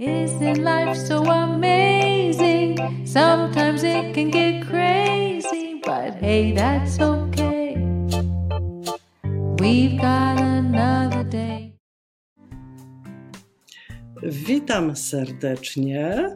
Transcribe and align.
Isn't 0.00 0.64
life 0.64 0.96
so 0.96 1.22
amazing? 1.30 3.04
Sometimes 3.04 3.82
it 3.84 4.14
can 4.14 4.30
get 4.30 4.66
crazy, 4.66 5.82
but 5.84 6.14
hey, 6.14 6.52
that's 6.52 6.98
okay. 6.98 7.76
We've 9.58 10.00
got 10.00 10.40
another 10.40 11.22
day. 11.24 11.72
Witam 14.22 14.96
serdecznie. 14.96 16.34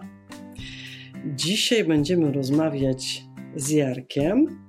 Dzisiaj 1.27 1.85
będziemy 1.85 2.33
rozmawiać 2.33 3.25
z 3.57 3.71
Jarkiem. 3.71 4.67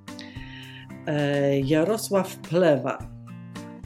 E, 1.06 1.60
Jarosław 1.60 2.36
Plewa 2.36 2.98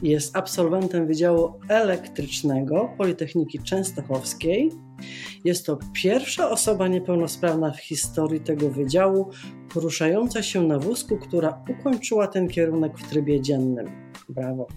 jest 0.01 0.37
absolwentem 0.37 1.07
Wydziału 1.07 1.53
Elektrycznego 1.69 2.93
Politechniki 2.97 3.59
Częstochowskiej. 3.59 4.71
Jest 5.45 5.65
to 5.65 5.79
pierwsza 5.93 6.49
osoba 6.49 6.87
niepełnosprawna 6.87 7.71
w 7.71 7.79
historii 7.79 8.39
tego 8.39 8.69
wydziału 8.69 9.29
poruszająca 9.73 10.43
się 10.43 10.63
na 10.63 10.79
wózku, 10.79 11.17
która 11.17 11.63
ukończyła 11.69 12.27
ten 12.27 12.47
kierunek 12.47 12.97
w 12.97 13.09
trybie 13.09 13.41
dziennym. 13.41 14.11
Brawo. 14.29 14.67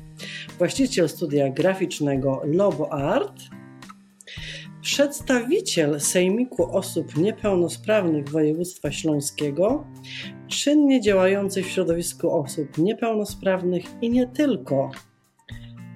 Właściciel 0.58 1.08
studia 1.08 1.50
graficznego 1.50 2.42
Lobo 2.44 2.92
Art, 2.92 3.40
przedstawiciel 4.80 6.00
Sejmiku 6.00 6.76
Osób 6.76 7.16
Niepełnosprawnych 7.16 8.28
Województwa 8.28 8.92
Śląskiego, 8.92 9.86
czynnie 10.48 11.00
działający 11.00 11.62
w 11.62 11.68
środowisku 11.68 12.30
osób 12.30 12.78
niepełnosprawnych 12.78 13.84
i 14.02 14.10
nie 14.10 14.26
tylko. 14.26 14.90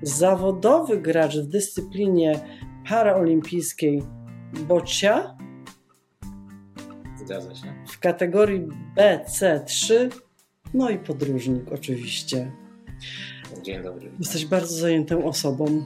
Zawodowy 0.02 1.00
gracz 1.00 1.38
w 1.38 1.46
dyscyplinie 1.46 2.40
paraolimpijskiej 2.88 4.02
bocia 4.52 5.36
Zgadza 7.16 7.54
się. 7.54 7.74
w 7.88 7.98
kategorii 7.98 8.68
BC3, 8.96 10.08
no 10.74 10.90
i 10.90 10.98
podróżnik 10.98 11.72
oczywiście. 11.72 12.52
Dzień 13.62 13.82
dobry. 13.82 14.10
Jesteś 14.18 14.46
bardzo 14.46 14.74
zajętą 14.76 15.24
osobą. 15.24 15.84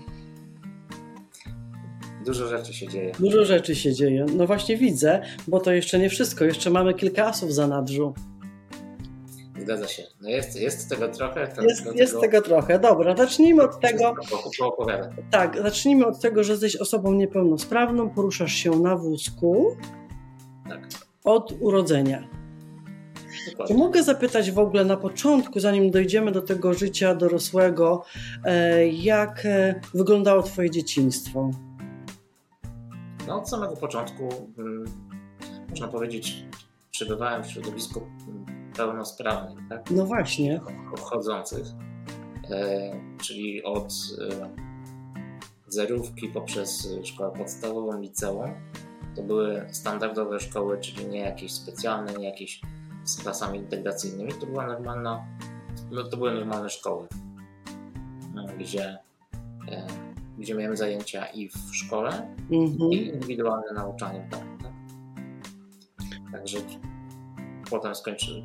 Dużo 2.26 2.48
rzeczy 2.48 2.74
się 2.74 2.88
dzieje. 2.88 3.12
Dużo 3.20 3.44
rzeczy 3.44 3.76
się 3.76 3.92
dzieje. 3.92 4.26
No 4.36 4.46
właśnie 4.46 4.76
widzę, 4.76 5.22
bo 5.48 5.60
to 5.60 5.72
jeszcze 5.72 5.98
nie 5.98 6.08
wszystko. 6.08 6.44
Jeszcze 6.44 6.70
mamy 6.70 6.94
kilka 6.94 7.26
asów 7.26 7.54
za 7.54 7.66
nadrzu. 7.66 8.14
Zgadza 9.64 9.88
się. 9.88 10.02
No 10.20 10.28
jest, 10.28 10.60
jest 10.60 10.88
tego 10.88 11.08
trochę. 11.08 11.48
To 11.48 11.62
Jest, 11.62 11.86
jest 11.94 12.20
tego 12.20 12.42
trochę. 12.42 12.78
Dobra, 12.78 13.16
zacznijmy 13.16 13.62
od 13.62 13.80
tego. 13.80 14.14
Tak, 15.30 15.62
zacznijmy 15.62 16.06
od 16.06 16.20
tego, 16.20 16.44
że 16.44 16.52
jesteś 16.52 16.76
osobą 16.76 17.12
niepełnosprawną, 17.12 18.10
poruszasz 18.10 18.52
się 18.52 18.70
na 18.70 18.96
wózku 18.96 19.76
Tak, 20.68 20.88
od 21.24 21.54
urodzenia. 21.60 22.28
Czy 23.44 23.50
dokładnie. 23.50 23.76
mogę 23.76 24.02
zapytać 24.02 24.50
w 24.50 24.58
ogóle 24.58 24.84
na 24.84 24.96
początku, 24.96 25.60
zanim 25.60 25.90
dojdziemy 25.90 26.32
do 26.32 26.42
tego 26.42 26.74
życia 26.74 27.14
dorosłego, 27.14 28.04
e, 28.44 28.86
jak 28.88 29.46
e, 29.46 29.80
wyglądało 29.94 30.42
Twoje 30.42 30.70
dzieciństwo? 30.70 31.50
No 33.28 33.38
od 33.38 33.48
samego 33.48 33.76
początku, 33.76 34.28
mm, 34.58 34.84
można 35.70 35.88
powiedzieć, 35.88 36.44
przebywałem 36.90 37.44
w 37.44 37.46
środowisku 37.50 38.00
mm, 38.28 38.61
pełnosprawnych, 38.76 39.68
tak? 39.68 39.90
No 39.90 40.06
właśnie. 40.06 40.60
chodzących, 41.00 41.66
e, 42.50 42.92
czyli 43.22 43.62
od 43.64 43.92
e, 44.30 44.50
zerówki 45.68 46.28
poprzez 46.28 46.88
szkołę 47.04 47.32
podstawową, 47.38 48.00
liceum. 48.00 48.50
To 49.16 49.22
były 49.22 49.66
standardowe 49.70 50.40
szkoły, 50.40 50.78
czyli 50.80 51.06
nie 51.06 51.20
jakieś 51.20 51.52
specjalne, 51.52 52.12
nie 52.14 52.26
jakieś 52.26 52.60
z 53.04 53.22
klasami 53.22 53.58
integracyjnymi. 53.58 54.32
To 54.32 54.46
była 54.46 54.66
normalna, 54.66 55.24
no, 55.90 56.04
to 56.04 56.16
były 56.16 56.34
normalne 56.34 56.70
szkoły, 56.70 57.06
e, 58.36 58.56
gdzie, 58.58 58.98
e, 59.70 59.86
gdzie 60.38 60.54
miałem 60.54 60.76
zajęcia 60.76 61.26
i 61.26 61.48
w 61.48 61.56
szkole, 61.72 62.34
Mhm. 62.50 62.92
i 62.92 63.06
indywidualne 63.06 63.72
nauczanie 63.74 64.20
w 64.20 64.28
domu. 64.30 64.44
Tak? 64.62 64.72
Także 66.32 66.58
potem 67.70 67.94
skończyłem, 67.94 68.42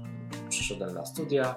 przyszedłem 0.67 0.95
na 0.95 1.05
studia. 1.05 1.55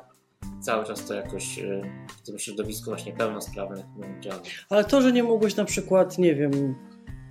Cały 0.61 0.85
czas 0.85 1.07
to 1.07 1.15
jakoś 1.15 1.59
y, 1.59 1.83
w 2.09 2.23
tym 2.23 2.39
środowisku 2.39 2.85
właśnie 2.85 3.13
pełnosprawnych 3.13 3.85
działam. 4.21 4.41
Ale 4.71 4.85
to, 4.85 5.03
że 5.03 5.13
nie 5.13 5.23
mogłeś 5.23 5.57
na 5.57 5.65
przykład, 5.65 6.19
nie 6.19 6.35
wiem, 6.35 6.75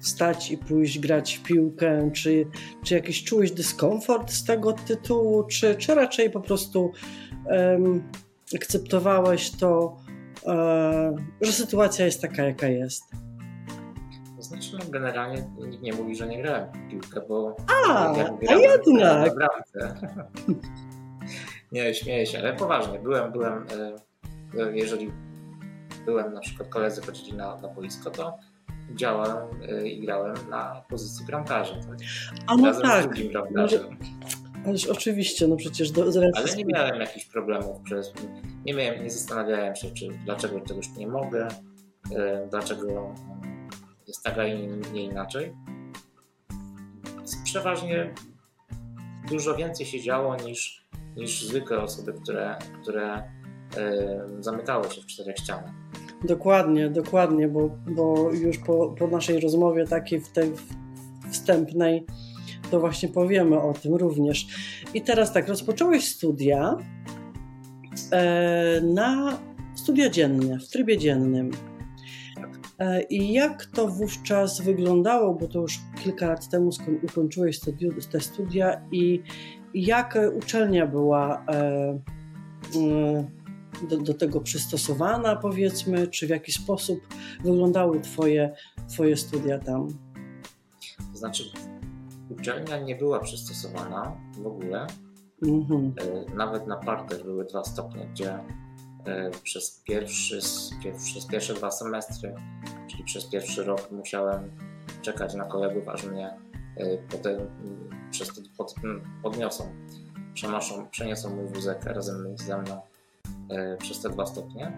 wstać 0.02 0.52
i 0.52 0.58
pójść 0.58 1.00
grać 1.00 1.38
w 1.38 1.44
piłkę, 1.44 2.12
czy, 2.14 2.46
czy 2.84 2.94
jakiś 2.94 3.24
czułeś 3.24 3.52
dyskomfort 3.52 4.32
z 4.32 4.44
tego 4.44 4.74
tytułu, 4.74 5.44
czy, 5.44 5.76
czy 5.76 5.96
raczej 5.96 6.30
po 6.30 6.40
prostu 6.40 6.92
em, 7.48 8.12
akceptowałeś 8.56 9.52
to, 9.52 9.98
e, 10.46 11.16
że 11.42 11.52
sytuacja 11.52 12.06
jest 12.06 12.22
taka, 12.22 12.44
jaka 12.44 12.68
jest? 12.68 13.04
To 14.38 14.44
znaczy, 14.44 14.70
no, 14.74 14.80
generalnie 14.90 15.44
nikt 15.58 15.82
nie 15.82 15.94
mówi, 15.94 16.16
że 16.16 16.28
nie 16.28 16.42
grałem 16.42 16.68
w 16.74 16.90
piłkę, 16.92 17.22
bo 17.30 17.56
A, 17.88 18.14
jak 18.18 18.30
a 18.30 18.34
grałem, 18.34 18.62
jednak. 18.88 19.34
Nie, 21.72 21.94
śmieję 21.94 22.26
się, 22.26 22.40
ale 22.40 22.54
poważnie, 22.54 23.00
byłem, 23.00 23.32
byłem, 23.32 23.66
e, 24.58 24.78
jeżeli 24.78 25.12
byłem 26.06 26.34
na 26.34 26.40
przykład 26.40 26.70
koledzy 26.70 27.02
chodzili 27.02 27.34
na, 27.34 27.58
na 27.58 27.68
boisko, 27.68 28.12
to 28.12 28.38
działałem 28.96 29.62
e, 29.70 29.88
i 29.88 30.02
grałem 30.02 30.36
na 30.50 30.84
pozycji 30.90 31.26
bramkarza. 31.26 31.76
Tak? 31.76 31.98
A 32.48 32.56
no 32.56 32.66
Razem 32.66 32.86
z 32.86 32.90
tak, 32.90 33.04
drugim 33.04 33.32
bramkarzem. 33.32 33.98
ależ 34.66 34.88
oczywiście, 34.88 35.48
no 35.48 35.56
przecież 35.56 35.92
do, 35.92 36.12
z 36.12 36.16
racji 36.16 36.44
Ale 36.44 36.56
nie 36.56 36.66
miałem 36.66 37.00
jakichś 37.02 37.26
problemów 37.26 37.82
przez. 37.82 38.14
Nie, 38.66 38.74
miałem, 38.74 39.04
nie 39.04 39.10
zastanawiałem 39.10 39.76
się, 39.76 39.92
czy 39.92 40.08
dlaczego 40.26 40.62
czegoś 40.62 40.90
nie 40.98 41.08
mogę, 41.08 41.48
e, 42.16 42.48
dlaczego 42.50 43.16
jest 44.08 44.24
tak, 44.24 44.38
a 44.38 44.44
nie 44.94 45.04
inaczej. 45.04 45.54
Przeważnie 47.44 48.14
dużo 49.30 49.56
więcej 49.56 49.86
się 49.86 50.02
działo 50.02 50.36
niż, 50.36 50.89
niż 51.20 51.46
zwykłe 51.46 51.82
osoby, 51.82 52.14
które, 52.14 52.56
które 52.82 53.24
e, 53.78 54.26
zamykały 54.40 54.92
się 54.92 55.02
w 55.02 55.06
czterech 55.06 55.38
ścianach. 55.38 55.72
Dokładnie, 56.24 56.90
dokładnie, 56.90 57.48
bo, 57.48 57.70
bo 57.88 58.32
już 58.32 58.58
po, 58.58 58.96
po 59.00 59.08
naszej 59.08 59.40
rozmowie 59.40 59.88
takiej 59.88 60.20
w 60.20 60.30
tej 60.30 60.52
wstępnej 61.32 62.06
to 62.72 62.80
właśnie 62.80 63.10
powiemy 63.10 63.62
o 63.62 63.74
tym 63.74 63.96
również. 63.96 64.48
I 64.94 65.02
teraz 65.02 65.34
tak, 65.34 65.48
rozpocząłeś 65.48 66.08
studia 66.08 66.78
e, 68.12 68.82
na 68.82 69.40
studia 69.76 70.10
dzienne, 70.10 70.60
w 70.60 70.70
trybie 70.70 70.98
dziennym. 70.98 71.52
E, 72.80 73.04
I 73.04 73.34
jak 73.34 73.66
to 73.66 73.88
wówczas 73.88 74.62
wyglądało, 74.62 75.34
bo 75.34 75.48
to 75.48 75.60
już 75.60 75.80
kilka 76.04 76.28
lat 76.28 76.50
temu 76.50 76.70
ukończyłeś 77.04 77.60
te 78.12 78.20
studia 78.20 78.82
i 78.92 79.24
jak 79.74 80.16
e, 80.16 80.32
uczelnia 80.32 80.88
była 80.88 81.46
e, 81.48 82.00
e, 82.76 83.28
do, 83.90 83.98
do 83.98 84.14
tego 84.14 84.42
przystosowana, 84.42 85.36
powiedzmy, 85.36 86.08
czy 86.08 86.28
w 86.28 86.30
jaki 86.30 86.52
sposób 86.52 87.00
wyglądały 87.44 88.02
Twoje, 88.02 88.56
twoje 88.90 89.18
studia 89.18 89.60
tam? 89.60 89.88
To 91.12 91.18
znaczy, 91.18 91.44
uczelnia 92.30 92.80
nie 92.80 92.96
była 92.96 93.20
przystosowana 93.20 94.16
w 94.38 94.48
ogóle. 94.48 94.88
Mhm. 95.48 95.94
E, 96.30 96.36
Nawet 96.36 96.68
na 96.68 96.78
parter 96.78 97.24
były 97.24 97.46
dwa 97.46 97.64
stopnie, 97.64 98.08
gdzie 98.14 98.40
przez, 99.44 99.84
pierwszy, 99.86 100.40
pie- 100.84 100.98
przez 101.06 101.26
pierwsze 101.26 101.54
dwa 101.54 101.72
semestry, 101.72 102.36
czyli 102.88 103.04
przez 103.04 103.26
pierwszy 103.26 103.64
rok 103.64 103.92
musiałem 103.92 104.52
czekać 105.02 105.36
na 105.36 105.46
kolegów, 105.46 105.88
aż 105.88 106.04
mnie 106.06 106.38
potem 107.10 107.36
mm, 107.36 108.10
przez 108.12 108.28
to 108.28 108.42
pod, 108.58 108.76
mm, 108.84 109.02
podniosą, 109.24 109.72
przenoszą, 110.34 110.88
przeniosą 110.88 111.36
mój 111.36 111.48
wózek 111.48 111.84
razem 111.84 112.38
ze 112.38 112.58
mną 112.58 112.82
e, 113.50 113.78
przez 113.78 114.02
te 114.02 114.10
dwa 114.10 114.26
stopnie. 114.26 114.72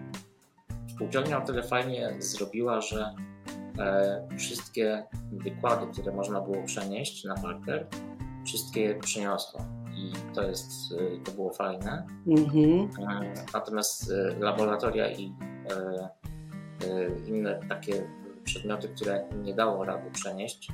Uczelnia 1.00 1.42
o 1.42 1.46
tyle 1.46 1.62
fajnie 1.62 2.16
zrobiła, 2.18 2.80
że 2.80 3.14
e, 3.78 4.28
wszystkie 4.38 5.04
wykłady, 5.32 5.86
które 5.92 6.12
można 6.12 6.40
było 6.40 6.62
przenieść 6.62 7.24
na 7.24 7.34
parter, 7.34 7.86
wszystkie 8.46 8.94
przyniosła 8.94 9.64
i 9.96 10.34
to 10.34 10.42
jest, 10.42 10.70
to 11.24 11.32
było 11.32 11.52
fajne. 11.52 12.06
Mhm. 12.26 12.90
E, 13.10 13.34
Natomiast 13.54 14.12
laboratoria 14.38 15.10
i 15.10 15.34
e, 15.70 16.08
e, 16.86 17.28
inne 17.28 17.60
takie 17.68 18.08
przedmioty, 18.44 18.88
które 18.88 19.24
nie 19.42 19.54
dało 19.54 19.84
rady 19.84 20.10
przenieść, 20.10 20.68
e, 20.70 20.72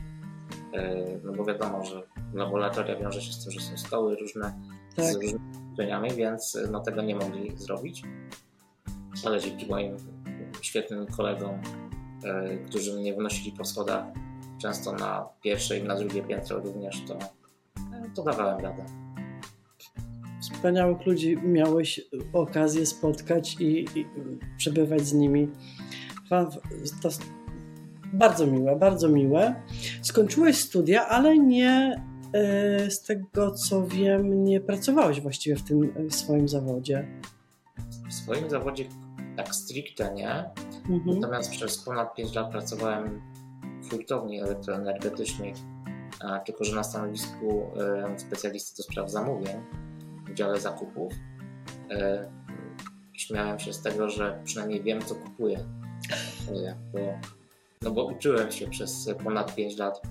no 1.24 1.32
bo 1.32 1.44
wiadomo, 1.44 1.84
że 1.84 2.02
laboratoria 2.34 2.96
wiąże 2.96 3.22
się 3.22 3.32
z 3.32 3.44
tym, 3.44 3.52
że 3.52 3.60
są 3.60 3.76
stoły 3.76 4.16
różne 4.16 4.54
Tak. 4.96 5.04
z 5.04 5.14
różnymi 5.14 5.40
uczeniami, 5.72 6.10
więc 6.10 6.54
y, 6.54 6.68
no, 6.70 6.80
tego 6.80 7.02
nie 7.02 7.16
mogli 7.16 7.56
zrobić. 7.56 8.02
Ale 9.26 9.40
dzięki 9.40 9.66
moim 9.66 9.96
świetnym 10.62 11.06
kolegom, 11.06 11.60
e, 12.24 12.56
którzy 12.56 12.96
mnie 13.00 13.14
wnosili 13.14 13.52
po 13.52 13.64
schodach 13.64 14.04
często 14.62 14.92
na 14.92 15.28
pierwsze 15.42 15.78
i 15.78 15.82
na 15.82 15.96
drugie 15.96 16.22
piętro 16.22 16.58
również, 16.58 17.02
to, 17.08 17.18
to 18.14 18.22
dawałem 18.22 18.60
radę. 18.60 18.84
Wspaniałych 20.42 21.06
ludzi 21.06 21.36
miałeś 21.36 22.00
okazję 22.32 22.86
spotkać 22.86 23.56
i, 23.60 23.84
i 23.98 24.06
przebywać 24.56 25.00
z 25.00 25.12
nimi. 25.12 25.48
To 27.02 27.10
bardzo 28.12 28.46
miłe, 28.46 28.76
bardzo 28.76 29.08
miłe. 29.08 29.54
Skończyłeś 30.02 30.56
studia, 30.56 31.08
ale 31.08 31.38
nie 31.38 32.02
e, 32.32 32.90
z 32.90 33.02
tego 33.02 33.50
co 33.50 33.86
wiem, 33.86 34.44
nie 34.44 34.60
pracowałeś 34.60 35.20
właściwie 35.20 35.56
w 35.56 35.62
tym 35.62 35.92
e, 36.06 36.10
swoim 36.10 36.48
zawodzie. 36.48 37.08
W 38.08 38.14
swoim 38.14 38.50
zawodzie 38.50 38.84
tak 39.36 39.54
stricte 39.54 40.14
nie. 40.14 40.50
Mhm. 40.90 41.20
Natomiast 41.20 41.50
przez 41.50 41.78
ponad 41.78 42.14
5 42.14 42.34
lat 42.34 42.50
pracowałem 42.50 43.20
w 43.82 43.90
hurtowni 43.90 44.40
elektroenergetycznej, 44.40 45.54
tylko 46.46 46.64
że 46.64 46.76
na 46.76 46.82
stanowisku 46.82 47.70
e, 47.76 48.18
specjalisty 48.18 48.76
do 48.76 48.82
spraw 48.82 49.10
zamówień 49.10 49.56
w 50.30 50.34
dziale 50.34 50.60
zakupów. 50.60 51.12
Śmiałem 53.12 53.58
się 53.58 53.72
z 53.72 53.82
tego, 53.82 54.10
że 54.10 54.42
przynajmniej 54.44 54.82
wiem, 54.82 55.02
co 55.02 55.14
kupuję. 55.14 55.58
Bo 56.92 56.98
no 57.82 57.90
bo 57.90 58.04
uczyłem 58.04 58.52
się 58.52 58.68
przez 58.68 59.10
ponad 59.24 59.54
5 59.54 59.78
lat. 59.78 60.02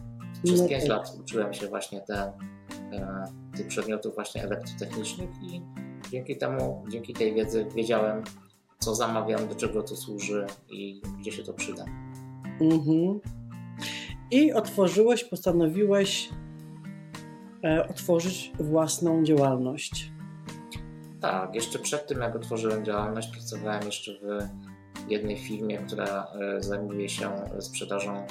Przez 0.43 0.61
no 0.61 0.67
5 0.67 0.83
tak. 0.83 0.89
lat 0.89 1.15
uczyłem 1.19 1.53
się 1.53 1.67
właśnie 1.67 2.01
te, 2.01 2.33
e, 2.91 3.23
tych 3.57 3.67
przedmiotów 3.67 4.15
właśnie 4.15 4.43
elektrotechnicznych 4.43 5.29
i 5.41 5.61
dzięki 6.11 6.37
temu, 6.37 6.85
dzięki 6.89 7.13
tej 7.13 7.33
wiedzy 7.33 7.67
wiedziałem, 7.75 8.23
co 8.79 8.95
zamawiam, 8.95 9.47
do 9.47 9.55
czego 9.55 9.83
to 9.83 9.95
służy 9.95 10.45
i 10.69 11.01
gdzie 11.19 11.31
się 11.31 11.43
to 11.43 11.53
przyda. 11.53 11.85
Mhm. 12.61 13.19
I 14.31 14.53
otworzyłeś, 14.53 15.23
postanowiłeś 15.23 16.29
e, 17.63 17.87
otworzyć 17.89 18.51
własną 18.59 19.23
działalność. 19.23 20.11
Tak, 21.21 21.55
jeszcze 21.55 21.79
przed 21.79 22.07
tym, 22.07 22.21
jak 22.21 22.35
otworzyłem 22.35 22.85
działalność, 22.85 23.31
pracowałem 23.31 23.85
jeszcze 23.85 24.11
w 24.13 24.66
jednej 25.07 25.37
firmie, 25.37 25.77
która 25.77 26.27
e, 26.57 26.63
zajmuje 26.63 27.09
się 27.09 27.31
sprzedażą 27.59 28.15
e, 28.15 28.25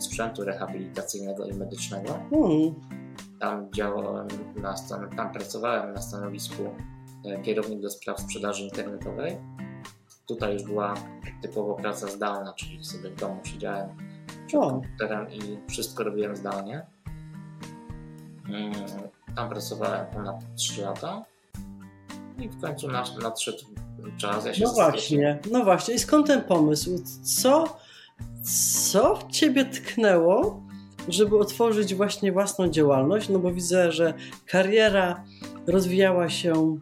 sprzętu 0.00 0.44
rehabilitacyjnego 0.44 1.46
i 1.46 1.54
medycznego. 1.54 2.18
Mm. 2.32 2.74
Tam 3.40 3.72
działałem, 3.72 4.28
na 4.56 4.76
stan- 4.76 5.16
tam 5.16 5.32
pracowałem 5.32 5.94
na 5.94 6.02
stanowisku 6.02 6.62
e, 7.24 7.42
kierownik 7.42 7.80
do 7.80 7.90
spraw 7.90 8.20
sprzedaży 8.20 8.62
internetowej. 8.62 9.36
Tutaj 10.28 10.52
już 10.52 10.62
była 10.62 10.94
typowo 11.42 11.74
praca 11.74 12.06
zdalna, 12.06 12.52
czyli 12.52 12.84
sobie 12.84 13.10
w 13.10 13.16
domu 13.16 13.40
siedziałem 13.44 13.88
przed 14.46 14.60
komputerem 14.60 15.32
i 15.32 15.58
wszystko 15.70 16.04
robiłem 16.04 16.36
zdalnie. 16.36 16.86
Mm, 18.48 18.72
tam 19.36 19.48
pracowałem 19.48 20.06
ponad 20.06 20.54
3 20.54 20.82
lata 20.82 21.24
i 22.38 22.48
w 22.48 22.60
końcu 22.60 22.88
nadszedł 23.22 23.64
czas. 24.16 24.44
Ja 24.44 24.66
no 24.66 24.72
właśnie, 24.72 25.38
no 25.50 25.64
właśnie. 25.64 25.94
I 25.94 25.98
skąd 25.98 26.26
ten 26.26 26.42
pomysł? 26.42 27.02
Co, 27.22 27.76
co 28.90 29.16
w 29.16 29.32
ciebie 29.32 29.64
tknęło, 29.64 30.62
żeby 31.08 31.38
otworzyć 31.38 31.94
właśnie 31.94 32.32
własną 32.32 32.68
działalność? 32.68 33.28
No 33.28 33.38
bo 33.38 33.52
widzę, 33.52 33.92
że 33.92 34.14
kariera 34.46 35.24
rozwijała 35.66 36.28
się 36.28 36.78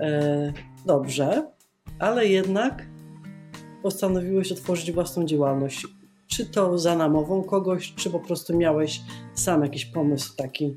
e, 0.00 0.52
dobrze, 0.86 1.50
ale 1.98 2.26
jednak 2.26 2.86
postanowiłeś 3.82 4.52
otworzyć 4.52 4.92
własną 4.92 5.24
działalność. 5.24 5.86
Czy 6.26 6.46
to 6.46 6.78
za 6.78 6.96
namową 6.96 7.42
kogoś, 7.42 7.94
czy 7.94 8.10
po 8.10 8.20
prostu 8.20 8.56
miałeś 8.56 9.00
sam 9.34 9.62
jakiś 9.62 9.84
pomysł 9.84 10.36
taki 10.36 10.76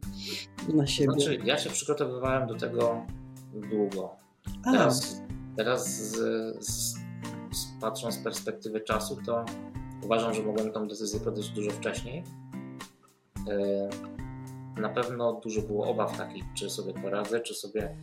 na 0.74 0.88
siebie? 0.88 1.12
Znaczy, 1.12 1.39
ja 1.45 1.57
się 1.57 1.69
przygotowywałem 1.69 2.48
do 2.48 2.56
tego 2.56 3.06
długo. 3.54 4.10
Teraz 4.63 5.22
Teraz 5.57 5.98
z, 5.98 6.15
z, 6.65 6.94
z, 7.51 7.68
patrząc 7.81 8.15
z 8.15 8.24
perspektywy 8.24 8.81
czasu, 8.81 9.18
to 9.25 9.45
uważam, 10.03 10.33
że 10.33 10.44
mogłem 10.44 10.71
tą 10.71 10.88
decyzję 10.88 11.19
podjąć 11.19 11.50
dużo 11.50 11.71
wcześniej. 11.71 12.24
E, 13.50 13.89
na 14.81 14.89
pewno 14.89 15.33
dużo 15.33 15.62
było 15.62 15.88
obaw 15.88 16.18
takich, 16.18 16.44
czy 16.53 16.69
sobie 16.69 16.94
poradzę, 16.94 17.39
czy 17.39 17.53
sobie, 17.53 17.95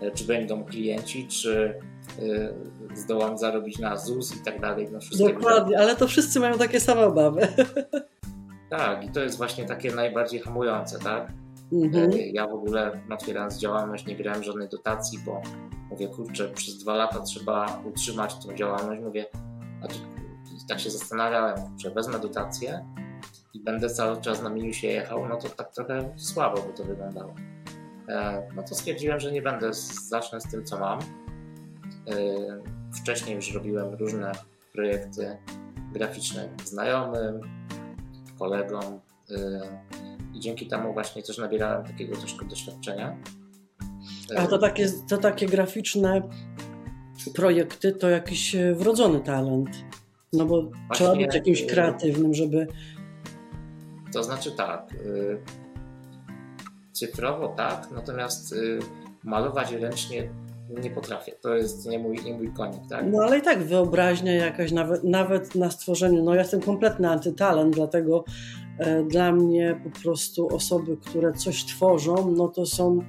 e, 0.00 0.10
czy 0.10 0.24
będą 0.24 0.64
klienci, 0.64 1.28
czy 1.28 1.80
e, 2.18 2.96
zdołam 2.96 3.38
zarobić 3.38 3.78
na 3.78 3.96
ZUS 3.96 4.36
i 4.36 4.44
tak 4.44 4.60
dalej. 4.60 4.88
No 4.92 5.28
Dokładnie, 5.28 5.78
ale 5.78 5.96
to 5.96 6.08
wszyscy 6.08 6.40
mają 6.40 6.58
takie 6.58 6.80
same 6.80 7.06
obawy. 7.06 7.48
Tak, 8.70 9.04
i 9.04 9.08
to 9.08 9.20
jest 9.20 9.36
właśnie 9.36 9.64
takie 9.64 9.94
najbardziej 9.94 10.40
hamujące, 10.40 10.98
tak? 10.98 11.32
Mhm. 11.72 12.10
Ja 12.32 12.46
w 12.46 12.54
ogóle 12.54 13.00
otwierając 13.10 13.58
działalność 13.58 14.06
nie 14.06 14.14
brałem 14.14 14.42
żadnej 14.42 14.68
dotacji, 14.68 15.18
bo 15.26 15.42
Mówię, 15.92 16.08
kurczę, 16.08 16.48
przez 16.48 16.78
dwa 16.78 16.94
lata 16.94 17.20
trzeba 17.20 17.82
utrzymać 17.84 18.34
tą 18.46 18.54
działalność. 18.54 19.02
Mówię, 19.02 19.26
a 19.84 19.88
tu, 19.88 19.94
tak 20.68 20.80
się 20.80 20.90
zastanawiałem, 20.90 21.56
kurczę, 21.56 21.90
wezmę 21.90 22.18
dotację 22.18 22.86
i 23.54 23.60
będę 23.60 23.90
cały 23.90 24.20
czas 24.20 24.42
na 24.42 24.50
minusie 24.50 24.86
jechał, 24.86 25.28
no 25.28 25.36
to 25.36 25.48
tak 25.48 25.72
trochę 25.72 26.14
słabo 26.16 26.62
by 26.62 26.72
to 26.72 26.84
wyglądało. 26.84 27.34
E, 28.08 28.42
no 28.56 28.62
to 28.62 28.74
stwierdziłem, 28.74 29.20
że 29.20 29.32
nie 29.32 29.42
będę, 29.42 29.70
zacznę 30.08 30.40
z 30.40 30.50
tym, 30.50 30.64
co 30.64 30.78
mam. 30.78 30.98
E, 30.98 31.04
wcześniej 33.02 33.36
już 33.36 33.54
robiłem 33.54 33.94
różne 33.94 34.32
projekty 34.72 35.36
graficzne 35.92 36.48
znajomym, 36.64 37.40
kolegom 38.38 39.00
e, 39.30 39.60
i 40.34 40.40
dzięki 40.40 40.66
temu 40.66 40.92
właśnie 40.92 41.22
też 41.22 41.38
nabierałem 41.38 41.84
takiego 41.84 42.16
troszkę 42.16 42.44
doświadczenia. 42.44 43.16
A 44.36 44.46
to 44.46 44.58
takie, 44.58 44.88
to 45.08 45.18
takie 45.18 45.46
graficzne 45.46 46.22
projekty 47.34 47.92
to 47.92 48.10
jakiś 48.10 48.54
e, 48.54 48.74
wrodzony 48.74 49.20
talent. 49.20 49.68
No 50.32 50.44
bo 50.44 50.62
Właśnie, 50.62 50.94
trzeba 50.94 51.16
być 51.16 51.34
jakimś 51.34 51.66
kreatywnym, 51.66 52.34
żeby. 52.34 52.66
To 54.12 54.24
znaczy 54.24 54.52
tak. 54.52 54.92
Y, 54.92 55.38
cyfrowo 56.92 57.48
tak, 57.48 57.88
natomiast 57.94 58.52
y, 58.52 58.78
malować 59.24 59.72
ręcznie 59.72 60.28
nie 60.82 60.90
potrafię. 60.90 61.32
To 61.40 61.54
jest 61.54 61.86
nie 61.86 61.98
mój, 61.98 62.18
nie 62.24 62.34
mój 62.34 62.52
konik, 62.52 62.80
tak? 62.88 63.04
No 63.12 63.22
ale 63.22 63.38
i 63.38 63.42
tak 63.42 63.62
wyobraźnia 63.62 64.32
jakaś, 64.32 64.72
nawet, 64.72 65.04
nawet 65.04 65.54
na 65.54 65.70
stworzeniu. 65.70 66.22
No 66.22 66.34
ja 66.34 66.40
jestem 66.40 66.60
kompletny 66.60 67.10
antytalent, 67.10 67.74
dlatego 67.74 68.24
e, 68.78 69.02
dla 69.02 69.32
mnie 69.32 69.80
po 69.84 70.00
prostu 70.00 70.48
osoby, 70.54 70.96
które 70.96 71.32
coś 71.32 71.64
tworzą, 71.64 72.34
no 72.36 72.48
to 72.48 72.66
są 72.66 73.04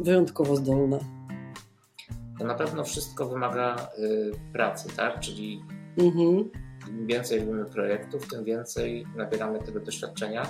wyjątkowo 0.00 0.56
zdolne. 0.56 0.98
To 2.38 2.44
na 2.44 2.54
pewno 2.54 2.84
wszystko 2.84 3.28
wymaga 3.28 3.88
y, 3.98 4.32
pracy, 4.52 4.88
tak? 4.96 5.20
Czyli 5.20 5.62
mhm. 5.98 6.50
im 6.88 7.06
więcej 7.06 7.40
robimy 7.40 7.64
projektów, 7.64 8.28
tym 8.28 8.44
więcej 8.44 9.06
nabieramy 9.16 9.58
tego 9.58 9.80
doświadczenia 9.80 10.42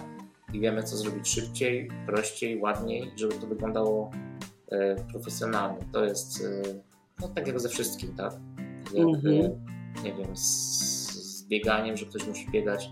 i 0.53 0.61
wiemy, 0.61 0.83
co 0.83 0.97
zrobić 0.97 1.29
szybciej, 1.29 1.91
prościej, 2.07 2.61
ładniej, 2.61 3.13
żeby 3.17 3.35
to 3.35 3.47
wyglądało 3.47 4.11
y, 4.73 4.97
profesjonalnie. 5.13 5.79
To 5.93 6.05
jest 6.05 6.41
y, 6.41 6.63
no, 7.21 7.29
tak 7.29 7.47
jak 7.47 7.61
ze 7.61 7.69
wszystkim, 7.69 8.17
tak? 8.17 8.33
tak 8.85 8.95
jak, 8.95 9.07
mhm. 9.07 9.35
nie 10.05 10.15
wiem, 10.15 10.37
z, 10.37 10.43
z 11.13 11.49
bieganiem, 11.49 11.97
że 11.97 12.07
ktoś 12.07 12.27
musi 12.27 12.51
biegać 12.51 12.91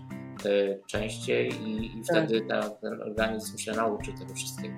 częściej 0.87 1.49
i, 1.61 1.99
i 1.99 2.01
tak. 2.03 2.25
wtedy 2.25 2.41
ta, 2.41 2.69
ten 2.69 3.01
organizm 3.01 3.57
się 3.57 3.71
nauczy 3.71 4.13
tego 4.13 4.33
wszystkiego 4.33 4.75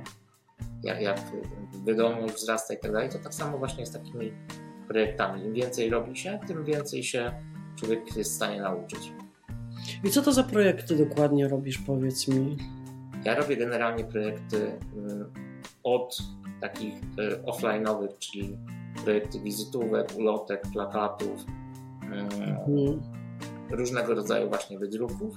jak, 0.84 1.02
jak 1.02 1.20
wydolność 1.86 2.34
wzrasta 2.34 2.74
i 2.74 2.80
tak 2.80 2.92
dalej, 2.92 3.10
to 3.10 3.20
tak 3.20 3.34
samo 3.34 3.58
właśnie 3.58 3.86
z 3.86 3.92
takimi 3.92 4.34
projektami. 4.88 5.46
Im 5.46 5.54
więcej 5.54 5.90
robi 5.90 6.18
się, 6.18 6.40
tym 6.48 6.66
więcej 6.66 7.04
się 7.04 7.32
człowiek 7.76 8.18
jest 8.18 8.32
w 8.32 8.36
stanie 8.36 8.62
nauczyć. 8.62 9.14
I 10.04 10.10
co 10.10 10.22
to 10.22 10.32
za 10.32 10.44
projekty 10.44 10.96
dokładnie 10.96 11.48
robisz, 11.48 11.78
powiedz 11.78 12.28
mi? 12.28 12.58
Ja 13.24 13.36
robię 13.36 13.58
generalnie 13.58 14.04
projekty 14.04 14.72
mm, 14.96 15.32
od 15.84 16.18
takich 16.62 16.94
y, 16.94 17.44
offline'owych, 17.44 18.18
czyli 18.20 18.58
projekty 19.04 19.40
wizytówek, 19.40 20.08
ulotek, 20.18 20.62
plakatów, 20.74 21.46
mm, 22.04 22.26
mhm. 22.26 23.02
różnego 23.72 24.16
rodzaju 24.16 24.50
właśnie 24.50 24.80
wydruków, 24.80 25.36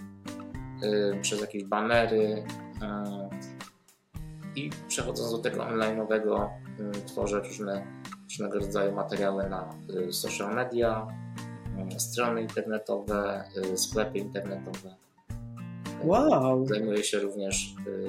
y, 0.82 1.20
przez 1.20 1.40
jakieś 1.40 1.64
banery, 1.64 2.22
y, 2.22 3.59
i 4.56 4.70
przechodząc 4.88 5.30
do 5.32 5.38
tego 5.38 5.62
online'owego 5.62 6.48
mm, 6.78 6.92
tworzę 7.06 7.40
różne, 7.40 7.86
różnego 8.24 8.58
rodzaju 8.58 8.92
materiały 8.92 9.48
na 9.48 9.74
y, 10.08 10.12
social 10.12 10.54
media, 10.54 11.06
mm, 11.76 12.00
strony 12.00 12.42
internetowe, 12.42 13.44
y, 13.72 13.78
sklepy 13.78 14.18
internetowe. 14.18 14.94
Wow! 16.04 16.66
Zajmuję 16.66 17.04
się 17.04 17.18
również 17.18 17.74
y, 17.86 18.06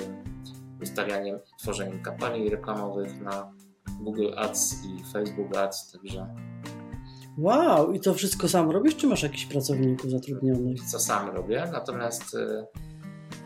ustawianiem 0.84 1.38
i 1.38 1.62
tworzeniem 1.62 2.02
kampanii 2.02 2.50
reklamowych 2.50 3.22
na 3.22 3.52
Google 4.02 4.34
Ads 4.38 4.86
i 4.86 5.04
Facebook 5.14 5.58
Ads, 5.58 5.92
także 5.92 6.28
Wow, 7.38 7.92
i 7.92 8.00
to 8.00 8.14
wszystko 8.14 8.50
sam 8.50 8.72
robisz, 8.72 8.96
czy 8.96 9.08
masz 9.08 9.24
jakichś 9.24 9.46
pracowników 9.46 10.12
zatrudnionych? 10.12 10.82
Co 10.82 11.00
sam 11.00 11.30
robię, 11.30 11.68
natomiast 11.72 12.38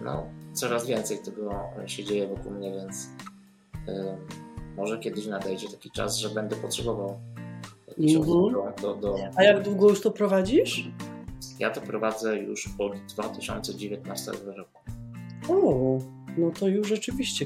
no, 0.02 0.30
coraz 0.56 0.88
więcej 0.88 1.20
tego 1.20 1.52
się 1.86 2.04
dzieje 2.04 2.28
wokół 2.28 2.52
mnie, 2.52 2.72
więc 2.72 3.10
y, 3.88 4.18
może 4.78 5.00
kiedyś 5.00 5.28
nadejdzie 5.28 5.70
taki 5.70 5.92
czas, 5.92 6.18
że 6.18 6.30
będę 6.30 6.56
potrzebował 6.56 7.20
jakichś 7.88 8.16
Mhm. 8.16 8.74
do, 8.82 8.96
do... 8.96 9.16
A 9.36 9.44
jak 9.44 9.64
długo 9.64 9.90
już 9.90 10.02
to 10.02 10.12
prowadzisz? 10.12 10.90
Ja 11.60 11.70
to 11.70 11.82
prowadzę 11.82 12.38
już 12.38 12.70
od 12.80 12.98
2019 12.98 14.32
roku. 14.46 14.80
O, 15.50 16.00
no 16.38 16.52
to 16.60 16.68
już 16.68 16.88
rzeczywiście 16.88 17.46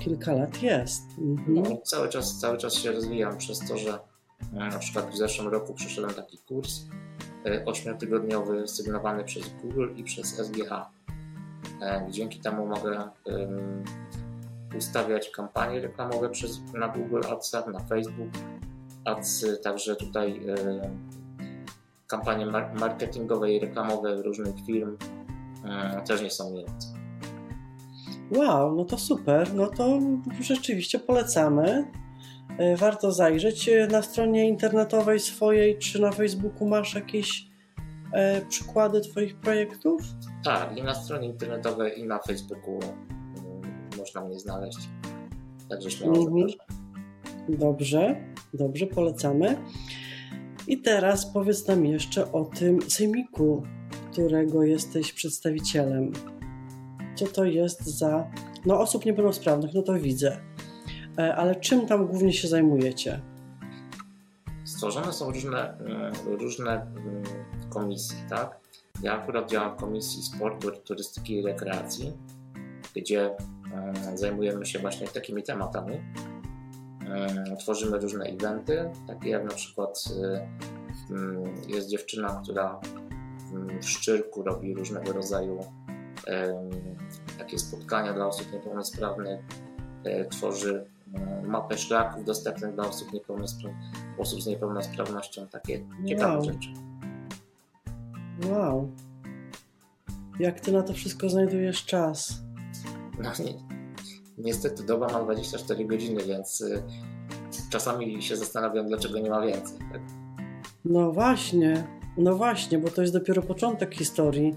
kilka 0.00 0.32
lat 0.32 0.62
jest. 0.62 1.02
Mhm. 1.18 1.54
No, 1.54 1.76
cały, 1.84 2.08
czas, 2.08 2.38
cały 2.38 2.58
czas 2.58 2.74
się 2.74 2.92
rozwijam 2.92 3.38
przez 3.38 3.58
to, 3.68 3.78
że 3.78 3.98
e, 4.52 4.68
na 4.68 4.78
przykład 4.78 5.10
w 5.10 5.16
zeszłym 5.16 5.48
roku 5.48 5.74
przeszedłem 5.74 6.14
taki 6.14 6.38
kurs 6.38 6.80
e, 7.46 7.64
ośmiotygodniowy 7.64 8.68
sygnowany 8.68 9.24
przez 9.24 9.42
Google 9.62 9.88
i 9.96 10.04
przez 10.04 10.26
SGH. 10.26 10.70
E, 11.82 12.06
Dzięki 12.10 12.40
temu 12.40 12.66
mogę 12.66 12.98
em, 13.26 13.84
ustawiać 14.78 15.30
kampanie 15.30 15.80
reklamowe 15.80 16.28
przez, 16.28 16.60
na 16.74 16.88
Google 16.88 17.20
Ads, 17.32 17.52
na 17.52 17.80
Facebook 17.88 18.28
Ads, 19.04 19.46
także 19.62 19.96
tutaj 19.96 20.40
e, 20.48 20.90
kampanie 22.06 22.46
mar- 22.46 22.74
marketingowe 22.80 23.52
i 23.52 23.60
reklamowe 23.60 24.22
różnych 24.22 24.54
firm 24.66 24.96
e, 25.64 26.02
też 26.06 26.22
nie 26.22 26.30
są 26.30 26.50
mające. 26.52 26.88
Wow, 28.36 28.74
no 28.76 28.84
to 28.84 28.98
super. 28.98 29.54
No 29.54 29.66
to 29.66 29.98
rzeczywiście 30.40 30.98
polecamy. 30.98 31.84
E, 32.58 32.76
Warto 32.76 33.12
zajrzeć. 33.12 33.68
E, 33.68 33.86
Na 33.86 34.02
stronie 34.02 34.48
internetowej 34.48 35.20
swojej 35.20 35.78
czy 35.78 36.00
na 36.00 36.12
Facebooku 36.12 36.68
masz 36.68 36.94
jakieś 36.94 37.46
e, 38.12 38.40
przykłady 38.40 39.00
Twoich 39.00 39.36
projektów? 39.36 40.02
Tak, 40.44 40.76
i 40.76 40.82
na 40.82 40.94
stronie 40.94 41.28
internetowej, 41.28 42.00
i 42.00 42.06
na 42.06 42.18
Facebooku 42.18 42.78
mm, 42.82 43.90
można 43.98 44.20
mnie 44.20 44.38
znaleźć. 44.38 44.78
Także 45.68 45.90
śmiało 45.90 46.16
Mhm. 46.16 46.46
Dobrze, 47.48 48.16
dobrze, 48.54 48.86
polecamy. 48.86 49.56
I 50.66 50.78
teraz 50.80 51.26
powiedz 51.26 51.68
nam 51.68 51.86
jeszcze 51.86 52.32
o 52.32 52.44
tym 52.44 52.82
sejmiku, 52.82 53.62
którego 54.12 54.62
jesteś 54.62 55.12
przedstawicielem. 55.12 56.12
Co 57.14 57.26
to 57.26 57.44
jest 57.44 57.84
za. 57.98 58.30
No, 58.66 58.80
osób 58.80 59.04
niepełnosprawnych, 59.04 59.74
no 59.74 59.82
to 59.82 59.94
widzę. 59.94 60.40
E, 61.18 61.36
Ale 61.36 61.54
czym 61.56 61.86
tam 61.86 62.06
głównie 62.06 62.32
się 62.32 62.48
zajmujecie? 62.48 63.20
Stworzone 64.64 65.12
są 65.12 65.30
różne, 65.32 65.78
mm, 65.78 66.12
różne 66.26 66.72
mm, 66.72 67.22
komisje, 67.70 68.16
tak? 68.28 68.59
Ja 69.02 69.22
akurat 69.22 69.50
działam 69.50 69.76
w 69.76 69.80
Komisji 69.80 70.22
Sportu, 70.22 70.70
Turystyki 70.84 71.34
i 71.34 71.42
Rekreacji, 71.42 72.12
gdzie 72.96 73.36
mm, 73.74 74.18
zajmujemy 74.18 74.66
się 74.66 74.78
właśnie 74.78 75.08
takimi 75.08 75.42
tematami. 75.42 76.00
Mm, 77.00 77.56
Tworzymy 77.56 77.98
różne 77.98 78.24
eventy, 78.24 78.90
takie 79.06 79.30
jak 79.30 79.44
na 79.44 79.54
przykład 79.54 80.04
y, 81.10 81.12
mm, 81.14 81.44
jest 81.68 81.88
dziewczyna, 81.88 82.40
która 82.42 82.80
mm, 83.52 83.82
w 83.82 83.88
Szczyrku 83.90 84.42
robi 84.42 84.74
różnego 84.74 85.12
rodzaju 85.12 85.58
takie 87.38 87.58
spotkania 87.58 88.12
dla 88.12 88.26
osób 88.26 88.52
niepełnosprawnych, 88.52 89.40
e, 90.04 90.24
tworzy 90.24 90.84
mapę 91.42 91.78
szlaków 91.78 92.24
dostępnych 92.24 92.74
dla 92.74 92.88
osób 92.88 93.08
osób 94.18 94.42
z 94.42 94.46
niepełnosprawnością, 94.46 95.46
takie 95.46 95.84
ciekawe 96.08 96.34
Wow. 96.34 96.44
rzeczy. 96.44 96.68
Wow. 98.48 98.90
Jak 100.40 100.60
ty 100.60 100.72
na 100.72 100.82
to 100.82 100.92
wszystko 100.92 101.28
znajdujesz 101.28 101.84
czas? 101.84 102.42
No, 103.22 103.30
ni- 103.44 103.58
niestety 104.38 104.82
doba 104.84 105.06
ma 105.06 105.22
24 105.24 105.84
godziny, 105.84 106.24
więc 106.24 106.60
y, 106.60 106.82
czasami 107.70 108.22
się 108.22 108.36
zastanawiam, 108.36 108.86
dlaczego 108.88 109.18
nie 109.18 109.30
ma 109.30 109.46
więcej. 109.46 109.78
Tak? 109.92 110.00
No 110.84 111.12
właśnie, 111.12 111.84
no 112.16 112.36
właśnie, 112.36 112.78
bo 112.78 112.88
to 112.88 113.00
jest 113.02 113.12
dopiero 113.14 113.42
początek 113.42 113.94
historii. 113.94 114.54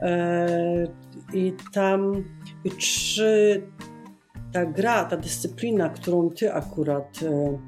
Eee, 0.00 0.88
I 1.34 1.52
tam, 1.72 2.24
i 2.64 2.70
czy 2.70 3.62
ta 4.52 4.66
gra, 4.66 5.04
ta 5.04 5.16
dyscyplina, 5.16 5.88
którą 5.88 6.30
ty 6.30 6.52
akurat 6.54 7.20
e, 7.22 7.58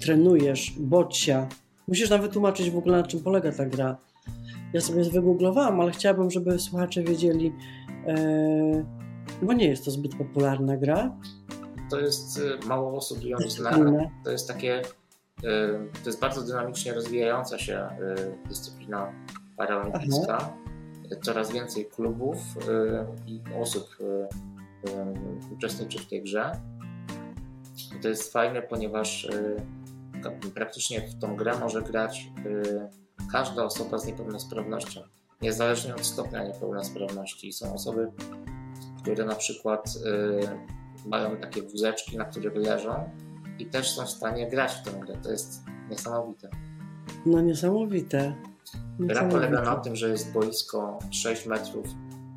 trenujesz, 0.00 0.74
bocia, 0.80 1.48
musisz 1.88 2.10
nam 2.10 2.22
wytłumaczyć 2.22 2.70
w 2.70 2.78
ogóle 2.78 2.98
na 2.98 3.06
czym 3.06 3.20
polega 3.20 3.52
ta 3.52 3.66
gra. 3.66 3.96
Ja 4.72 4.80
sobie 4.80 5.04
wygooglowałam, 5.04 5.80
ale 5.80 5.92
chciałabym, 5.92 6.30
żeby 6.30 6.58
słuchacze 6.58 7.02
wiedzieli, 7.02 7.52
e, 8.06 8.84
bo 9.42 9.52
nie 9.52 9.68
jest 9.68 9.84
to 9.84 9.90
zbyt 9.90 10.16
popularna 10.16 10.76
gra. 10.76 11.16
To 11.90 12.00
jest 12.00 12.38
y, 12.38 12.66
mało 12.66 12.96
osób 12.96 13.24
ją 13.24 13.38
zna. 13.38 13.78
To 14.24 14.30
jest 14.30 14.48
takie, 14.48 14.80
y, 14.80 15.42
to 16.02 16.06
jest 16.06 16.20
bardzo 16.20 16.42
dynamicznie 16.42 16.94
rozwijająca 16.94 17.58
się 17.58 17.88
y, 18.44 18.48
dyscyplina 18.48 19.12
paraolimpijska. 19.56 20.52
Coraz 21.22 21.52
więcej 21.52 21.86
klubów 21.86 22.38
i 23.26 23.40
osób 23.60 23.96
uczestniczy 25.52 25.98
w 25.98 26.06
tej 26.06 26.22
grze. 26.22 26.52
To 28.02 28.08
jest 28.08 28.32
fajne, 28.32 28.62
ponieważ 28.62 29.28
praktycznie 30.54 31.00
w 31.00 31.18
tą 31.18 31.36
grę 31.36 31.58
może 31.60 31.82
grać 31.82 32.30
y, 32.46 32.88
każda 33.32 33.64
osoba 33.64 33.98
z 33.98 34.06
niepełnosprawnością, 34.06 35.00
niezależnie 35.42 35.94
od 35.94 36.06
stopnia 36.06 36.44
niepełnosprawności. 36.44 37.52
Są 37.52 37.74
osoby, 37.74 38.12
które 39.02 39.24
na 39.24 39.34
przykład 39.34 39.94
y, 41.04 41.08
mają 41.08 41.36
takie 41.36 41.62
wózeczki, 41.62 42.16
na 42.16 42.24
których 42.24 42.54
leżą 42.54 43.10
i 43.58 43.66
też 43.66 43.90
są 43.90 44.06
w 44.06 44.10
stanie 44.10 44.50
grać 44.50 44.72
w 44.72 44.82
tę 44.82 44.90
grę. 45.00 45.14
To 45.22 45.30
jest 45.30 45.62
niesamowite. 45.90 46.50
No 47.26 47.40
niesamowite. 47.40 48.34
Gra 48.98 49.06
Niesamowite. 49.06 49.40
polega 49.40 49.62
na 49.62 49.76
tym, 49.76 49.96
że 49.96 50.08
jest 50.08 50.32
boisko 50.32 50.98
6 51.10 51.46
metrów 51.46 51.86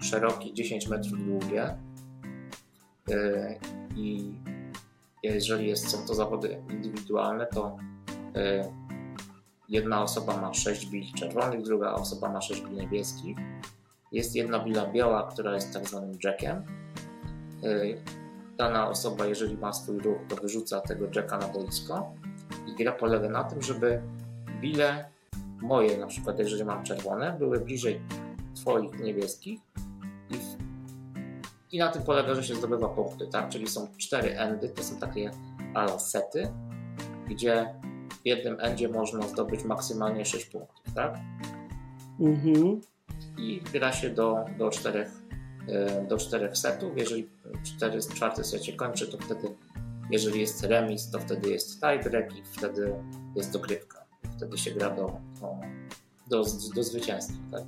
szerokie, 0.01 0.53
10 0.53 0.87
metrów 0.87 1.25
długie 1.25 1.77
Yy, 3.07 3.57
i 3.95 4.33
jeżeli 5.23 5.67
jest, 5.67 5.89
są 5.89 6.07
to 6.07 6.15
zawody 6.15 6.63
indywidualne, 6.69 7.45
to 7.45 7.77
yy, 8.35 8.73
jedna 9.69 10.03
osoba 10.03 10.37
ma 10.37 10.53
6 10.53 10.85
bil 10.85 11.03
czerwonych, 11.13 11.61
druga 11.61 11.93
osoba 11.93 12.29
ma 12.29 12.41
6 12.41 12.61
bil 12.61 12.73
niebieskich. 12.73 13.37
Jest 14.11 14.35
jedna 14.35 14.59
bila 14.59 14.85
biała, 14.85 15.31
która 15.31 15.53
jest 15.53 15.73
tak 15.73 15.87
zwanym 15.87 16.17
jackiem. 16.23 16.63
Yy, 17.61 18.01
Dana 18.57 18.89
osoba, 18.89 19.25
jeżeli 19.25 19.57
ma 19.57 19.73
swój 19.73 19.99
ruch, 19.99 20.17
to 20.29 20.35
wyrzuca 20.35 20.81
tego 20.81 21.05
jacka 21.15 21.37
na 21.37 21.47
boisko 21.47 22.13
i 22.67 22.75
gra 22.75 22.91
polega 22.91 23.29
na 23.29 23.43
tym, 23.43 23.61
żeby 23.61 24.01
bile 24.61 25.05
moje, 25.61 25.97
na 25.97 26.07
przykład 26.07 26.39
jeżeli 26.39 26.63
mam 26.63 26.83
czerwone, 26.83 27.35
były 27.39 27.59
bliżej 27.59 28.01
Twoich 28.55 28.99
niebieskich 28.99 29.59
i 31.71 31.79
na 31.79 31.91
tym 31.91 32.03
polega, 32.03 32.35
że 32.35 32.43
się 32.43 32.55
zdobywa 32.55 32.89
punkty, 32.89 33.27
tak? 33.27 33.49
Czyli 33.49 33.67
są 33.67 33.87
cztery 33.97 34.39
endy, 34.39 34.69
to 34.69 34.83
są 34.83 34.95
takie 34.95 35.31
ala 35.73 35.99
sety, 35.99 36.47
gdzie 37.29 37.73
w 38.23 38.25
jednym 38.25 38.57
endzie 38.59 38.89
można 38.89 39.27
zdobyć 39.27 39.63
maksymalnie 39.63 40.25
6 40.25 40.45
punktów, 40.45 40.93
tak? 40.95 41.19
Mhm. 42.19 42.81
I 43.37 43.61
gra 43.73 43.91
się 43.91 44.09
do, 44.09 44.45
do, 44.57 44.69
czterech, 44.69 45.11
e, 45.67 46.07
do 46.07 46.17
czterech 46.17 46.57
setów. 46.57 46.97
Jeżeli 46.97 47.29
cztery, 47.63 47.99
czwarty 48.15 48.43
set 48.43 48.65
się 48.65 48.73
kończy, 48.73 49.07
to 49.07 49.17
wtedy, 49.17 49.55
jeżeli 50.09 50.39
jest 50.39 50.63
remis, 50.63 51.09
to 51.09 51.19
wtedy 51.19 51.49
jest 51.49 51.81
tiebreak 51.81 52.37
i 52.37 52.43
wtedy 52.43 52.93
jest 53.35 53.51
dogrywka. 53.51 54.05
Wtedy 54.37 54.57
się 54.57 54.71
gra 54.71 54.89
do, 54.89 55.11
do, 55.41 55.55
do, 56.27 56.45
do 56.75 56.83
zwycięstwa. 56.83 57.37
Tak? 57.51 57.63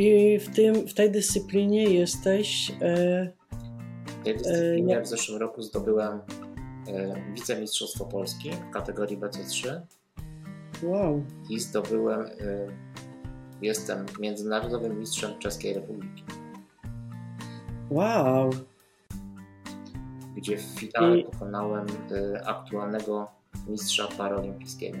I 0.00 0.38
w, 0.38 0.54
tym, 0.54 0.74
w 0.88 0.94
tej 0.94 1.10
dyscyplinie 1.10 1.84
jesteś. 1.84 2.70
E, 2.82 3.32
W 4.06 4.24
tej 4.24 4.34
dyscyplinie 4.36 4.94
jak- 4.94 5.04
w 5.04 5.08
zeszłym 5.08 5.40
roku 5.40 5.62
zdobyłem 5.62 6.20
e, 6.88 7.14
wicemistrzostwo 7.34 8.04
Polski 8.04 8.50
w 8.50 8.70
kategorii 8.70 9.18
BC3 9.18 9.80
wow. 10.82 11.22
i 11.50 11.60
zdobyłem, 11.60 12.20
e, 12.20 12.26
jestem 13.62 14.06
międzynarodowym 14.20 14.98
mistrzem 14.98 15.38
Czeskiej 15.38 15.74
Republiki, 15.74 16.24
Wow. 17.90 18.50
gdzie 20.36 20.56
w 20.56 20.60
finale 20.62 21.18
I- 21.18 21.24
pokonałem 21.24 21.86
e, 22.36 22.46
aktualnego 22.48 23.30
mistrza 23.68 24.08
paraolimpijskiego 24.18 24.98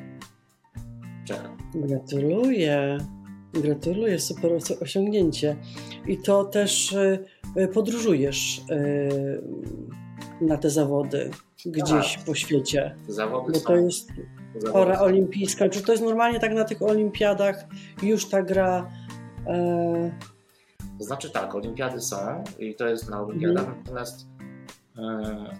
Czecha. 1.24 1.56
Gratuluję. 1.74 2.98
Gratuluję, 3.52 4.18
super 4.18 4.52
os- 4.52 4.82
osiągnięcie. 4.82 5.56
I 6.06 6.18
to 6.18 6.44
też 6.44 6.92
e, 6.92 7.18
e, 7.56 7.68
podróżujesz 7.68 8.62
e, 8.70 10.44
na 10.44 10.56
te 10.56 10.70
zawody. 10.70 11.30
gdzieś 11.66 12.14
Tak. 12.16 12.24
po 12.26 12.34
świecie? 12.34 12.94
Zawody 13.08 13.52
Bo 13.52 13.58
są, 13.58 13.64
to 13.66 13.76
jest 13.76 14.08
zawody 14.58 14.72
pora 14.72 14.96
są- 14.98 15.02
olimpijska. 15.04 15.68
Czy 15.68 15.82
to 15.82 15.92
jest 15.92 16.04
normalnie 16.04 16.40
tak 16.40 16.52
na 16.54 16.64
tych 16.64 16.82
olimpiadach 16.82 17.64
już 18.02 18.28
ta 18.28 18.42
gra? 18.42 18.90
E, 19.46 20.10
To 20.98 21.04
znaczy 21.04 21.30
tak, 21.30 21.54
olimpiady 21.54 22.00
są 22.00 22.44
i 22.58 22.74
to 22.74 22.88
jest 22.88 23.10
na 23.10 23.22
olimpiadach, 23.22 23.64
Mhm. 23.64 23.78
natomiast 23.84 24.26
e, 24.98 25.56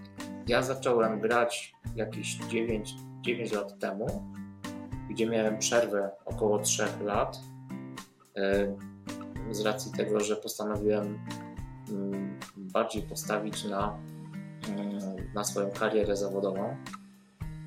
ja 0.49 0.63
zacząłem 0.63 1.21
grać 1.21 1.73
jakieś 1.97 2.35
9, 2.51 2.95
9 3.23 3.53
lat 3.53 3.79
temu, 3.79 4.07
gdzie 5.11 5.27
miałem 5.27 5.59
przerwę 5.59 6.11
około 6.25 6.59
3 6.59 6.83
lat. 7.05 7.41
E, 8.41 9.55
z 9.55 9.61
racji 9.61 9.93
tego, 9.93 10.21
że 10.21 10.37
postanowiłem 10.37 11.19
mm, 11.91 12.39
bardziej 12.57 13.03
postawić 13.03 13.65
na, 13.65 13.99
mm, 14.69 14.99
na 15.35 15.45
swoją 15.45 15.71
karierę 15.71 16.17
zawodową, 16.17 16.77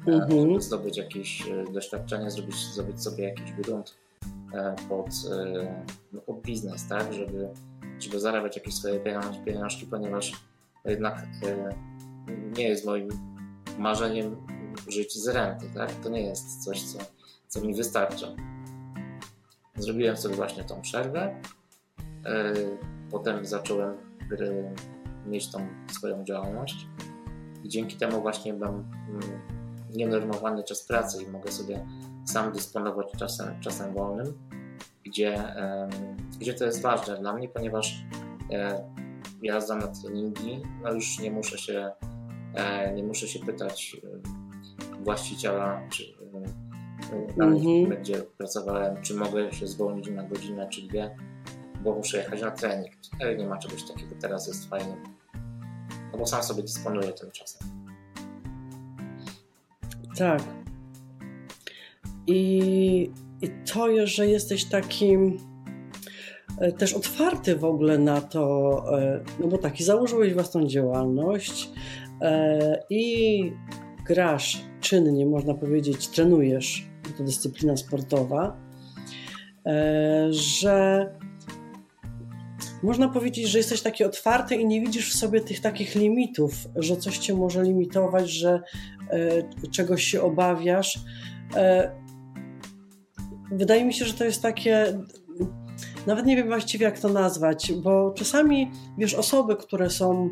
e, 0.07 0.11
Mhm. 0.11 0.61
zdobyć 0.61 0.97
jakieś 0.97 1.47
e, 1.47 1.63
doświadczenie, 1.73 2.31
zrobić, 2.31 2.55
zrobić 2.55 3.03
sobie 3.03 3.23
jakiś 3.23 3.51
grunt 3.51 3.97
pod, 4.89 5.07
no, 6.13 6.21
pod 6.21 6.41
biznes, 6.41 6.87
tak, 6.87 7.13
żeby, 7.13 7.49
żeby 7.99 8.19
zarabiać 8.19 8.55
jakieś 8.55 8.75
swoje 8.75 8.99
pieniądze, 8.99 9.39
pieniążki, 9.45 9.85
ponieważ 9.85 10.31
jednak 10.85 11.25
nie 12.57 12.67
jest 12.67 12.85
moim 12.85 13.09
marzeniem 13.79 14.35
żyć 14.87 15.13
z 15.13 15.27
renty, 15.27 15.65
tak? 15.75 15.91
To 15.91 16.09
nie 16.09 16.21
jest 16.21 16.63
coś, 16.63 16.81
co, 16.81 16.99
co 17.47 17.61
mi 17.61 17.73
wystarcza. 17.75 18.27
Zrobiłem 19.77 20.17
sobie 20.17 20.35
właśnie 20.35 20.63
tą 20.63 20.81
przerwę. 20.81 21.41
e, 22.25 22.53
Potem 23.11 23.45
zacząłem 23.45 23.97
mieć 25.25 25.51
tą 25.51 25.67
swoją 25.91 26.23
działalność 26.23 26.87
i 27.63 27.69
dzięki 27.69 27.97
temu 27.97 28.21
właśnie 28.21 28.53
mam 28.53 28.73
mm, 29.09 29.21
nienormowany 29.93 30.63
czas 30.63 30.83
pracy 30.83 31.23
i 31.23 31.27
mogę 31.27 31.51
sobie 31.51 31.85
sam 32.25 32.51
dysponować 32.51 33.07
czasem, 33.17 33.59
czasem 33.61 33.93
wolnym, 33.93 34.33
gdzie, 35.03 35.43
gdzie 36.39 36.53
to 36.53 36.65
jest 36.65 36.81
ważne 36.81 37.17
dla 37.17 37.33
mnie, 37.33 37.49
ponieważ 37.49 38.05
e, 38.51 38.83
jazda 39.41 39.75
na 39.75 39.87
treningi, 39.87 40.61
no 40.83 40.93
już 40.93 41.19
nie 41.19 41.31
muszę 41.31 41.57
się, 41.57 41.91
e, 42.55 42.93
nie 42.93 43.03
muszę 43.03 43.27
się 43.27 43.39
pytać 43.39 43.97
właściciela, 44.99 45.81
czy 45.89 46.12
e, 47.11 47.33
danej 47.37 47.57
Mhm. 47.57 47.61
firmy, 47.63 47.97
gdzie 47.97 48.21
pracowałem, 48.37 49.01
czy 49.01 49.13
mogę 49.13 49.51
się 49.53 49.67
zwolnić 49.67 50.09
na 50.09 50.23
godzinę, 50.23 50.69
czy 50.69 50.81
dwie, 50.87 51.15
bo 51.83 51.95
muszę 51.95 52.17
jechać 52.17 52.41
na 52.41 52.51
trening. 52.51 52.91
E, 53.19 53.35
Nie 53.35 53.47
ma 53.47 53.57
czegoś 53.57 53.83
takiego, 53.87 54.15
teraz 54.21 54.47
jest 54.47 54.69
fajnie. 54.69 54.95
No 56.11 56.17
bo 56.19 56.25
sam 56.27 56.43
sobie 56.43 56.61
dysponuję 56.61 57.11
tym 57.13 57.31
czasem. 57.31 57.67
Tak. 60.17 60.41
I, 62.27 63.11
I 63.41 63.49
to, 63.73 64.07
że 64.07 64.27
jesteś 64.27 64.65
takim 64.65 65.37
e, 66.59 66.71
też 66.71 66.93
otwarty 66.93 67.55
w 67.55 67.65
ogóle 67.65 67.97
na 67.97 68.21
to, 68.21 68.83
e, 69.01 69.23
no 69.39 69.47
bo 69.47 69.57
taki 69.57 69.83
założyłeś 69.83 70.33
własną 70.33 70.67
działalność 70.67 71.69
e, 72.21 72.83
i 72.89 73.51
grasz 74.05 74.61
czynnie, 74.81 75.25
można 75.25 75.53
powiedzieć, 75.53 76.07
trenujesz, 76.07 76.87
to 77.17 77.23
dyscyplina 77.23 77.77
sportowa, 77.77 78.57
e, 79.65 80.27
że 80.31 81.09
można 82.83 83.07
powiedzieć, 83.07 83.47
że 83.47 83.57
jesteś 83.57 83.81
taki 83.81 84.03
otwarty 84.03 84.55
i 84.55 84.65
nie 84.65 84.81
widzisz 84.81 85.13
w 85.13 85.17
sobie 85.17 85.41
tych 85.41 85.59
takich 85.59 85.95
limitów, 85.95 86.53
że 86.75 86.97
coś 86.97 87.17
cię 87.17 87.33
może 87.33 87.63
limitować, 87.63 88.31
że 88.31 88.61
e, 89.09 89.69
czegoś 89.71 90.03
się 90.03 90.21
obawiasz. 90.21 90.99
E, 91.55 91.91
wydaje 93.51 93.85
mi 93.85 93.93
się, 93.93 94.05
że 94.05 94.13
to 94.13 94.23
jest 94.23 94.41
takie. 94.41 94.99
Nawet 96.07 96.25
nie 96.25 96.35
wiem 96.35 96.47
właściwie, 96.47 96.85
jak 96.85 96.99
to 96.99 97.09
nazwać, 97.09 97.73
bo 97.83 98.11
czasami 98.11 98.71
wiesz, 98.97 99.13
osoby, 99.13 99.55
które 99.55 99.89
są 99.89 100.29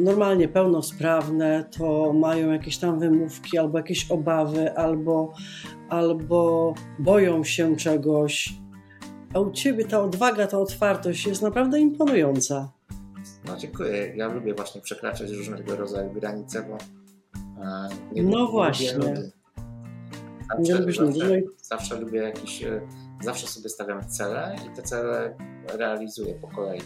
normalnie 0.00 0.48
pełnosprawne, 0.48 1.64
to 1.78 2.12
mają 2.12 2.52
jakieś 2.52 2.78
tam 2.78 2.98
wymówki, 2.98 3.58
albo 3.58 3.78
jakieś 3.78 4.10
obawy, 4.10 4.76
albo, 4.76 5.32
albo 5.88 6.74
boją 6.98 7.44
się 7.44 7.76
czegoś. 7.76 8.54
A 9.34 9.40
u 9.40 9.50
ciebie 9.50 9.84
ta 9.84 10.02
odwaga, 10.02 10.46
ta 10.46 10.58
otwartość 10.58 11.26
jest 11.26 11.42
naprawdę 11.42 11.80
imponująca. 11.80 12.72
No 13.46 13.56
dziękuję. 13.56 14.12
Ja 14.16 14.28
lubię 14.28 14.54
właśnie 14.54 14.80
przekraczać 14.80 15.30
różnego 15.30 15.76
rodzaju 15.76 16.12
granice, 16.12 16.62
bo 16.62 16.76
e, 17.64 17.88
nie 18.12 18.22
No 18.22 18.38
lubię 18.38 18.52
właśnie. 18.52 18.98
Nie 18.98 19.30
Zawsze, 20.58 20.80
lubisz 20.80 20.98
nudy, 20.98 21.18
no 21.18 21.24
zawsze, 21.24 21.42
zawsze 21.62 22.00
lubię 22.00 22.18
jakieś, 22.18 22.62
e, 22.62 22.80
zawsze 23.22 23.46
sobie 23.46 23.68
stawiam 23.68 24.08
cele 24.08 24.56
i 24.66 24.76
te 24.76 24.82
cele 24.82 25.36
realizuję 25.74 26.34
po 26.34 26.48
kolei. 26.48 26.80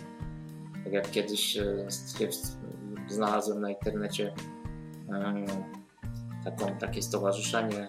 Tak 0.84 0.92
jak 0.92 1.10
kiedyś 1.10 1.56
e, 1.56 1.86
znalazłem 3.08 3.60
na 3.60 3.70
internecie 3.70 4.34
e, 5.12 5.44
taką, 6.44 6.78
takie 6.78 7.02
stowarzyszenie, 7.02 7.88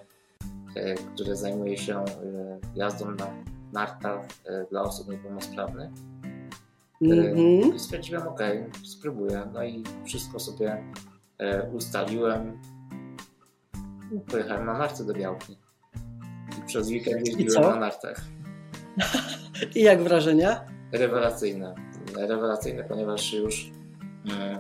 e, 0.76 0.96
które 0.96 1.36
zajmuje 1.36 1.78
się 1.78 2.00
e, 2.00 2.06
jazdą 2.76 3.12
na 3.12 3.28
nartach 3.74 4.22
dla 4.70 4.82
osób 4.82 5.08
niepełnosprawnych. 5.10 5.90
Mhm. 7.02 7.76
I 7.76 7.80
stwierdziłem, 7.80 8.28
ok, 8.28 8.40
spróbuję. 8.84 9.48
No 9.54 9.64
i 9.64 9.84
wszystko 10.06 10.40
sobie 10.40 10.84
ustaliłem. 11.74 12.62
Pojechałem 14.32 14.66
na 14.66 14.78
narty 14.78 15.06
do 15.06 15.14
Białki. 15.14 15.58
I 16.60 16.68
przez 16.68 16.90
weekend 16.90 17.28
jeździłem 17.28 17.64
na 17.64 17.76
nartach. 17.76 18.22
I 19.76 19.82
jak 19.82 20.04
wrażenia? 20.04 20.66
Rewelacyjne. 20.92 21.76
Rewelacyjne, 22.16 22.84
ponieważ 22.84 23.34
już 23.34 23.72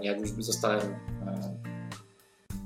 jak 0.02 0.20
już 0.20 0.32
zostałem 0.32 0.82
mm, 0.82 1.40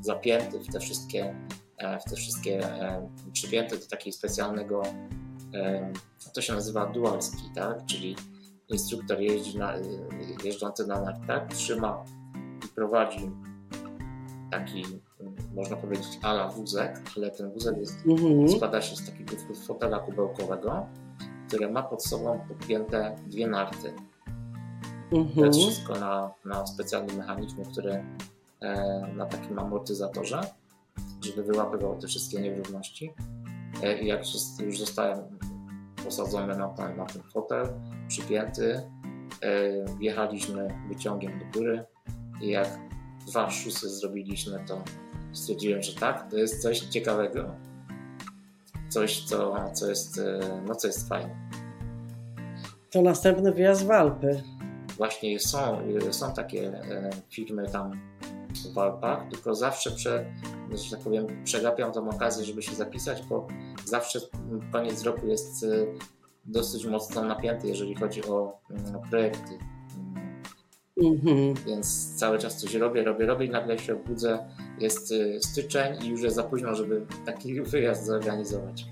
zapięty 0.01 0.59
w 0.59 0.67
te 0.67 0.79
wszystkie, 0.79 1.35
e, 1.77 1.99
w 1.99 2.03
te 2.03 2.15
wszystkie 2.15 2.59
e, 2.59 3.09
przypięty 3.33 3.77
do 3.77 3.85
takiego 3.85 4.17
specjalnego 4.17 4.83
e, 5.53 5.93
to 6.33 6.41
się 6.41 6.53
nazywa 6.53 6.85
dual 6.85 7.21
ski, 7.21 7.51
tak? 7.55 7.85
Czyli 7.85 8.15
instruktor 8.69 9.19
jeździ 9.19 9.57
na, 9.57 9.75
e, 9.75 9.81
jeżdżący 10.43 10.88
na 10.88 11.01
nartach, 11.01 11.47
trzyma 11.47 12.03
i 12.65 12.67
prowadzi 12.67 13.31
taki, 14.51 14.83
można 15.55 15.75
powiedzieć, 15.75 16.19
ala 16.21 16.47
wózek, 16.47 17.01
ale 17.17 17.31
ten 17.31 17.51
wózek 17.51 17.77
jest 17.77 18.05
Mhm. 18.05 18.49
składa 18.49 18.81
się 18.81 18.95
z 18.95 19.05
takiego 19.05 19.31
fotela 19.67 19.99
kubełkowego, 19.99 20.85
które 21.47 21.71
ma 21.71 21.83
pod 21.83 22.03
sobą 22.03 22.39
podpięte 22.47 23.15
dwie 23.27 23.47
narty. 23.47 23.93
To 25.09 25.15
Mhm. 25.17 25.47
jest 25.47 25.59
wszystko 25.59 25.95
na, 25.99 26.31
na 26.45 26.67
specjalnym 26.67 27.17
mechanizmie, 27.17 27.65
który 27.65 28.03
e, 28.61 29.01
na 29.15 29.25
takim 29.25 29.59
amortyzatorze, 29.59 30.41
żeby 31.21 31.43
wyłapywał 31.43 31.97
te 31.99 32.07
wszystkie 32.07 32.41
nierówności. 32.41 33.13
E, 33.83 34.01
I 34.01 34.07
jak 34.07 34.21
już 34.59 34.79
zostałem 34.79 35.19
posadzony 36.03 36.57
na 36.57 36.67
ten, 36.67 36.97
na 36.97 37.05
ten 37.05 37.21
fotel, 37.23 37.67
przypięty, 38.07 38.81
e, 39.41 39.95
wjechaliśmy 39.99 40.67
wyciągiem 40.89 41.39
do 41.39 41.59
góry 41.59 41.85
i 42.41 42.47
jak 42.49 42.79
dwa 43.27 43.49
szusy 43.49 43.89
zrobiliśmy, 43.89 44.63
to 44.67 44.83
stwierdziłem, 45.33 45.81
że 45.83 45.95
tak, 45.95 46.31
to 46.31 46.37
jest 46.37 46.61
coś 46.61 46.79
ciekawego. 46.79 47.55
Coś, 48.89 49.23
co, 49.25 49.55
co, 49.73 49.89
jest, 49.89 50.21
no, 50.67 50.75
co 50.75 50.87
jest 50.87 51.09
fajne. 51.09 51.35
To 52.91 53.01
następny 53.01 53.51
wyjazd 53.51 53.85
w 53.85 53.91
Alpy. 53.91 54.43
Właśnie 54.99 55.39
są, 55.39 55.77
są 56.12 56.33
takie 56.33 56.67
e, 56.67 57.09
firmy 57.29 57.69
tam 57.71 57.91
w 58.73 58.77
Alpach, 58.77 59.29
tylko 59.31 59.55
zawsze, 59.55 59.91
prze, 59.91 60.25
że 60.73 60.91
tak 60.91 60.99
powiem, 60.99 61.27
przegapiam 61.43 61.91
tą 61.91 62.09
okazję, 62.09 62.45
żeby 62.45 62.62
się 62.62 62.75
zapisać, 62.75 63.23
bo 63.23 63.47
zawsze 63.85 64.19
koniec 64.71 65.03
roku 65.03 65.27
jest 65.27 65.63
e, 65.63 65.67
dosyć 66.45 66.85
mocno 66.85 67.23
napięty, 67.23 67.67
jeżeli 67.67 67.95
chodzi 67.95 68.25
o 68.25 68.59
mm, 68.69 69.01
projekty. 69.09 69.59
Mhm. 71.03 71.53
Więc 71.67 72.15
cały 72.15 72.39
czas 72.39 72.57
coś 72.57 72.73
robię, 72.73 73.03
robię, 73.03 73.25
robię 73.25 73.45
i 73.45 73.49
nagle 73.49 73.79
się 73.79 73.93
obudzę, 73.93 74.49
jest 74.79 75.12
e, 75.12 75.41
styczeń 75.41 76.03
i 76.03 76.09
już 76.09 76.21
jest 76.21 76.35
za 76.35 76.43
późno, 76.43 76.75
żeby 76.75 77.05
taki 77.25 77.62
wyjazd 77.71 78.05
zorganizować. 78.05 78.85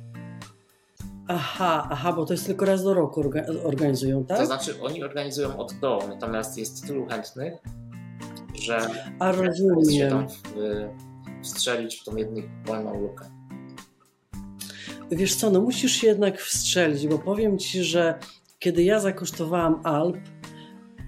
Aha, 1.28 1.88
aha, 1.92 2.13
bo 2.13 2.26
to 2.26 2.34
jest 2.34 2.46
tylko 2.46 2.66
raz 2.66 2.84
do 2.84 2.94
roku 2.94 3.22
orga- 3.24 3.66
organizują, 3.66 4.26
tak? 4.26 4.38
To 4.38 4.46
znaczy 4.46 4.82
oni 4.82 5.04
organizują 5.04 5.58
od 5.58 5.74
do, 5.74 6.00
natomiast 6.10 6.58
jest 6.58 6.88
tylu 6.88 7.06
chętnych, 7.06 7.54
że 8.62 8.78
A 9.20 9.32
jest 9.32 9.58
się 9.58 9.68
rozumiem. 9.76 10.10
tam 10.10 10.28
w, 10.30 10.54
wstrzelić 11.44 11.96
w 12.02 12.04
tą 12.04 12.16
jedną 12.16 12.42
wolną 12.66 13.02
lukę. 13.02 13.26
Wiesz 15.12 15.36
co, 15.36 15.50
no 15.50 15.62
musisz 15.62 15.92
się 15.92 16.08
jednak 16.08 16.42
wstrzelić, 16.42 17.08
bo 17.08 17.20
powiem 17.20 17.58
ci, 17.58 17.84
że 17.84 18.20
kiedy 18.60 18.84
ja 18.84 19.00
zakosztowałam 19.00 19.82
Alp, 19.84 20.18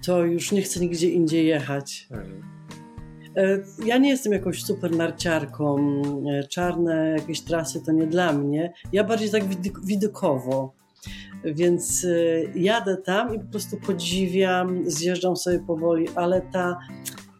to 0.06 0.24
już 0.24 0.52
nie 0.52 0.62
chcę 0.62 0.80
nigdzie 0.80 1.10
indziej 1.10 1.46
jechać. 1.46 2.08
Mhm. 2.10 2.42
E, 3.36 3.58
ja 3.86 3.98
nie 3.98 4.08
jestem 4.08 4.32
jakąś 4.32 4.62
super 4.62 4.96
narciarką. 4.96 5.76
E, 6.32 6.44
czarne 6.44 7.14
jakieś 7.18 7.40
trasy 7.40 7.82
to 7.86 7.92
nie 7.92 8.06
dla 8.06 8.32
mnie. 8.32 8.72
Ja 8.92 9.04
bardziej 9.04 9.30
tak 9.30 9.42
widokowo. 9.84 10.72
Więc 11.44 12.04
e, 12.04 12.08
jadę 12.58 12.96
tam 12.96 13.34
i 13.34 13.38
po 13.38 13.46
prostu 13.50 13.76
podziwiam, 13.76 14.90
zjeżdżam 14.90 15.36
sobie 15.36 15.58
powoli, 15.58 16.08
ale 16.14 16.40
ta, 16.40 16.78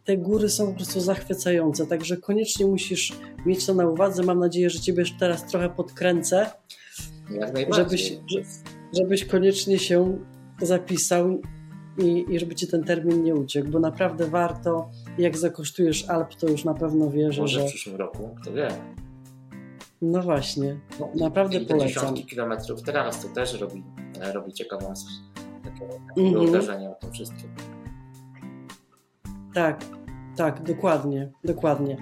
te 0.04 0.16
góry 0.16 0.48
są 0.48 0.66
po 0.66 0.72
prostu 0.72 1.00
zachwycające, 1.00 1.86
także 1.86 2.16
koniecznie 2.16 2.66
musisz 2.66 3.12
mieć 3.46 3.66
to 3.66 3.74
na 3.74 3.86
uwadze. 3.86 4.22
Mam 4.22 4.38
nadzieję, 4.38 4.70
że 4.70 4.80
Ciebie 4.80 5.04
teraz 5.18 5.46
trochę 5.46 5.70
podkręcę, 5.70 6.50
żebyś, 7.74 8.12
żebyś 8.96 9.24
koniecznie 9.24 9.78
się 9.78 10.18
zapisał 10.62 11.40
i, 11.98 12.24
i 12.28 12.38
żeby 12.38 12.54
Ci 12.54 12.66
ten 12.66 12.84
termin 12.84 13.22
nie 13.22 13.34
uciekł, 13.34 13.68
bo 13.68 13.80
naprawdę 13.80 14.26
warto. 14.26 14.90
Jak 15.20 15.38
zakosztujesz 15.38 16.08
Alp, 16.08 16.34
to 16.34 16.48
już 16.48 16.64
na 16.64 16.74
pewno 16.74 17.10
wiesz, 17.10 17.34
że... 17.34 17.42
Może 17.42 17.62
w 17.62 17.66
przyszłym 17.66 17.96
roku, 17.96 18.34
kto 18.40 18.52
wie. 18.52 18.68
No 20.02 20.22
właśnie, 20.22 20.80
no, 21.00 21.08
naprawdę 21.14 21.58
i 21.58 21.66
polecam. 21.66 21.88
dziesiątki 21.88 22.26
kilometrów 22.26 22.82
teraz 22.82 23.22
to 23.22 23.28
też 23.28 23.60
robi, 23.60 23.84
robi 24.34 24.52
ciekawą 24.52 24.94
takie, 25.64 25.88
takie 26.08 26.22
mm 26.22 26.34
-hmm. 26.34 26.90
o 26.90 26.94
tym 26.94 27.12
wszystkim. 27.12 27.50
Tak, 29.54 29.84
tak, 30.36 30.62
dokładnie, 30.62 31.30
dokładnie. 31.44 31.96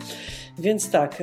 Więc 0.59 0.91
tak, 0.91 1.23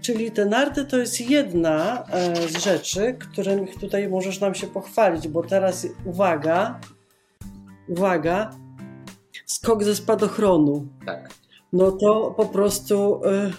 czyli 0.00 0.30
te 0.30 0.46
narty 0.46 0.84
to 0.84 0.98
jest 0.98 1.20
jedna 1.20 2.04
e, 2.04 2.48
z 2.48 2.64
rzeczy, 2.64 3.14
którymi 3.14 3.68
tutaj 3.68 4.08
możesz 4.08 4.40
nam 4.40 4.54
się 4.54 4.66
pochwalić, 4.66 5.28
bo 5.28 5.42
teraz 5.42 5.86
uwaga, 6.04 6.80
uwaga, 7.88 8.50
skok 9.50 9.84
ze 9.84 9.96
spadochronu. 9.96 10.86
Tak. 11.06 11.34
No 11.72 11.92
to 11.92 12.34
po 12.36 12.46
prostu... 12.46 13.24
E, 13.24 13.50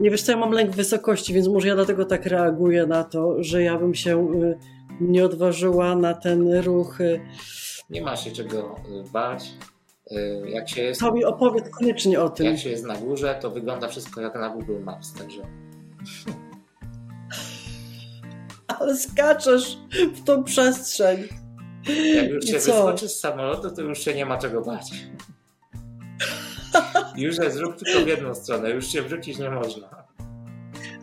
nie 0.00 0.10
wiesz 0.10 0.22
co, 0.22 0.32
ja 0.32 0.38
mam 0.38 0.52
lęk 0.52 0.70
wysokości, 0.70 1.34
więc 1.34 1.48
może 1.48 1.68
ja 1.68 1.74
dlatego 1.74 2.04
tak 2.04 2.26
reaguję 2.26 2.86
na 2.86 3.04
to, 3.04 3.42
że 3.42 3.62
ja 3.62 3.78
bym 3.78 3.94
się 3.94 4.20
e, 4.20 4.58
nie 5.00 5.24
odważyła 5.24 5.96
na 5.96 6.14
ten 6.14 6.62
ruch. 6.62 6.98
Nie 7.90 8.02
ma 8.02 8.16
się 8.16 8.30
czego 8.30 8.76
bać. 9.12 9.50
Y, 10.12 10.50
jak 10.50 10.68
się 10.68 10.82
jest, 10.82 11.00
to 11.00 11.12
mi 11.12 11.24
opowiedz 11.24 11.70
koniecznie 11.70 12.20
o 12.20 12.30
tym. 12.30 12.46
Jak 12.46 12.58
się 12.58 12.70
jest 12.70 12.84
na 12.84 12.96
górze, 12.96 13.38
to 13.42 13.50
wygląda 13.50 13.88
wszystko 13.88 14.20
jak 14.20 14.34
na 14.34 14.50
Google 14.50 14.80
Maps, 14.80 15.12
także... 15.12 15.42
Ale 18.78 18.96
skaczesz 18.96 19.78
w 20.14 20.24
tą 20.24 20.44
przestrzeń. 20.44 21.28
Jak 22.14 22.30
już 22.30 22.44
się 22.44 22.52
wyskoczy 22.52 23.08
z 23.08 23.20
samolotu, 23.20 23.70
to 23.70 23.82
już 23.82 23.98
się 23.98 24.14
nie 24.14 24.26
ma 24.26 24.38
czego 24.38 24.60
bać. 24.60 24.90
już 27.16 27.36
zrób 27.36 27.76
tylko 27.76 28.00
w 28.00 28.08
jedną 28.08 28.34
stronę, 28.34 28.70
już 28.70 28.86
się 28.86 29.02
wrócić 29.02 29.38
nie 29.38 29.50
można. 29.50 29.88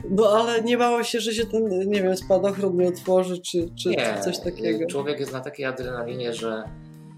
No 0.10 0.28
ale 0.30 0.62
nie 0.62 0.78
bało 0.78 1.04
się, 1.04 1.20
że 1.20 1.34
się 1.34 1.46
ten, 1.46 1.90
nie 1.90 2.04
wiem, 2.04 2.18
spadochron 2.18 2.78
nie 2.78 2.88
otworzy, 2.88 3.42
czy, 3.42 3.70
czy 3.84 3.90
nie, 3.90 4.22
coś 4.24 4.40
takiego. 4.40 4.88
Człowiek 4.88 5.20
jest 5.20 5.34
na 5.34 5.40
takiej 5.40 5.66
adrenalinie, 5.66 6.34
że 6.34 6.64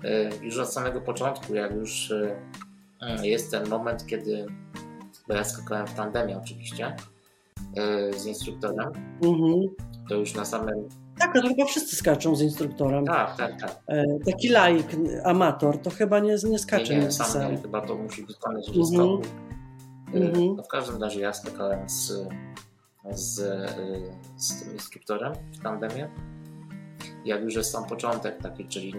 E, 0.04 0.30
już 0.42 0.58
od 0.58 0.74
samego 0.74 1.02
początku, 1.02 1.56
jak 1.56 1.76
już 1.76 2.12
e, 2.12 3.28
jest 3.28 3.52
ten 3.52 3.70
moment, 3.70 4.06
kiedy, 4.06 4.46
bo 5.28 5.34
ja 5.34 5.44
skakałem 5.44 5.88
w 5.88 5.94
tandemie 5.94 6.38
oczywiście 6.38 6.96
z 8.18 8.26
instruktorem, 8.26 8.92
mhm. 9.24 9.62
to 10.10 10.16
już 10.16 10.34
na 10.34 10.46
samym 10.46 10.90
tak, 11.20 11.34
to 11.34 11.48
chyba 11.48 11.66
wszyscy 11.66 11.96
skaczą 11.96 12.36
z 12.36 12.42
instruktorem. 12.42 13.06
Tak, 13.06 13.38
tak, 13.38 13.62
tak. 13.62 13.76
taki 14.26 14.50
laik, 14.50 14.88
amator, 15.24 15.78
to 15.78 15.90
chyba 15.90 16.20
nie, 16.20 16.36
nie 16.50 16.60
skacze. 16.60 16.96
Nie, 16.96 17.02
nie 17.02 17.12
sam, 17.12 17.28
sam. 17.28 17.62
chyba 17.62 17.82
to 17.82 17.96
musi 17.96 18.26
ze 18.28 18.48
mhm. 18.72 18.86
skoku. 18.86 19.22
Mhm. 20.14 20.56
No 20.56 20.64
w 20.64 20.68
każdym 20.68 21.02
razie 21.02 21.20
ja 21.20 21.34
skakałem 21.34 21.90
z, 21.90 22.12
z, 23.12 23.36
z 24.38 24.64
tym 24.64 24.74
instruktorem 24.74 25.34
w 25.54 25.64
tandemie. 25.64 26.10
Jak 27.26 27.42
już 27.42 27.56
jest 27.56 27.72
sam 27.72 27.86
początek 27.86 28.42
taki, 28.42 28.66
czyli 28.66 28.94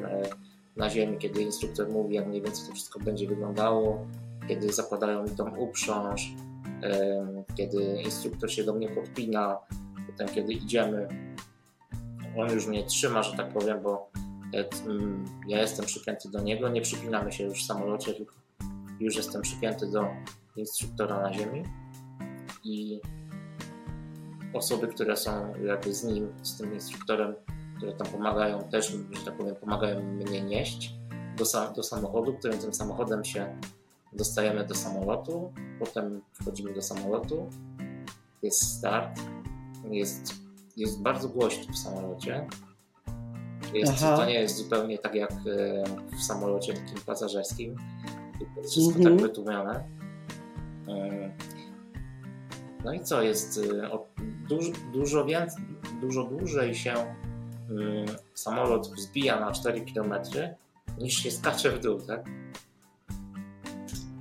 na 0.77 0.91
ziemi, 0.91 1.19
kiedy 1.19 1.43
instruktor 1.43 1.89
mówi, 1.89 2.15
jak 2.15 2.27
mniej 2.27 2.43
więcej 2.43 2.67
to 2.69 2.73
wszystko 2.73 3.01
będzie 3.01 3.29
wyglądało, 3.29 4.07
kiedy 4.49 4.73
zakładają 4.73 5.23
mi 5.23 5.31
tą 5.31 5.57
uprząż, 5.57 6.33
kiedy 7.55 8.03
instruktor 8.05 8.53
się 8.53 8.65
do 8.65 8.75
mnie 8.75 8.89
podpina, 8.89 9.59
potem 10.07 10.29
kiedy 10.29 10.53
idziemy, 10.53 11.09
on 12.43 12.51
już 12.51 12.67
mnie 12.67 12.85
trzyma, 12.85 13.23
że 13.23 13.37
tak 13.37 13.53
powiem, 13.53 13.83
bo 13.83 14.11
mm, 14.87 15.25
ja 15.49 15.61
jestem 15.61 15.87
przypięty 15.87 16.31
do 16.31 16.41
niego, 16.41 16.69
nie 16.69 16.81
przypinamy 16.81 17.33
się 17.33 17.45
już 17.45 17.63
w 17.63 17.67
samolocie, 17.67 18.15
tylko 18.15 18.35
już 19.01 19.17
jestem 19.17 19.43
przypięty 19.43 19.87
do 19.87 20.07
instruktora 20.57 21.21
na 21.21 21.33
ziemi. 21.33 21.63
I 22.65 23.01
osoby, 24.55 24.89
które 24.89 25.17
są 25.17 25.55
jakby 25.65 25.95
z 25.95 26.05
nim, 26.05 26.33
z 26.43 26.59
tym 26.59 26.75
instruktorem, 26.75 27.35
które 27.77 27.93
tam 27.93 28.07
pomagają 28.07 28.65
też, 28.65 28.93
że 29.13 29.25
tak 29.25 29.37
powiem, 29.37 29.57
pomagają 29.57 30.03
mnie 30.03 30.43
nieść 30.43 30.95
do, 31.37 31.73
do 31.77 31.83
samochodu, 31.83 32.35
którym 32.35 32.59
tym 32.59 32.75
samochodem 32.75 33.25
się 33.25 33.59
dostajemy 34.13 34.67
do 34.67 34.75
samolotu, 34.75 35.53
potem 35.79 36.21
wchodzimy 36.33 36.73
do 36.73 36.83
samolotu, 36.83 37.51
jest 38.43 38.79
start, 38.79 39.21
jest, 39.91 40.35
jest 40.79 41.03
bardzo 41.03 41.29
głośno 41.29 41.73
w 41.73 41.79
samolocie. 41.79 42.47
Jest, 43.75 44.01
to 44.01 44.27
nie 44.27 44.35
jest 44.35 44.57
zupełnie 44.57 44.99
tak 44.99 45.15
jak 45.15 45.33
e, 45.33 45.85
w 46.17 46.23
samolocie 46.23 46.73
takim 46.73 47.01
pasażerskim. 47.07 47.77
Wszystko 48.71 48.99
mm 48.99 49.13
-hmm. 49.13 49.17
tak 49.17 49.29
wytłumione. 49.29 49.85
E, 50.89 51.33
no 52.85 52.93
i 52.93 53.01
co, 53.01 53.23
jest 53.23 53.59
e, 53.59 53.91
dużo, 54.49 54.73
dużo, 54.93 55.25
więcej, 55.25 55.65
dużo 56.01 56.25
dłużej 56.25 56.75
się 56.75 56.95
samolot 58.35 58.89
wzbija 58.97 59.41
na 59.41 59.53
4 59.53 59.85
km 59.95 60.15
niż 60.99 61.15
się 61.15 61.31
skacze 61.31 61.71
w 61.71 61.81
dół, 61.81 62.01
tak? 62.01 62.25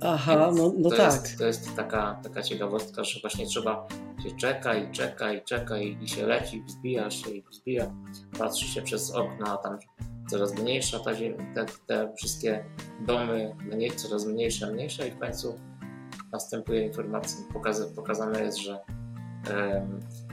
Aha, 0.02 0.50
no, 0.56 0.72
no 0.78 0.90
to 0.90 0.96
tak. 0.96 1.22
Jest, 1.22 1.38
to 1.38 1.46
jest 1.46 1.76
taka, 1.76 2.20
taka 2.22 2.42
ciekawostka, 2.42 3.04
że 3.04 3.20
właśnie 3.20 3.46
trzeba 3.46 3.86
się 4.22 4.36
czeka 4.36 4.74
i 4.74 4.92
czeka 4.92 5.32
i 5.32 5.44
czeka 5.44 5.78
i 5.78 6.08
się 6.08 6.26
leci, 6.26 6.62
wzbija 6.62 7.10
się 7.10 7.30
i 7.30 7.42
wzbija, 7.50 7.90
patrzy 8.38 8.66
się 8.66 8.82
przez 8.82 9.10
okna, 9.10 9.56
tam 9.56 9.78
coraz 10.30 10.58
mniejsza 10.58 10.98
ta 10.98 11.14
ziemia, 11.14 11.54
te, 11.54 11.66
te 11.86 12.12
wszystkie 12.16 12.64
domy 13.06 13.56
mniej, 13.58 13.90
coraz 13.90 14.26
mniejsze, 14.26 14.72
mniejsze 14.72 15.08
i 15.08 15.10
w 15.10 15.18
końcu 15.18 15.54
następuje 16.32 16.86
informacja, 16.86 17.36
pokazane 17.96 18.42
jest, 18.42 18.58
że 18.58 18.80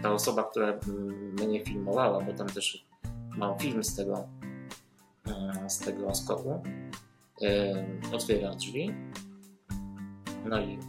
ta 0.02 0.12
osoba, 0.12 0.44
która 0.44 0.80
mnie 1.40 1.66
filmowała, 1.66 2.22
bo 2.22 2.34
tam 2.34 2.48
też 2.48 2.86
mam 3.38 3.60
film 3.60 3.84
z 3.84 3.96
tego, 3.96 4.28
e, 5.28 5.70
z 5.70 5.80
tego 5.80 6.16
skoku. 6.16 6.64
E, 7.42 7.86
otwiera 8.14 8.56
drzwi. 8.56 8.94
No 10.46 10.60
i 10.62 10.80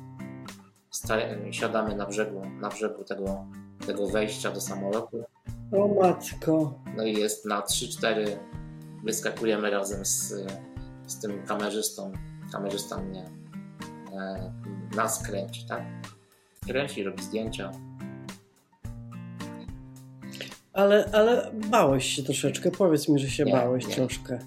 siadamy 1.50 1.96
na 1.96 2.06
brzegu, 2.06 2.42
na 2.60 2.68
brzegu 2.68 3.04
tego, 3.04 3.44
tego 3.86 4.08
wejścia 4.08 4.50
do 4.50 4.60
samolotu. 4.60 5.24
O 5.72 5.88
matko. 6.02 6.74
No 6.96 7.04
i 7.04 7.12
jest 7.12 7.46
na 7.46 7.60
3-4 7.60 8.36
wyskakujemy 9.04 9.70
razem 9.70 10.04
z, 10.04 10.34
z 11.06 11.20
tym 11.20 11.46
kamerzystą. 11.46 12.12
Kamerzysta 12.52 12.98
mnie 12.98 13.24
e, 14.12 14.52
nas 14.96 15.22
kręci, 15.22 15.66
tak? 15.68 15.82
Kręci, 16.66 17.04
robi 17.04 17.22
zdjęcia. 17.22 17.70
Ale, 20.72 21.10
ale 21.12 21.50
bałeś 21.70 22.04
się 22.06 22.22
troszeczkę. 22.22 22.70
Powiedz 22.70 23.08
mi, 23.08 23.18
że 23.18 23.30
się 23.30 23.44
nie, 23.44 23.52
bałeś 23.52 23.88
nie. 23.88 23.94
troszkę. 23.94 24.38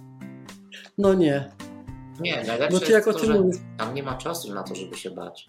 No 0.97 1.13
nie. 1.13 1.49
Nie, 2.19 2.43
najlepsze 2.43 2.79
Bo 2.79 2.85
ty 2.85 2.91
jest 2.91 3.05
to, 3.05 3.25
że 3.25 3.39
mówisz... 3.39 3.57
tam 3.77 3.93
nie 3.93 4.03
ma 4.03 4.17
czasu 4.17 4.53
na 4.53 4.63
to, 4.63 4.75
żeby 4.75 4.95
się 4.97 5.11
bać. 5.11 5.47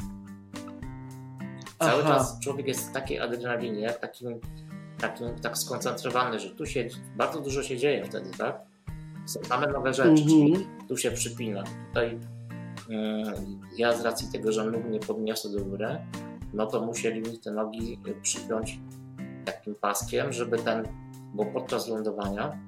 Cały 1.78 2.02
Aha. 2.02 2.14
czas 2.14 2.40
człowiek 2.40 2.68
jest 2.68 2.90
w 2.90 2.92
takiej 2.92 3.20
adrenalinie, 3.20 3.90
takim, 3.90 4.40
takim, 5.00 5.38
tak 5.42 5.58
skoncentrowany, 5.58 6.38
że 6.38 6.50
tu 6.50 6.66
się 6.66 6.88
bardzo 7.16 7.40
dużo 7.40 7.62
się 7.62 7.76
dzieje 7.76 8.04
wtedy, 8.04 8.30
tak? 8.38 8.60
Są 9.26 9.44
same 9.44 9.66
nowe 9.66 9.94
rzeczy, 9.94 10.08
mm 10.08 10.22
-hmm. 10.22 10.28
czyli 10.28 10.66
tu 10.88 10.96
się 10.96 11.10
przypina. 11.10 11.64
Tutaj 11.88 12.18
yy, 12.88 13.24
ja 13.78 13.96
z 13.96 14.00
racji 14.00 14.28
tego, 14.32 14.52
że 14.52 14.64
nóg 14.64 14.84
nie 14.90 15.00
podniosę 15.00 15.48
do 15.48 15.64
góry, 15.64 15.98
no 16.52 16.66
to 16.66 16.80
musieli 16.80 17.20
mi 17.20 17.38
te 17.38 17.50
nogi 17.50 17.98
przypiąć 18.22 18.78
takim 19.44 19.74
paskiem, 19.74 20.32
żeby 20.32 20.58
ten, 20.58 20.88
bo 21.34 21.46
podczas 21.46 21.88
lądowania 21.88 22.58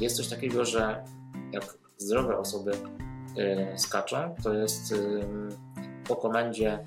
jest 0.00 0.16
coś 0.16 0.28
takiego, 0.28 0.64
że 0.64 1.04
jak 1.52 1.64
zdrowe 1.98 2.38
osoby 2.38 2.72
skaczą, 3.76 4.34
to 4.42 4.54
jest 4.54 4.94
po 6.08 6.16
komendzie, 6.16 6.84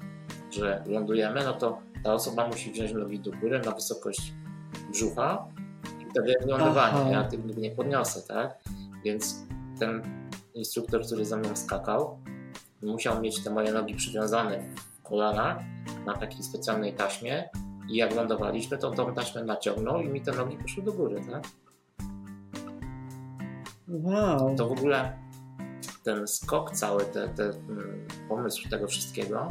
że 0.51 0.83
lądujemy, 0.87 1.43
no 1.43 1.53
to 1.53 1.79
ta 2.03 2.13
osoba 2.13 2.47
musi 2.47 2.71
wziąć 2.71 2.93
nogi 2.93 3.19
do 3.19 3.31
góry 3.31 3.61
na 3.65 3.71
wysokość 3.71 4.33
brzucha 4.91 5.47
i 6.01 6.09
wtedy 6.09 6.33
lądowanie. 6.45 7.11
Ja 7.11 7.23
tych 7.23 7.45
nóg 7.45 7.57
nie 7.57 7.71
podniosę, 7.71 8.21
tak? 8.27 8.59
Więc 9.03 9.45
ten 9.79 10.01
instruktor, 10.53 11.05
który 11.05 11.25
ze 11.25 11.37
mną 11.37 11.55
skakał, 11.55 12.19
musiał 12.81 13.21
mieć 13.21 13.43
te 13.43 13.49
moje 13.49 13.71
nogi 13.71 13.95
przywiązane 13.95 14.59
w 14.59 15.01
kolanach 15.03 15.57
na 16.05 16.17
takiej 16.17 16.43
specjalnej 16.43 16.93
taśmie 16.93 17.49
i 17.89 17.95
jak 17.95 18.15
lądowaliśmy, 18.15 18.77
to 18.77 18.91
tą 18.91 19.13
taśmę 19.13 19.43
naciągnął 19.43 20.01
i 20.01 20.07
mi 20.07 20.21
te 20.21 20.31
nogi 20.31 20.57
poszły 20.57 20.83
do 20.83 20.93
góry, 20.93 21.21
tak? 21.31 21.43
Wow. 23.91 24.55
To 24.55 24.69
w 24.69 24.71
ogóle 24.71 25.17
ten 26.03 26.27
skok 26.27 26.71
cały, 26.71 27.05
te, 27.05 27.29
te, 27.29 27.43
mm, 27.43 28.07
pomysł 28.29 28.69
tego 28.69 28.87
wszystkiego 28.87 29.47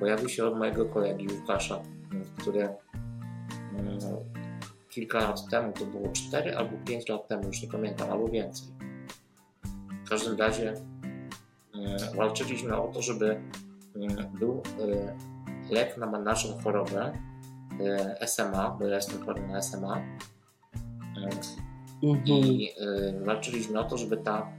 pojawił 0.00 0.28
się 0.28 0.44
od 0.44 0.58
mojego 0.58 0.86
kolegi 0.86 1.28
Łukasza, 1.40 1.82
który 2.38 2.68
mm, 3.78 3.98
kilka 4.88 5.18
lat 5.18 5.48
temu, 5.50 5.72
to 5.72 5.84
było 5.84 6.08
4 6.12 6.56
albo 6.56 6.76
5 6.86 7.08
lat 7.08 7.28
temu, 7.28 7.46
już 7.46 7.62
nie 7.62 7.68
pamiętam, 7.68 8.10
albo 8.10 8.28
więcej. 8.28 8.68
W 10.04 10.08
każdym 10.08 10.38
razie 10.38 10.74
mm, 11.74 11.98
walczyliśmy 12.16 12.76
o 12.76 12.88
to, 12.88 13.02
żeby 13.02 13.40
był 14.38 14.62
y, 14.80 15.74
lek 15.74 15.96
na 15.96 16.06
naszą 16.06 16.58
chorobę 16.58 17.12
y, 18.20 18.26
SMA, 18.26 18.76
bo 18.78 18.86
ja 18.86 18.96
jestem 18.96 19.24
chory 19.24 19.46
na 19.46 19.62
SMA. 19.62 20.02
Mhm. 22.02 22.26
I 22.26 22.70
y, 23.20 23.24
walczyliśmy 23.24 23.80
o 23.80 23.84
to, 23.84 23.96
żeby 23.96 24.16
ta 24.16 24.52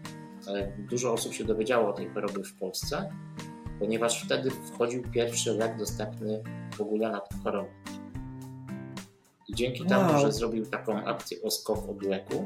dużo 0.77 1.13
osób 1.13 1.33
się 1.33 1.43
dowiedziało 1.43 1.89
o 1.89 1.93
tej 1.93 2.09
chorobie 2.09 2.43
w 2.43 2.53
Polsce, 2.53 3.09
ponieważ 3.79 4.23
wtedy 4.23 4.51
wchodził 4.51 5.03
pierwszy 5.11 5.53
lek 5.53 5.77
dostępny 5.77 6.43
w 6.75 6.81
ogóle 6.81 7.11
na 7.11 7.19
tę 7.19 7.35
chorobę. 7.43 7.69
I 9.47 9.55
dzięki 9.55 9.81
wow. 9.81 9.89
temu, 9.89 10.19
że 10.19 10.31
zrobił 10.31 10.65
taką 10.65 11.05
akcję 11.05 11.37
o 11.43 11.51
skok 11.51 11.89
od 11.89 12.03
leku, 12.03 12.45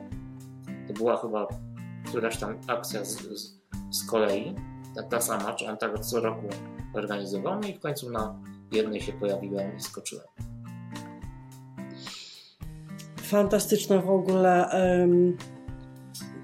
to 0.87 0.93
była 0.93 1.17
chyba 1.17 1.47
któraś 2.07 2.37
tam 2.37 2.57
akcja 2.67 3.05
z, 3.05 3.21
z, 3.21 3.61
z 3.91 4.05
kolei, 4.05 4.55
ta, 4.95 5.03
ta 5.03 5.21
sama, 5.21 5.53
czy 5.53 5.67
on 5.67 5.77
tak 5.77 5.99
co 5.99 6.19
roku 6.19 6.47
organizował, 6.93 7.59
no 7.61 7.67
i 7.67 7.73
w 7.73 7.79
końcu 7.79 8.09
na 8.09 8.39
jednej 8.71 9.01
się 9.01 9.13
pojawiłem 9.13 9.77
i 9.77 9.81
skoczyłem. 9.81 10.25
Fantastyczna 13.31 14.01
w 14.01 14.09
ogóle 14.09 14.69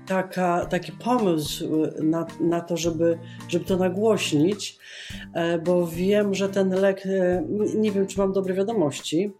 taka, 0.06 0.65
taki 0.65 0.91
pomysł 0.91 1.69
na, 2.04 2.26
na 2.39 2.62
to, 2.62 2.78
żeby, 2.78 3.19
żeby 3.47 3.65
to 3.65 3.78
nagłośnić, 3.78 4.80
e, 5.34 5.60
bo 5.60 5.88
wiem, 5.88 6.34
że 6.34 6.50
ten 6.50 6.69
lek, 6.69 7.06
e, 7.06 7.43
nie 7.76 7.91
wiem 7.91 8.08
czy 8.08 8.19
mam 8.19 8.34
dobre 8.34 8.54
wiadomości, 8.54 9.34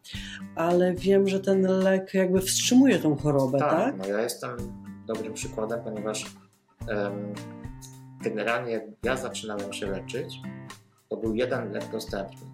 ale 0.56 0.94
wiem, 0.94 1.28
że 1.28 1.40
ten 1.40 1.62
lek 1.62 2.14
jakby 2.14 2.42
wstrzymuje 2.42 3.00
tą 3.00 3.16
chorobę, 3.16 3.60
tak? 3.60 3.72
tak? 3.72 3.98
No 3.98 4.06
ja 4.06 4.22
jestem 4.22 4.58
dobrym 5.08 5.34
przykładem, 5.34 5.80
ponieważ 5.84 6.26
um, 6.88 7.34
generalnie 8.22 8.82
ja 9.04 9.18
zaczynałem 9.18 9.74
się 9.74 9.88
leczyć, 9.88 10.42
to 11.10 11.18
był 11.18 11.36
jeden 11.36 11.72
lek 11.72 11.92
dostępny. 11.92 12.48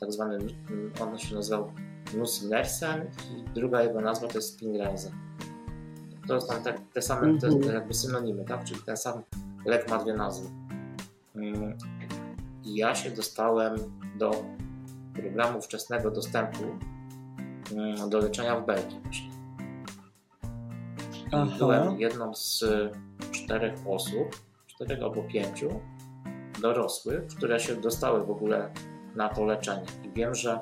Tak 0.00 0.12
zwany, 0.12 0.38
on 1.00 1.18
się 1.18 1.34
nazywał 1.34 1.72
Nusinersen 2.14 3.02
i 3.02 3.44
druga 3.54 3.82
jego 3.82 4.00
nazwa 4.00 4.28
to 4.28 4.34
jest 4.34 4.54
Spinraza. 4.54 5.10
To 6.28 6.40
są 6.40 6.62
te, 6.62 6.74
te 6.92 7.02
same 7.02 7.38
te, 7.38 7.58
te 7.58 7.72
jakby 7.72 7.94
synonimy, 7.94 8.44
tak? 8.44 8.64
Czyli 8.64 8.80
ten 8.86 8.96
sam 8.96 9.22
lek 9.64 9.90
ma 9.90 9.98
dwie 9.98 10.14
nazwy. 10.14 10.48
Mm, 11.36 11.78
I 12.64 12.74
ja 12.74 12.94
się 12.94 13.10
dostałem 13.10 13.74
do 14.18 14.44
programu 15.14 15.62
wczesnego 15.62 16.10
dostępu 16.10 16.64
mm, 17.72 18.10
do 18.10 18.18
leczenia 18.18 18.60
w 18.60 18.66
Belgii. 18.66 19.00
I 21.32 21.58
byłem 21.58 22.00
jedną 22.00 22.34
z 22.34 22.64
czterech 23.30 23.74
osób, 23.86 24.36
czterech 24.66 25.02
albo 25.02 25.22
pięciu 25.22 25.80
dorosłych, 26.62 27.26
które 27.26 27.60
się 27.60 27.76
dostały 27.76 28.24
w 28.26 28.30
ogóle 28.30 28.70
na 29.14 29.28
to 29.28 29.44
leczenie. 29.44 29.86
I 30.04 30.10
wiem, 30.10 30.34
że 30.34 30.60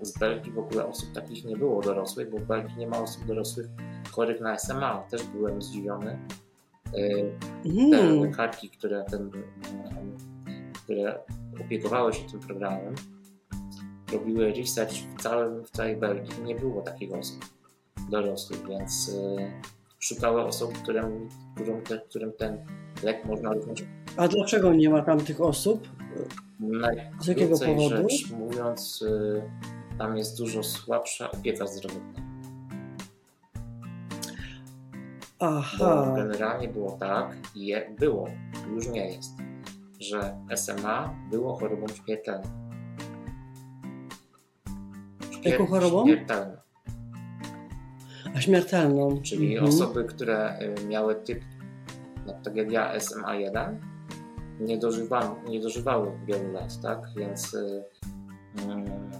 z 0.00 0.18
Belgii 0.18 0.52
w 0.52 0.58
ogóle 0.58 0.86
osób 0.86 1.12
takich 1.12 1.44
nie 1.44 1.56
było 1.56 1.82
dorosłych, 1.82 2.30
bo 2.30 2.38
w 2.38 2.44
Belgii 2.44 2.76
nie 2.78 2.86
ma 2.86 2.98
osób 2.98 3.24
dorosłych 3.24 3.66
chorych 4.10 4.40
na 4.40 4.58
SMA. 4.58 5.04
Też 5.10 5.22
byłem 5.24 5.62
zdziwiony. 5.62 6.18
E, 6.86 6.90
te 7.90 8.00
mm. 8.00 8.20
lekarki, 8.20 8.70
które, 8.70 9.04
ten, 9.10 9.30
które 10.84 11.18
opiekowały 11.64 12.12
się 12.12 12.28
tym 12.28 12.40
programem, 12.40 12.94
robiły 14.12 14.52
research 14.52 14.92
w, 14.92 15.22
całym, 15.22 15.64
w 15.64 15.70
całej 15.70 15.96
Belgii. 15.96 16.42
Nie 16.44 16.54
było 16.54 16.82
takich 16.82 17.12
osób 17.12 17.44
dorosłych, 18.10 18.68
więc 18.68 19.10
e, 19.38 19.60
szukały 19.98 20.42
osób, 20.42 20.78
którym, 20.78 21.28
którym, 21.54 21.82
te, 21.82 21.98
którym 21.98 22.32
ten 22.32 22.66
lek 23.02 23.24
można. 23.24 23.50
A 24.16 24.28
dlaczego 24.28 24.74
nie 24.74 24.90
ma 24.90 25.02
tam 25.02 25.20
tych 25.20 25.40
osób? 25.40 25.88
Z 27.20 27.26
jakiego 27.26 27.58
powodu? 27.58 28.08
Rzecz 28.08 28.30
mówiąc, 28.30 29.02
y, 29.02 29.42
tam 29.98 30.16
jest 30.16 30.38
dużo 30.38 30.62
słabsza 30.62 31.30
opieka 31.30 31.66
zdrowotna. 31.66 32.22
Aha. 35.38 36.06
Bo 36.06 36.14
generalnie 36.16 36.68
było 36.68 36.90
tak, 36.90 37.36
je, 37.54 37.90
było, 37.98 38.28
już 38.74 38.88
nie 38.88 39.06
jest, 39.12 39.32
że 40.00 40.36
SMA 40.56 41.14
było 41.30 41.56
chorobą 41.56 41.88
śmiertelną. 41.88 42.50
Śmier 45.30 45.52
Jaką 45.52 45.66
chorobą? 45.66 46.04
Śmiertelną. 46.04 46.56
A 48.36 48.40
śmiertelną. 48.40 49.22
Czyli 49.22 49.52
mhm. 49.52 49.68
osoby, 49.68 50.04
które 50.04 50.58
y, 50.78 50.86
miały 50.86 51.14
typ, 51.14 51.40
no, 52.26 52.32
tak 52.44 52.56
jak 52.56 52.72
ja, 52.72 52.98
SMA1, 52.98 53.76
nie, 54.60 54.78
dożywa, 54.78 55.36
nie 55.48 55.60
dożywały 55.60 56.12
wielu 56.26 56.52
lat, 56.52 56.80
tak? 56.82 56.98
Więc 57.16 57.54
y, 57.54 57.84
mm, 58.58 59.10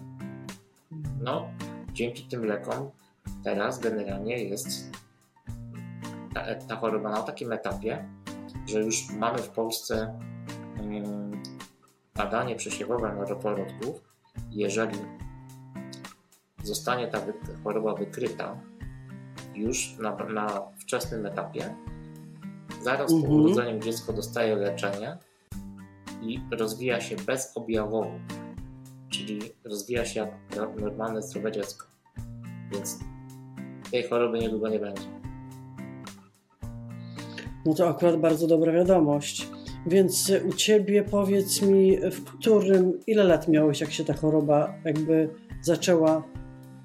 no, 1.20 1.48
dzięki 1.92 2.22
tym 2.22 2.44
lekom 2.44 2.90
teraz 3.44 3.80
generalnie 3.80 4.44
jest 4.44 4.90
ta, 6.34 6.54
ta 6.54 6.76
choroba 6.76 7.10
na 7.10 7.22
takim 7.22 7.52
etapie, 7.52 8.08
że 8.66 8.80
już 8.80 9.10
mamy 9.10 9.38
w 9.38 9.48
Polsce 9.48 10.18
mm, 10.78 11.42
badanie 12.14 12.56
przesiewowe 12.56 13.14
nowotworów. 13.14 13.72
Jeżeli 14.50 14.98
zostanie 16.62 17.08
ta 17.08 17.18
choroba 17.64 17.94
wykryta 17.94 18.56
już 19.54 19.98
na, 19.98 20.16
na 20.16 20.62
wczesnym 20.80 21.26
etapie, 21.26 21.74
zaraz 22.82 23.12
mhm. 23.12 23.30
po 23.32 23.38
urodzeniu 23.38 23.80
dziecko 23.80 24.12
dostaje 24.12 24.56
leczenie 24.56 25.18
i 26.22 26.40
rozwija 26.50 27.00
się 27.00 27.16
bezobjawowo, 27.16 28.10
czyli 29.10 29.40
rozwija 29.64 30.04
się 30.04 30.20
jak 30.56 30.80
normalne, 30.80 31.22
zdrowe 31.22 31.52
dziecko. 31.52 31.86
Więc 32.72 32.98
tej 33.90 34.08
choroby 34.08 34.38
niedługo 34.38 34.68
nie 34.68 34.78
będzie. 34.78 35.02
No 37.66 37.74
to 37.74 37.88
akurat 37.88 38.20
bardzo 38.20 38.46
dobra 38.46 38.72
wiadomość. 38.72 39.48
Więc 39.86 40.32
u 40.48 40.52
ciebie 40.52 41.02
powiedz 41.02 41.62
mi, 41.62 41.98
w 42.10 42.24
którym, 42.24 43.00
ile 43.06 43.24
lat 43.24 43.48
miałeś, 43.48 43.80
jak 43.80 43.92
się 43.92 44.04
ta 44.04 44.14
choroba 44.14 44.74
jakby 44.84 45.28
zaczęła 45.62 46.22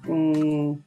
um, 0.08 0.82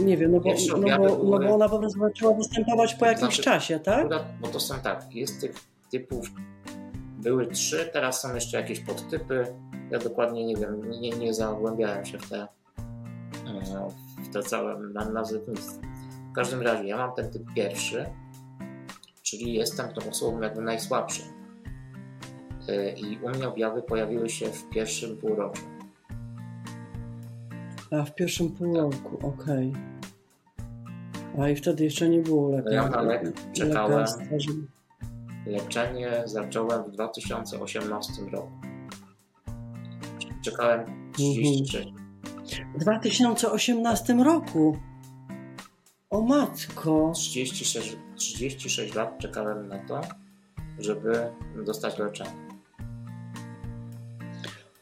nie 0.00 0.16
wiem, 0.16 0.32
no 0.32 0.40
bo, 0.40 0.50
no 0.78 0.98
bo, 0.98 1.38
no 1.38 1.38
bo 1.38 1.54
ona 1.54 1.68
po 1.68 1.78
prostu 1.78 2.00
zaczęła 2.00 2.34
występować 2.34 2.94
po 2.94 3.06
jakimś 3.06 3.34
znaczy, 3.34 3.42
czasie, 3.42 3.80
tak? 3.80 4.08
Bo 4.40 4.48
to 4.48 4.60
są 4.60 4.74
tak, 4.80 5.14
jest 5.14 5.40
tych 5.40 5.54
typów, 5.90 6.30
były 7.18 7.46
trzy, 7.46 7.90
teraz 7.92 8.20
są 8.20 8.34
jeszcze 8.34 8.56
jakieś 8.56 8.80
podtypy. 8.80 9.46
Ja 9.90 9.98
dokładnie 9.98 10.46
nie 10.46 10.56
wiem, 10.56 10.90
nie, 11.00 11.10
nie 11.10 11.34
zagłębiałem 11.34 12.04
się 12.04 12.18
w 12.18 12.28
te, 12.28 12.42
e, 13.46 13.88
w 14.24 14.32
te 14.32 14.42
całe 14.42 14.78
nazewnictwo. 15.12 15.80
W 16.30 16.34
każdym 16.34 16.62
razie 16.62 16.84
ja 16.84 16.96
mam 16.96 17.14
ten 17.14 17.30
typ 17.30 17.42
pierwszy, 17.54 18.06
czyli 19.22 19.54
jestem 19.54 19.88
tą 19.88 20.10
osobą 20.10 20.40
jakby 20.40 20.62
najsłabszą. 20.62 21.22
E, 22.68 22.92
I 22.92 23.18
u 23.18 23.28
mnie 23.28 23.48
objawy 23.48 23.82
pojawiły 23.82 24.28
się 24.28 24.46
w 24.46 24.68
pierwszym 24.68 25.16
półroczu. 25.16 25.62
A 27.90 28.04
w 28.04 28.14
pierwszym 28.14 28.50
półrocku, 28.50 29.16
tak. 29.16 29.24
okej. 29.24 29.72
A 31.40 31.48
i 31.48 31.56
wtedy 31.56 31.84
jeszcze 31.84 32.08
nie 32.08 32.18
było 32.18 32.50
lekarza. 32.50 32.76
Ja 32.76 32.88
na 32.88 33.02
lek 33.02 33.32
czekałem. 33.52 34.06
Leczenie 35.46 36.22
zacząłem 36.24 36.84
w 36.84 36.90
2018 36.90 38.12
roku. 38.32 38.50
Czekałem 40.42 41.10
33. 41.12 41.78
Mhm. 41.78 41.98
W 42.74 42.78
2018 42.78 44.14
roku? 44.14 44.76
O 46.10 46.20
matko! 46.22 47.12
36, 47.14 47.96
36 48.16 48.94
lat 48.94 49.18
czekałem 49.18 49.68
na 49.68 49.78
to, 49.78 50.00
żeby 50.78 51.30
dostać 51.66 51.98
leczenie. 51.98 52.48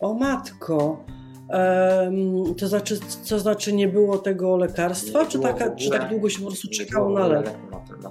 O 0.00 0.14
matko! 0.14 1.04
To 2.58 2.68
znaczy, 2.68 2.98
co 3.22 3.38
znaczy 3.38 3.72
nie 3.72 3.88
było 3.88 4.18
tego 4.18 4.56
lekarstwa, 4.56 5.22
Nie 5.22 5.26
czy, 5.28 5.38
było 5.38 5.52
taka, 5.52 5.70
w 5.70 5.76
czy 5.76 5.90
tak 5.90 6.08
długo 6.10 6.28
się 6.28 6.40
po 6.40 6.46
prostu 6.46 6.68
czekało 6.68 7.18
na 7.18 7.26
lek? 7.26 7.46
na 7.70 7.78
ten, 7.80 8.00
na. 8.00 8.10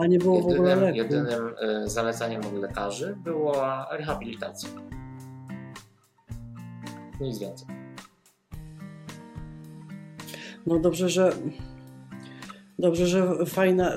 A 0.00 0.06
nie 0.06 0.18
było 0.18 0.40
w 0.42 0.46
ogóle 0.46 0.70
Jedynym, 0.70 0.80
leku? 0.80 0.96
jedynym 0.96 1.54
e, 1.60 1.88
zaleceniem 1.88 2.40
od 2.46 2.52
lekarzy 2.52 3.16
była 3.24 3.88
rehabilitacja. 3.92 4.68
Nic 7.20 7.38
więcej. 7.38 7.68
No 10.66 10.78
dobrze, 10.78 11.08
że 11.08 11.32
dobrze, 12.78 13.06
że 13.06 13.46
fajna, 13.46 13.90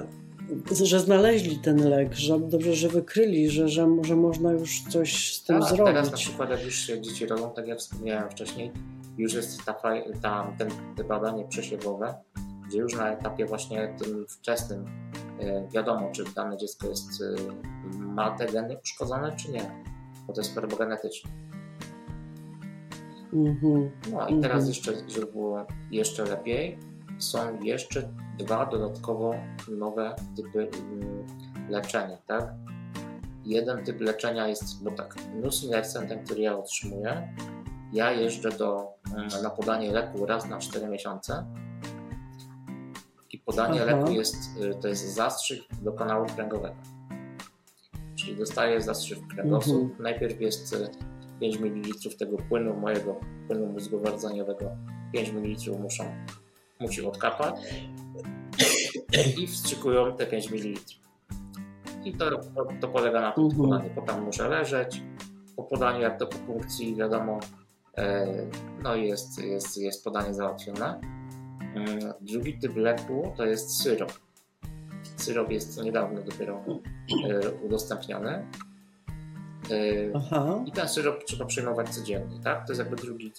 że 0.83 0.99
znaleźli 0.99 1.59
ten 1.59 1.89
lek, 1.89 2.13
że 2.13 2.39
dobrze, 2.39 2.73
że 2.73 2.89
wykryli, 2.89 3.49
że, 3.49 3.69
że, 3.69 3.87
że 4.01 4.15
można 4.15 4.51
już 4.51 4.83
coś 4.89 5.35
z 5.35 5.43
tym 5.43 5.59
Tak, 5.59 5.69
teraz 5.69 5.87
na 5.87 6.03
zrobić. 6.03 6.25
przykład 6.25 6.49
jak 6.49 6.63
już 6.63 6.75
się 6.75 7.01
dzieci 7.01 7.27
rodzą, 7.27 7.51
tak 7.51 7.67
jak 7.67 7.79
wspomniałem 7.79 8.29
wcześniej, 8.29 8.71
już 9.17 9.33
jest 9.33 9.65
ta, 9.65 9.73
ta, 10.21 10.53
ten, 10.57 10.69
te 10.97 11.03
badanie 11.03 11.45
przesiewowe, 11.47 12.15
gdzie 12.67 12.77
już 12.79 12.95
na 12.95 13.11
etapie 13.11 13.45
właśnie 13.45 13.95
tym 14.03 14.25
wczesnym 14.27 14.85
e, 15.39 15.67
wiadomo, 15.73 16.09
czy 16.11 16.23
dane 16.35 16.57
dziecko 16.57 16.87
jest, 16.87 17.09
e, 17.21 17.35
ma 17.97 18.37
te 18.37 18.45
geny 18.45 18.77
uszkodzone, 18.83 19.35
czy 19.35 19.51
nie, 19.51 19.71
bo 20.27 20.33
to 20.33 20.41
jest 20.41 20.55
choroba 20.55 20.77
genetyczna. 20.77 21.29
Mhm. 23.33 23.91
No 24.11 24.27
i 24.27 24.41
teraz 24.41 24.67
jeszcze, 24.67 24.93
żeby 25.07 25.25
było 25.25 25.65
jeszcze 25.91 26.23
lepiej, 26.25 26.77
są 27.21 27.59
jeszcze 27.61 28.09
dwa 28.37 28.65
dodatkowo 28.65 29.33
nowe 29.67 30.15
typy 30.35 30.69
mm, 30.73 31.25
leczenia, 31.69 32.17
tak? 32.27 32.53
Jeden 33.45 33.83
typ 33.85 34.01
leczenia 34.01 34.47
jest, 34.47 34.83
bo 34.83 34.91
tak, 34.91 35.15
nusinersen, 35.41 36.07
ten, 36.07 36.25
który 36.25 36.41
ja 36.41 36.57
otrzymuję, 36.57 37.33
ja 37.93 38.11
jeżdżę 38.11 38.49
do, 38.49 38.93
mm, 39.15 39.29
na 39.43 39.49
podanie 39.49 39.91
leku 39.91 40.25
raz 40.25 40.49
na 40.49 40.57
4 40.57 40.87
miesiące 40.87 41.45
i 43.31 43.37
podanie 43.37 43.81
Aha. 43.83 43.95
leku 43.95 44.11
jest, 44.11 44.35
y, 44.61 44.75
to 44.81 44.87
jest 44.87 45.15
zastrzyk 45.15 45.61
do 45.81 45.93
kanału 45.93 46.25
kręgowego. 46.35 46.75
Czyli 48.15 48.35
dostaję 48.35 48.81
zastrzyk 48.81 49.27
kręgosłup. 49.27 49.81
Mhm. 49.81 50.03
Najpierw 50.03 50.41
jest 50.41 50.73
y, 50.73 50.89
5 51.39 51.59
ml 51.59 52.17
tego 52.19 52.37
płynu 52.37 52.73
mojego 52.73 53.19
płynu 53.47 53.73
mózgowo-rdzeniowego 53.73 54.65
5 55.13 55.29
ml 55.31 55.79
muszą, 55.79 56.03
musi 56.81 57.05
odkapać 57.05 57.55
i 59.37 59.47
wstrzykują 59.47 60.15
te 60.17 60.27
5 60.27 60.51
ml. 60.51 60.79
I 62.05 62.13
to, 62.13 62.31
to, 62.31 62.67
to 62.81 62.87
polega 62.87 63.21
na 63.21 63.31
tym 63.31 63.43
Mhm. 63.43 63.61
podaniu. 63.69 63.89
Potem 63.95 64.23
muszę 64.23 64.49
leżeć. 64.49 65.01
Po 65.55 65.63
podaniu, 65.63 66.01
jak 66.01 66.19
to 66.19 66.27
po 66.27 66.37
punkcji, 66.37 66.95
wiadomo, 66.95 67.39
e, 67.97 68.27
no 68.83 68.95
jest, 68.95 69.39
jest, 69.43 69.77
jest 69.77 70.03
podanie 70.03 70.33
załatwione. 70.33 70.99
Mm, 71.75 72.13
Drugi 72.21 72.53
typ 72.59 72.75
leku 72.75 73.33
to 73.37 73.45
jest 73.45 73.81
syrop. 73.83 74.11
Syrop 75.17 75.51
jest 75.51 75.83
niedawno 75.83 76.21
dopiero 76.21 76.63
e, 77.29 77.49
udostępniony. 77.65 78.29
E, 78.31 78.45
Aha. 80.15 80.63
i 80.65 80.71
ten 80.71 80.89
syrop 80.89 81.23
trzeba 81.23 81.45
przyjmować 81.45 81.89
codziennie, 81.89 82.39
tak? 82.43 82.65
To 82.67 82.71
jest 82.73 82.79
jakby 82.79 82.95
drugi, 82.95 83.31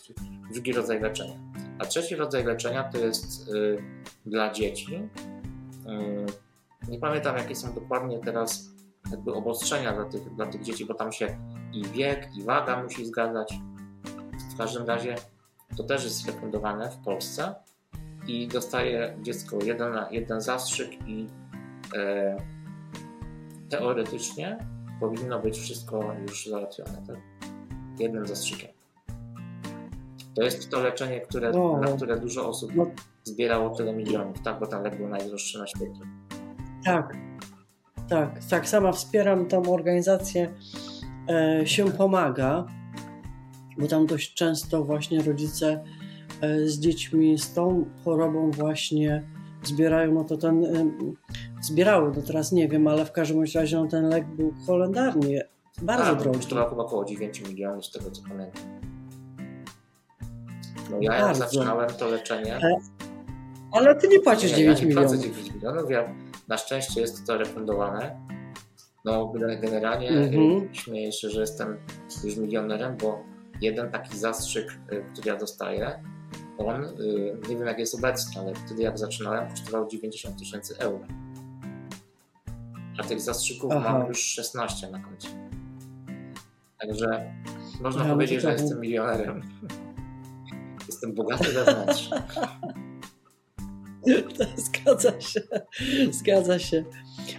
drugi 0.53 0.73
rodzaj 0.73 1.01
leczenia. 1.01 1.35
A 1.83 1.85
trzeci 1.85 2.17
rodzaj 2.17 2.45
leczenia 2.45 2.85
to 2.85 2.99
jest 2.99 3.49
y, 3.49 3.83
dla 4.27 4.53
dzieci. 4.53 4.95
Y, 4.95 6.89
nie 6.89 6.99
pamiętam, 6.99 7.37
jakie 7.37 7.57
są 7.57 7.75
dokładnie 7.75 8.19
teraz 8.19 8.71
jakby 9.11 9.33
obostrzenia 9.33 9.93
dla 9.93 10.05
tych, 10.05 10.35
dla 10.35 10.47
tych 10.47 10.63
dzieci, 10.63 10.87
bo 10.87 10.95
tam 10.95 11.13
się 11.13 11.39
i 11.73 11.85
wiek, 11.85 12.37
i 12.37 12.43
waga 12.43 12.83
musi 12.83 13.07
zgadzać. 13.07 13.55
W 14.55 14.59
każdym 14.59 14.87
razie 14.87 15.15
to 15.77 15.85
też 15.85 16.05
jest 16.05 16.27
refundowane 16.27 16.91
w 16.91 16.97
Polsce 16.97 17.55
i 18.27 18.49
dostaje 18.49 19.17
dziecko 19.23 19.59
jeden, 19.65 19.95
jeden 20.11 20.41
zastrzyk 20.41 21.09
i 21.09 21.27
e, 21.97 22.37
teoretycznie 23.69 24.59
powinno 25.01 25.41
być 25.41 25.59
wszystko 25.59 26.15
już 26.29 26.47
załatwione, 26.47 27.03
tak? 27.07 27.17
Jednym 27.99 28.27
zastrzykiem. 28.27 28.72
To 30.35 30.43
jest 30.43 30.71
to 30.71 30.81
leczenie, 30.81 31.21
które, 31.21 31.53
O. 31.53 31.81
na 31.81 31.87
które 31.97 32.21
dużo 32.21 32.49
osób 32.49 32.71
No. 32.75 32.87
zbierało 33.25 33.71
tyle 33.71 33.93
milionów, 33.93 34.43
tak? 34.43 34.61
Bo 34.61 34.67
ten 34.67 34.83
lek 34.83 34.97
był 34.97 35.09
najdroższy 35.09 35.59
na 35.59 35.67
świecie. 35.67 36.01
Tak, 36.85 37.17
tak, 38.09 38.45
tak. 38.51 38.69
Sama 38.69 38.93
wspieram 38.93 39.47
tą 39.49 39.63
organizację 39.63 40.55
e, 41.31 41.67
się 41.67 41.91
pomaga, 41.93 42.67
bo 43.79 43.87
tam 43.87 44.07
dość 44.07 44.35
często 44.35 44.85
właśnie 44.85 45.23
rodzice 45.23 45.85
e, 46.41 46.67
z 46.69 46.79
dziećmi 46.81 47.39
z 47.39 47.55
tą 47.55 47.85
chorobą 48.05 48.51
właśnie 48.51 49.29
zbierają, 49.65 50.15
no 50.15 50.25
to 50.25 50.37
ten 50.37 50.65
e, 50.65 50.91
zbierały, 51.61 52.15
to 52.15 52.23
teraz 52.23 52.53
nie 52.53 52.69
wiem, 52.69 52.87
ale 52.87 53.05
w 53.05 53.13
każdym 53.13 53.45
razie 53.55 53.77
no, 53.77 53.87
ten 53.87 54.09
lek 54.09 54.27
był 54.27 54.55
holendarnie 54.67 55.45
bardzo 55.83 56.17
drogi. 56.17 56.39
kosztował 56.39 56.71
chyba 56.71 56.83
około 56.83 57.05
9 57.05 57.49
milionów, 57.49 57.87
z 57.87 57.91
tego 57.93 58.11
co 58.11 58.23
pamiętam. 58.29 58.63
No 60.93 60.99
ja 61.01 61.13
jak 61.15 61.23
Bardzo. 61.25 61.45
zaczynałem 61.45 61.91
to 61.91 62.09
leczenie, 62.09 62.57
E, 62.57 62.77
Ale 63.73 63.95
ty 63.97 64.09
nie 64.09 64.21
płacisz 64.21 64.51
nie, 64.51 64.57
9 64.57 64.81
ja 64.81 64.87
nie 64.89 64.95
płacę 64.95 65.17
milionów. 65.17 65.37
9 65.37 65.55
milionów, 65.55 65.91
ja, 65.91 66.15
na 66.49 66.57
szczęście 66.59 67.01
jest 67.01 67.27
to 67.27 67.39
refundowane. 67.39 68.21
No 69.05 69.33
generalnie 69.63 70.09
Mhm. 70.09 70.75
śmieję 70.75 71.13
się, 71.13 71.31
że 71.31 71.41
jestem 71.41 71.77
już 72.25 72.37
milionerem, 72.37 72.97
bo 72.97 73.25
jeden 73.61 73.91
taki 73.91 74.19
zastrzyk, 74.19 74.79
y, 74.93 75.05
który 75.13 75.29
ja 75.29 75.37
dostaję, 75.37 76.03
on, 76.59 76.85
y, 76.85 77.37
nie 77.49 77.57
wiem 77.57 77.67
jak 77.67 77.79
jest 77.79 77.95
obecnie, 77.95 78.41
ale 78.41 78.55
wtedy 78.55 78.83
jak 78.83 78.99
zaczynałem, 78.99 79.51
kosztował 79.51 79.89
90 79.89 80.39
tysięcy 80.39 80.79
euro. 80.79 81.05
A 83.01 83.03
tych 83.05 83.21
zastrzyków 83.21 83.73
Aha. 83.77 83.99
mam 83.99 84.09
już 84.09 84.19
16 84.23 84.91
na 84.91 84.99
koncie. 84.99 85.29
Także 86.81 87.33
można 87.81 88.03
Ja, 88.03 88.09
no 88.09 88.15
powiedzieć, 88.15 88.41
że 88.43 88.53
jestem 88.53 88.81
milionerem. 88.81 89.43
Jestem 91.03 91.15
bogaty 91.15 91.53
wewnętrznie. 91.53 92.23
Zgadza 94.57 95.21
się, 95.21 95.41
zgadza 96.11 96.59
się. 96.59 96.85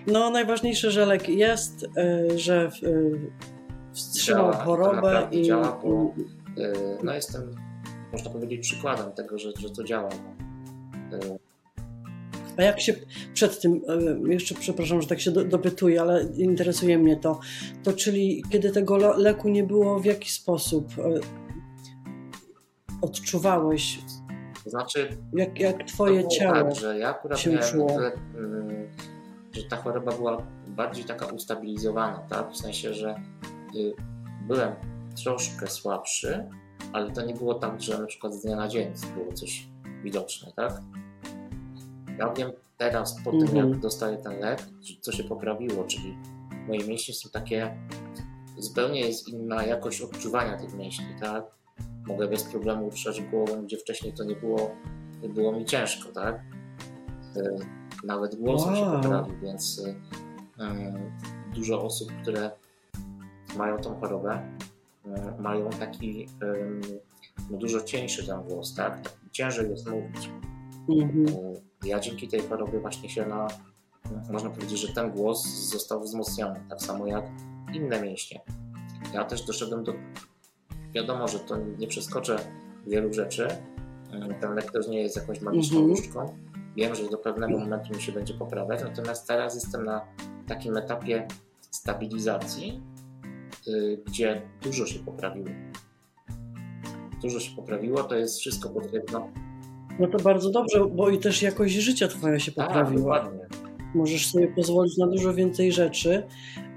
No 0.07 0.29
najważniejsze, 0.29 0.91
że 0.91 1.05
lek 1.05 1.29
jest, 1.29 1.85
e, 1.97 2.37
że 2.37 2.63
e, 2.65 2.69
wstrzymał 3.93 4.51
Działa, 4.51 4.65
chorobę 4.65 4.95
naprawdę 4.95 5.37
i, 5.37 5.43
działa, 5.43 5.79
bo- 5.83 6.13
Y, 6.57 6.73
No 7.03 7.13
jestem, 7.13 7.51
można 8.11 8.29
powiedzieć, 8.31 8.61
przykładem 8.61 9.11
tego, 9.11 9.37
że, 9.39 9.51
że 9.59 9.69
to 9.69 9.83
działa. 9.83 10.09
Y, 10.09 11.39
A 12.57 12.63
jak 12.63 12.81
się 12.81 12.93
przed 13.33 13.61
tym, 13.61 13.81
jeszcze 14.29 14.55
przepraszam, 14.55 15.01
że 15.01 15.07
tak 15.07 15.19
się 15.19 15.31
do, 15.31 15.43
dopytuję, 15.43 16.01
ale 16.01 16.23
interesuje 16.23 16.97
mnie 16.97 17.17
to, 17.17 17.39
to 17.83 17.93
czyli 17.93 18.43
kiedy 18.49 18.71
tego 18.71 18.97
le- 18.97 19.17
leku 19.17 19.49
nie 19.49 19.63
było, 19.63 19.99
w 19.99 20.05
jaki 20.05 20.31
sposób 20.31 20.87
odczuwałeś, 23.03 23.99
To 24.63 24.69
znaczy, 24.69 25.17
jak, 25.33 25.59
jak 25.59 25.83
twoje 25.83 26.27
ciało? 26.27 26.53
tak, 26.53 26.75
że 26.75 26.97
ja 26.99 27.09
akurat 27.09 27.39
się 27.39 27.49
miałem 27.49 27.71
czuło? 27.71 27.87
tyle, 27.87 28.11
mm, 28.37 28.87
że 29.51 29.63
ta 29.63 29.75
choroba 29.77 30.11
była 30.11 30.37
bardziej 30.67 31.05
taka 31.05 31.25
ustabilizowana, 31.25 32.19
tak? 32.29 32.51
W 32.51 32.57
sensie, 32.57 32.93
że 32.93 33.15
y, 33.75 33.93
byłem 34.47 34.71
troszkę 35.23 35.67
słabszy, 35.67 36.49
ale 36.93 37.11
to 37.11 37.25
nie 37.25 37.33
było 37.33 37.53
tak, 37.53 37.81
że 37.81 37.99
na 37.99 38.05
przykład 38.07 38.33
z 38.33 38.41
dnia 38.41 38.55
na 38.55 38.67
dzień 38.67 38.91
było 39.15 39.33
coś 39.33 39.67
widoczne, 40.03 40.51
tak? 40.55 40.81
Ja 42.19 42.33
wiem 42.33 42.51
teraz, 42.77 43.21
po 43.23 43.31
tym 43.31 43.41
Mhm. 43.41 43.69
jak 43.69 43.79
dostaję 43.79 44.17
ten 44.17 44.39
lek, 44.39 44.59
co 45.01 45.11
się 45.11 45.23
poprawiło, 45.23 45.83
czyli 45.83 46.17
moje 46.67 46.87
mięśnie 46.87 47.13
są 47.13 47.29
takie, 47.29 47.77
zupełnie 48.57 48.99
jest 49.01 49.27
inna 49.29 49.63
jakość 49.65 50.01
odczuwania 50.01 50.57
tych 50.57 50.73
mięśni, 50.73 51.05
tak? 51.21 51.43
Mogę 52.07 52.27
bez 52.27 52.43
problemu 52.43 52.89
ruszać 52.89 53.21
głową, 53.21 53.65
gdzie 53.65 53.77
wcześniej 53.77 54.13
to 54.13 54.23
nie 54.23 54.35
było, 54.35 54.71
nie 55.21 55.29
było 55.29 55.51
mi 55.51 55.65
ciężko, 55.65 56.11
tak? 56.11 56.35
E, 57.35 57.41
Nawet 58.03 58.35
głos 58.35 58.69
mi 58.69 58.75
się 58.77 58.81
Wow. 58.81 59.01
poprawił, 59.01 59.35
więc 59.41 59.81
e, 60.59 60.63
e, 60.63 60.93
dużo 61.55 61.81
osób, 61.81 62.11
które 62.21 62.51
mają 63.57 63.77
tą 63.77 63.99
chorobę, 63.99 64.57
mają 65.39 65.69
taki 65.69 66.27
no 67.51 67.57
dużo 67.57 67.81
cieńszy 67.81 68.27
ten 68.27 68.43
głos, 68.43 68.75
tak? 68.75 69.09
Ciężej 69.31 69.69
jest 69.69 69.89
mówić. 69.89 70.29
Mhm. 70.89 71.25
Ja 71.85 71.99
dzięki 71.99 72.27
tej 72.27 72.41
chorobie 72.41 72.79
właśnie 72.79 73.09
się 73.09 73.25
na, 73.25 73.47
można 74.31 74.49
powiedzieć, 74.49 74.79
że 74.79 74.93
ten 74.93 75.11
głos 75.11 75.45
został 75.47 76.01
wzmocniony, 76.01 76.59
tak 76.69 76.81
samo 76.81 77.07
jak 77.07 77.25
inne 77.73 78.01
mięśnie. 78.01 78.41
Ja 79.13 79.23
też 79.25 79.45
doszedłem 79.45 79.83
do, 79.83 79.93
wiadomo, 80.95 81.27
że 81.27 81.39
to 81.39 81.57
nie 81.79 81.87
przeskoczę 81.87 82.35
wielu 82.87 83.13
rzeczy, 83.13 83.47
E, 84.13 84.33
ten 84.41 84.53
lek 84.55 84.71
też 84.71 84.87
nie 84.87 85.01
jest 85.01 85.15
jakąś 85.15 85.41
magiczną 85.41 85.77
Mhm. 85.79 85.89
różdżką. 85.97 86.35
Wiem, 86.77 86.95
że 86.95 87.09
do 87.09 87.17
pewnego 87.17 87.59
momentu 87.59 87.93
mi 87.95 88.01
się 88.01 88.11
będzie 88.11 88.33
poprawiać, 88.33 88.81
natomiast 88.83 89.27
teraz 89.27 89.55
jestem 89.55 89.85
na 89.85 90.01
takim 90.47 90.77
etapie 90.77 91.27
stabilizacji, 91.71 92.81
y, 93.67 93.99
gdzie 94.07 94.41
dużo 94.63 94.85
się 94.85 94.99
poprawiło. 94.99 95.47
dużo 97.21 97.39
się 97.39 97.55
poprawiło, 97.55 98.03
to 98.03 98.15
jest 98.15 98.39
wszystko 98.39 98.69
potwierdzone. 98.69 99.31
No 99.99 100.07
to 100.07 100.17
bardzo 100.17 100.49
dobrze, 100.51 100.85
bo 100.85 101.09
i 101.09 101.19
też 101.19 101.41
jakość 101.41 101.73
życia 101.73 102.07
twoja 102.07 102.39
się 102.39 102.51
Tak, 102.51 102.67
poprawiła. 102.67 103.19
dokładnie. 103.19 103.47
Możesz 103.95 104.31
sobie 104.31 104.47
pozwolić 104.47 104.97
na 104.97 105.07
dużo 105.07 105.33
więcej 105.33 105.71
rzeczy 105.71 106.23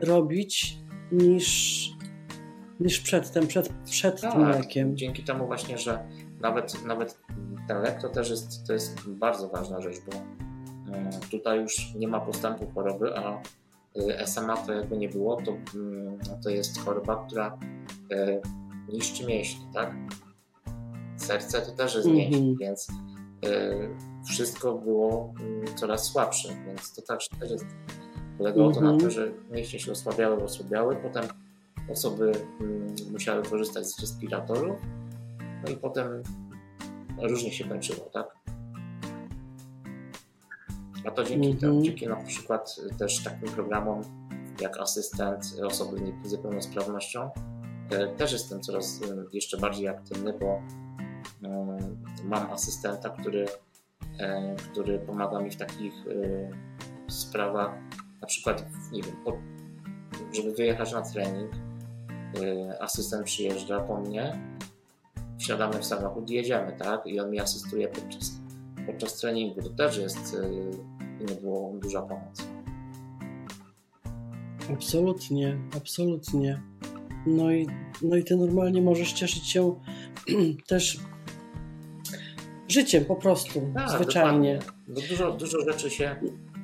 robić 0.01 0.79
niż, 1.13 1.91
niż 2.81 3.01
przedtem, 3.01 3.47
przed, 3.47 3.69
przed 3.85 4.21
tym 4.21 4.31
Tak, 4.31 4.59
lekiem. 4.59 4.97
dzięki 4.97 5.25
temu 5.25 5.47
właśnie, 5.47 5.79
że 5.79 6.09
nawet, 6.41 6.85
nawet 6.85 7.19
ten 7.69 7.83
lek 7.83 8.03
to 8.03 8.09
też 8.09 8.31
jest, 8.31 8.67
to 8.67 8.73
jest 8.73 9.09
bardzo 9.11 9.49
ważna 9.49 9.81
rzecz, 9.81 9.97
bo 10.07 10.13
mm, 10.97 11.11
tutaj 11.31 11.61
już 11.61 11.95
nie 11.95 12.09
ma 12.09 12.21
postępu 12.21 12.67
choroby, 12.75 13.17
a 13.17 13.43
y, 13.99 14.27
SMA 14.27 14.57
to 14.57 14.73
jakby 14.73 14.97
nie 14.97 15.09
było, 15.09 15.43
to, 15.43 15.57
mm, 15.75 16.19
to 16.45 16.51
jest 16.51 16.79
choroba, 16.81 17.25
która 17.27 17.59
y, 18.13 18.41
niszczy 18.93 19.27
mięśnie, 19.27 19.67
tak? 19.75 19.95
Serce 21.17 21.61
to 21.63 21.71
też 21.73 21.95
jest 21.95 22.09
mięśnie, 22.09 22.57
więc 22.61 22.89
y, 22.91 23.89
wszystko 24.27 24.75
było 24.75 25.35
mm, 25.41 25.77
coraz 25.77 26.05
słabsze, 26.05 26.49
więc 26.67 26.95
to 26.95 27.03
też, 27.03 27.29
też 27.41 27.51
jest, 27.51 27.67
polegało 28.39 28.73
to 28.73 28.81
na 28.81 28.91
Mhm. 28.91 29.01
tym, 29.01 29.11
że 29.11 29.33
mięśnie 29.51 29.79
się 29.79 29.93
osłabiały, 29.93 30.43
osłabiały, 30.45 30.97
potem 30.97 31.25
osoby 31.89 32.33
mm, 32.61 32.95
musiały 33.13 33.43
korzystać 33.43 33.87
z 33.87 34.01
respiratorów, 34.01 34.77
no 35.65 35.71
i 35.71 35.77
potem 35.77 36.23
różnie 37.23 37.53
się 37.53 37.65
kończyło, 37.65 38.11
tak? 38.13 38.37
A 41.05 41.11
to 41.11 41.25
dzięki, 41.25 41.47
Mhm. 41.47 41.61
temu, 41.61 41.83
dzięki 41.83 42.07
na 42.07 42.17
przykład 42.17 42.77
też 42.99 43.23
takim 43.25 43.49
programom 43.49 44.03
jak 44.61 44.81
asystent 44.81 45.45
osoby 45.67 46.13
z 46.25 46.33
niepełnosprawnością, 46.33 47.31
e, 47.91 48.09
też 48.17 48.33
jestem 48.33 48.61
coraz 48.61 49.01
e, 49.03 49.25
jeszcze 49.33 49.57
bardziej 49.59 49.89
aktywny, 49.89 50.33
bo 50.33 50.47
e, 50.47 51.79
mam 52.25 52.51
asystenta, 52.53 53.11
który, 53.11 53.47
który 54.73 54.99
pomaga 54.99 55.41
mi 55.41 55.51
w 55.51 55.57
takich 55.57 55.95
sprawach, 57.09 57.75
na 58.21 58.27
przykład, 58.27 58.65
nie 58.93 59.03
wiem, 59.03 59.17
żeby 60.33 60.53
wyjechać 60.53 60.93
na 60.93 61.03
trening, 61.03 61.51
asystent 62.81 63.25
przyjeżdża 63.25 63.81
po 63.81 64.01
mnie, 64.01 64.39
wsiadamy 65.39 65.79
w 65.79 65.85
samochód 65.85 66.31
i 66.31 66.35
jedziemy, 66.35 66.73
tak? 66.79 67.07
I 67.07 67.21
on 67.21 67.31
mi 67.31 67.41
asystuje 67.41 67.89
podczas, 67.89 68.33
podczas 68.87 69.19
treningu. 69.19 69.63
To 69.63 69.71
też 69.71 69.97
jest, 69.99 70.37
nie 71.21 71.35
było 71.35 71.73
duża 71.83 72.03
pomoc. 72.03 72.47
Absolutnie, 74.73 75.59
absolutnie. 75.77 76.63
No 77.27 77.53
i, 77.53 77.67
no 78.03 78.17
i 78.17 78.25
ty 78.25 78.37
normalnie 78.37 78.83
możesz 78.83 79.13
cieszyć 79.13 79.49
się 79.49 79.81
też 80.69 80.99
życiem 82.69 83.05
po 83.05 83.17
prostu, 83.17 83.61
Tak, 83.75 83.91
zwyczajnie. 83.91 84.59
dokładnie. 84.59 84.59
Bo 84.89 85.01
dużo, 85.09 85.33
dużo 85.33 85.59
rzeczy 85.73 85.91
się, 85.91 86.17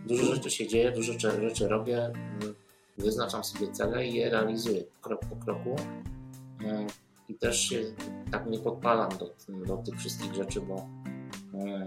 dużo 0.06 0.34
rzeczy 0.34 0.50
się 0.50 0.66
dzieje, 0.68 0.92
dużo 0.92 1.12
rzeczy 1.18 1.68
robię, 1.68 2.04
mm, 2.04 2.54
wyznaczam 2.98 3.44
sobie 3.44 3.72
cele 3.72 4.06
i 4.06 4.14
je 4.14 4.30
realizuję 4.30 4.84
krok 5.00 5.20
po 5.20 5.36
kroku. 5.36 5.76
Mm, 6.60 6.86
I 7.28 7.34
też 7.34 7.60
się 7.60 7.82
tak 8.32 8.46
nie 8.46 8.58
podpalam 8.58 9.10
do, 9.18 9.34
do 9.66 9.76
tych 9.76 9.98
wszystkich 9.98 10.34
rzeczy, 10.34 10.60
bo 10.60 10.86
mm, 11.54 11.86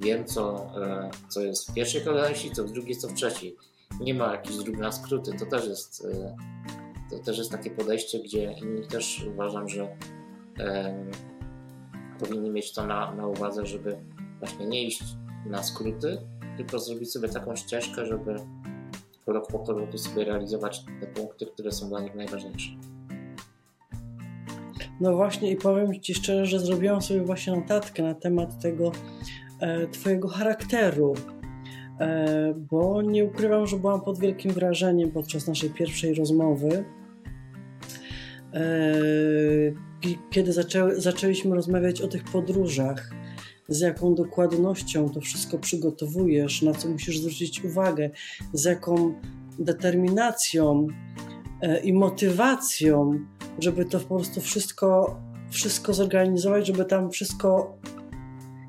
wiem, 0.00 0.24
co, 0.24 0.72
e, 0.84 1.10
co 1.28 1.40
jest 1.40 1.70
w 1.70 1.74
pierwszej 1.74 2.04
kolejności, 2.04 2.50
co 2.50 2.64
w 2.64 2.72
drugiej, 2.72 2.96
co 2.96 3.08
w 3.08 3.14
trzeciej. 3.14 3.56
Nie 4.00 4.14
ma 4.14 4.32
jakichś 4.32 4.56
dróg 4.56 4.76
na 4.76 4.92
skróty. 4.92 5.32
To 5.38 5.46
też 5.46 5.66
jest, 5.66 6.04
e, 6.04 6.36
to 7.10 7.18
też 7.18 7.38
jest 7.38 7.50
takie 7.50 7.70
podejście, 7.70 8.18
gdzie 8.22 8.52
inni 8.52 8.86
też 8.86 9.26
uważam, 9.34 9.68
że 9.68 9.96
em, 10.58 11.10
powinni 12.18 12.50
mieć 12.50 12.72
to 12.72 12.86
na, 12.86 13.14
na 13.14 13.26
uwadze, 13.26 13.66
żeby 13.66 13.96
właśnie 14.38 14.66
nie 14.66 14.84
iść 14.84 15.02
na 15.46 15.62
skróty, 15.62 16.18
tylko 16.56 16.78
zrobić 16.78 17.12
sobie 17.12 17.28
taką 17.28 17.56
ścieżkę, 17.56 18.06
żeby 18.06 18.34
krok 19.30 19.46
po 19.52 19.58
kroku 19.58 19.98
sobie 19.98 20.24
realizować 20.24 20.84
te 21.00 21.06
punkty, 21.06 21.46
które 21.46 21.72
są 21.72 21.88
dla 21.88 22.00
nich 22.00 22.14
najważniejsze. 22.14 22.70
No 25.00 25.16
właśnie 25.16 25.50
i 25.50 25.56
powiem 25.56 26.00
Ci 26.00 26.14
szczerze, 26.14 26.46
że 26.46 26.58
zrobiłam 26.58 27.02
sobie 27.02 27.22
właśnie 27.22 27.52
notatkę 27.56 28.02
na 28.02 28.14
temat 28.14 28.62
tego 28.62 28.92
e, 29.60 29.86
Twojego 29.86 30.28
charakteru, 30.28 31.14
e, 32.00 32.54
bo 32.56 33.02
nie 33.02 33.24
ukrywam, 33.24 33.66
że 33.66 33.76
byłam 33.76 34.00
pod 34.00 34.18
wielkim 34.18 34.50
wrażeniem 34.50 35.10
podczas 35.10 35.46
naszej 35.46 35.70
pierwszej 35.70 36.14
rozmowy, 36.14 36.84
e, 38.54 38.62
ki- 40.00 40.18
kiedy 40.30 40.52
zaczęły, 40.52 41.00
zaczęliśmy 41.00 41.54
rozmawiać 41.54 42.00
o 42.00 42.08
tych 42.08 42.24
podróżach, 42.24 43.10
z 43.70 43.80
jaką 43.80 44.14
dokładnością 44.14 45.08
to 45.08 45.20
wszystko 45.20 45.58
przygotowujesz, 45.58 46.62
na 46.62 46.74
co 46.74 46.88
musisz 46.88 47.18
zwrócić 47.18 47.64
uwagę, 47.64 48.10
z 48.52 48.64
jaką 48.64 49.14
determinacją 49.58 50.86
e, 51.62 51.80
i 51.80 51.92
motywacją 51.92 53.20
żeby 53.58 53.84
to 53.84 54.00
po 54.00 54.16
prostu 54.16 54.40
wszystko, 54.40 55.20
wszystko 55.50 55.94
zorganizować, 55.94 56.66
żeby 56.66 56.84
tam 56.84 57.10
wszystko 57.10 57.78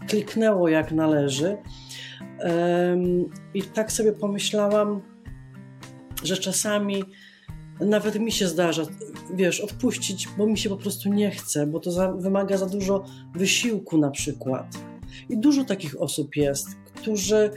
kliknęło 0.07 0.69
jak 0.69 0.91
należy. 0.91 1.57
I 3.53 3.63
tak 3.63 3.91
sobie 3.91 4.13
pomyślałam, 4.13 5.01
że 6.23 6.37
czasami 6.37 7.03
nawet 7.79 8.19
mi 8.19 8.31
się 8.31 8.47
zdarza, 8.47 8.83
wiesz, 9.33 9.61
odpuścić, 9.61 10.27
bo 10.37 10.47
mi 10.47 10.57
się 10.57 10.69
po 10.69 10.77
prostu 10.77 11.09
nie 11.09 11.31
chce, 11.31 11.67
bo 11.67 11.79
to 11.79 11.91
za, 11.91 12.11
wymaga 12.11 12.57
za 12.57 12.65
dużo 12.65 13.05
wysiłku 13.35 13.97
na 13.97 14.11
przykład. 14.11 14.90
I 15.29 15.37
dużo 15.37 15.63
takich 15.63 16.01
osób 16.01 16.35
jest, 16.35 16.67
którzy 16.95 17.37
e, 17.37 17.49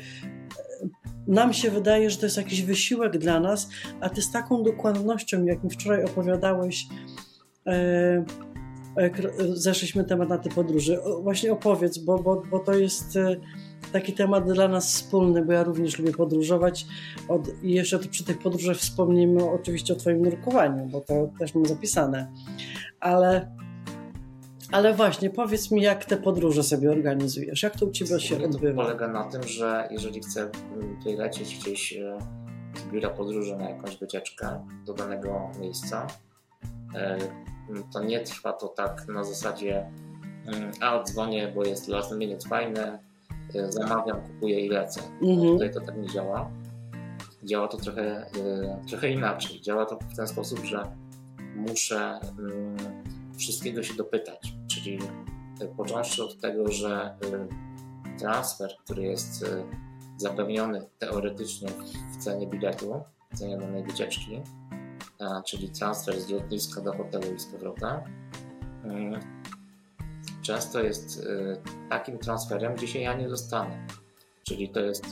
nam 1.27 1.53
się 1.53 1.71
wydaje, 1.71 2.11
że 2.11 2.17
to 2.19 2.27
jest 2.27 2.37
jakiś 2.37 2.63
wysiłek 2.63 3.19
dla 3.19 3.41
nas, 3.41 3.69
a 4.01 4.09
ty 4.09 4.23
z 4.23 4.31
taką 4.31 4.63
dokładnością, 4.63 5.45
jak 5.45 5.65
mi 5.65 5.71
wczoraj 5.71 6.05
opowiadałeś, 6.05 6.87
e, 7.67 8.25
ro- 8.97 9.33
zeszliśmy 9.55 10.05
temat 10.05 10.29
na 10.29 10.39
te 10.39 10.51
podróże. 10.51 11.03
O, 11.05 11.23
Właśnie 11.23 11.53
opowiedz, 11.53 11.99
bo, 11.99 12.19
bo, 12.19 12.43
bo 12.51 12.59
to 12.59 12.75
jest 12.75 13.17
e, 13.17 13.37
taki 13.93 14.13
temat 14.13 14.53
dla 14.53 14.69
nas 14.69 14.93
wspólny, 14.95 15.45
bo 15.45 15.53
ja 15.53 15.63
również 15.63 15.99
lubię 15.99 16.13
podróżować. 16.13 16.87
Od, 17.29 17.63
I 17.63 17.71
jeszcze 17.71 17.99
przy 17.99 18.25
tych 18.25 18.39
podróżach 18.39 18.77
wspomnimy 18.77 19.51
oczywiście 19.51 19.93
o 19.93 19.97
Twoim 19.97 20.23
nurkowaniu, 20.23 20.87
bo 20.87 21.01
to 21.01 21.31
też 21.39 21.55
mam 21.55 21.67
zapisane. 21.67 22.33
Ale, 23.01 23.57
ale 24.75 24.95
właśnie, 24.95 25.31
powiedz 25.31 25.71
mi, 25.71 25.83
jak 25.83 26.05
te 26.05 26.17
podróże 26.17 26.63
sobie 26.63 26.91
organizujesz? 26.91 27.63
Jak 27.63 27.77
to 27.77 27.87
u 27.87 27.91
Ciebie 27.91 28.21
się 28.21 28.37
to 28.37 28.45
odbywa? 28.45 28.83
polega 28.83 29.09
na 29.09 29.25
tym, 29.25 29.43
że 29.43 29.89
jeżeli 29.91 30.21
chcę 30.21 30.41
mm, 30.41 30.97
tutaj 30.97 31.17
lecieć 31.17 31.59
gdzieś 31.59 31.93
e, 31.93 32.19
z 32.77 32.93
biura 32.93 33.11
podróży 33.11 33.57
na 33.57 33.71
jakąś 33.71 33.97
wycieczkę 33.97 34.67
do 34.87 34.95
danego 34.95 35.51
miejsca, 35.61 36.07
e, 36.95 37.19
to 37.93 38.05
nie 38.05 38.21
trwa 38.21 38.53
to 38.53 38.69
tak 38.69 39.09
na 39.09 39.25
zasadzie 39.25 39.91
mm, 40.47 40.71
a 40.81 41.03
dzwonię, 41.03 41.53
bo 41.55 41.65
jest 41.65 41.89
last 41.89 42.13
minute 42.13 42.49
fajne, 42.49 42.99
e, 43.55 43.73
zamawiam, 43.73 44.21
kupuję 44.23 44.67
i 44.67 44.69
lecę. 44.69 45.01
Mhm. 45.23 45.53
Tutaj 45.53 45.73
to 45.73 45.81
tak 45.81 45.97
nie 45.97 46.09
działa. 46.09 46.51
Działa 47.45 47.69
to 47.69 47.77
trochę, 47.77 48.27
trochę 48.89 49.11
inaczej. 49.11 49.61
Działa 49.61 49.87
to 49.87 49.99
w 50.13 50.17
ten 50.17 50.27
sposób, 50.27 50.65
że 50.65 50.85
muszę 51.57 52.19
mm, 52.39 52.77
wszystkiego 53.39 53.83
się 53.83 53.95
dopytać. 53.95 54.55
Czyli 54.85 54.99
e, 55.61 55.69
począwszy 55.69 56.25
od 56.25 56.41
tego, 56.41 56.73
że 56.73 57.17
e, 58.13 58.19
transfer, 58.19 58.71
który 58.85 59.03
jest 59.03 59.43
e, 59.43 59.65
zapewniony 60.17 60.87
teoretycznie 60.99 61.69
w 62.13 62.17
cenie 62.17 62.47
biletu, 62.47 63.03
w 63.33 63.39
cenie 63.39 63.59
danej 63.59 63.85
wycieczki, 63.85 64.41
czyli 65.47 65.71
transfer 65.71 66.21
z 66.21 66.31
lotniska 66.31 66.81
do 66.81 66.93
hotelu 66.93 67.35
i 67.35 67.39
z 67.39 67.47
powrotem, 67.47 68.01
często 70.43 70.83
jest 70.83 71.27
takim 71.91 72.19
transferem, 72.19 72.75
gdzie 72.75 72.87
się 72.87 72.99
ja 72.99 73.15
nie 73.15 73.29
dostanę. 73.29 73.87
Czyli 74.43 74.69
to 74.69 74.81
jest 74.81 75.07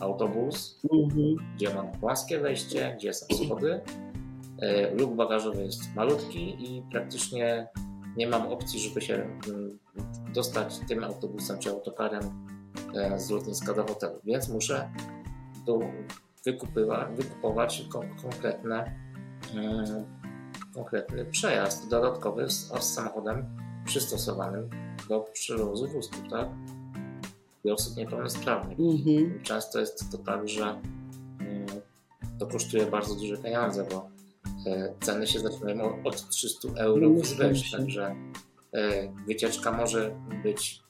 autobus, 0.00 0.80
Mhm. 0.92 1.36
gdzie 1.56 1.74
mam 1.74 1.92
płaskie 1.92 2.40
wejście, 2.40 2.94
gdzie 2.98 3.14
są 3.14 3.26
schody. 3.44 3.80
Luk 4.98 5.14
bagażowy 5.14 5.64
jest 5.64 5.94
malutki 5.94 6.56
i 6.64 6.82
praktycznie 6.90 7.68
nie 8.16 8.26
mam 8.26 8.46
opcji, 8.46 8.80
żeby 8.80 9.00
się 9.00 9.14
mm, 9.14 9.78
dostać 10.34 10.78
tym 10.88 11.04
autobusem 11.04 11.58
czy 11.58 11.70
autokarem 11.70 12.22
e, 12.94 13.20
z 13.20 13.30
lotniska 13.30 13.74
do 13.74 13.86
hotelu, 13.86 14.20
więc 14.24 14.48
muszę 14.48 14.90
do 15.66 15.80
wykupywa, 16.44 17.04
wykupować 17.04 17.84
kon- 17.88 18.16
konkretne, 18.22 18.94
mm, 19.54 20.04
konkretny 20.74 21.24
przejazd 21.24 21.88
dodatkowy 21.88 22.50
z, 22.50 22.72
z 22.80 22.94
samochodem 22.94 23.46
przystosowanym 23.84 24.70
do 25.08 25.20
przewozu 25.20 25.88
wózków, 25.88 26.22
tak? 26.30 26.48
I 27.64 27.70
osób 27.70 27.96
niepełnosprawnych. 27.96 28.78
Mhm. 28.80 29.42
Często 29.42 29.80
jest 29.80 30.12
to 30.12 30.18
tak, 30.18 30.48
że 30.48 30.64
mm, 31.40 31.66
to 32.38 32.46
kosztuje 32.46 32.86
bardzo 32.86 33.14
duże 33.14 33.36
pieniądze, 33.36 33.86
bo 33.90 33.96
e, 33.96 34.13
ceny 35.00 35.26
się 35.26 35.40
zaczynają 35.40 36.04
od 36.04 36.28
300 36.28 36.68
euro 36.76 37.10
wzwyż, 37.10 37.70
także 37.70 38.16
wycieczka 39.26 39.72
może 39.72 40.16
być 40.42 40.80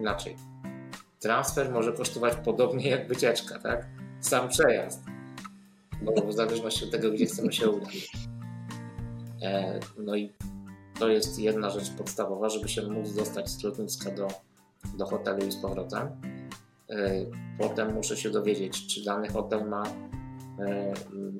inaczej. 0.00 0.36
Transfer 1.20 1.72
może 1.72 1.92
kosztować 1.92 2.34
podobnie 2.44 2.90
jak 2.90 3.08
wycieczka, 3.08 3.58
tak? 3.58 3.88
Sam 4.20 4.48
przejazd. 4.48 5.04
Bo 6.02 6.26
w 6.26 6.32
zależności 6.32 6.84
od 6.84 6.90
tego, 6.90 7.10
gdzie 7.10 7.26
chcemy 7.26 7.52
się 7.52 7.70
udać. 7.70 8.10
E, 9.42 9.80
no 9.98 10.16
i 10.16 10.32
to 10.98 11.08
jest 11.08 11.38
jedna 11.38 11.70
rzecz 11.70 11.90
podstawowa, 11.90 12.48
żeby 12.48 12.68
się 12.68 12.82
móc 12.82 13.14
dostać 13.14 13.50
z 13.50 13.62
lotniska 13.62 14.10
do, 14.10 14.28
do 14.98 15.06
hotelu 15.06 15.46
i 15.46 15.52
z 15.52 15.56
powrotem. 15.56 16.08
E, 16.90 17.24
potem 17.58 17.94
muszę 17.94 18.16
się 18.16 18.30
dowiedzieć, 18.30 18.94
czy 18.94 19.04
dany 19.04 19.28
hotel 19.28 19.68
ma, 19.68 19.82
e, 19.82 19.92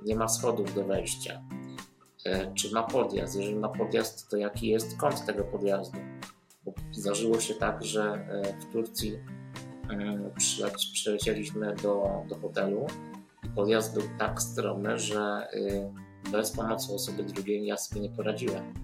nie 0.05 0.17
ma 0.17 0.29
schodów 0.29 0.75
do 0.75 0.85
wejścia, 0.85 1.43
czy 2.55 2.73
ma 2.73 2.83
podjazd. 2.83 3.37
Jeżeli 3.37 3.57
ma 3.57 3.69
podjazd, 3.69 4.31
to 4.31 4.37
jaki 4.37 4.69
jest 4.69 4.97
kąt 4.97 5.27
tego 5.27 5.45
podjazdu? 5.45 5.99
Bo 6.65 6.75
zdarzyło 6.93 7.41
się 7.41 7.55
tak, 7.55 7.85
że 7.85 8.29
w 8.61 8.73
Turcji 8.73 9.19
przylecieliśmy 10.93 11.75
do, 11.83 12.23
do 12.29 12.39
hotelu 12.39 12.87
i 13.45 13.49
podjazd 13.49 13.95
był 13.95 14.03
tak 14.19 14.43
stromny, 14.43 14.99
że 14.99 15.49
bez 16.33 16.51
pomocy 16.51 16.95
osoby 16.95 17.23
drugiej 17.23 17.67
ja 17.67 17.77
sobie 17.77 18.01
nie 18.01 18.11
poradziłem 18.11 18.75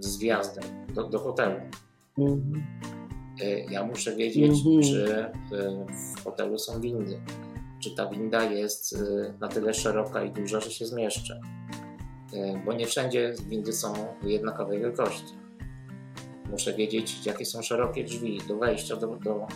z 0.00 0.18
wjazdem 0.18 0.64
do, 0.94 1.08
do 1.08 1.18
hotelu. 1.18 1.60
Mhm. 2.18 2.62
E, 3.42 3.60
ja 3.60 3.84
muszę 3.84 4.16
wiedzieć, 4.16 4.52
mhm. 4.66 4.82
czy 4.82 5.16
e, 5.16 5.32
w 6.16 6.24
hotelu 6.24 6.58
są 6.58 6.80
windy. 6.80 7.20
Czy 7.80 7.94
ta 7.94 8.06
winda 8.06 8.44
jest 8.44 8.92
e, 8.92 9.34
na 9.40 9.48
tyle 9.48 9.74
szeroka 9.74 10.24
i 10.24 10.30
duża, 10.30 10.60
że 10.60 10.70
się 10.70 10.86
zmieszczę. 10.86 11.40
Bo 12.66 12.72
nie 12.72 12.86
wszędzie 12.86 13.34
windy 13.46 13.72
są 13.72 13.94
jednakowej 14.22 14.80
wielkości. 14.80 15.34
Muszę 16.50 16.74
wiedzieć, 16.74 17.26
jakie 17.26 17.44
są 17.44 17.62
szerokie 17.62 18.04
drzwi 18.04 18.38
do 18.48 18.56
wejścia 18.56 18.96
do, 18.96 19.06
do, 19.06 19.46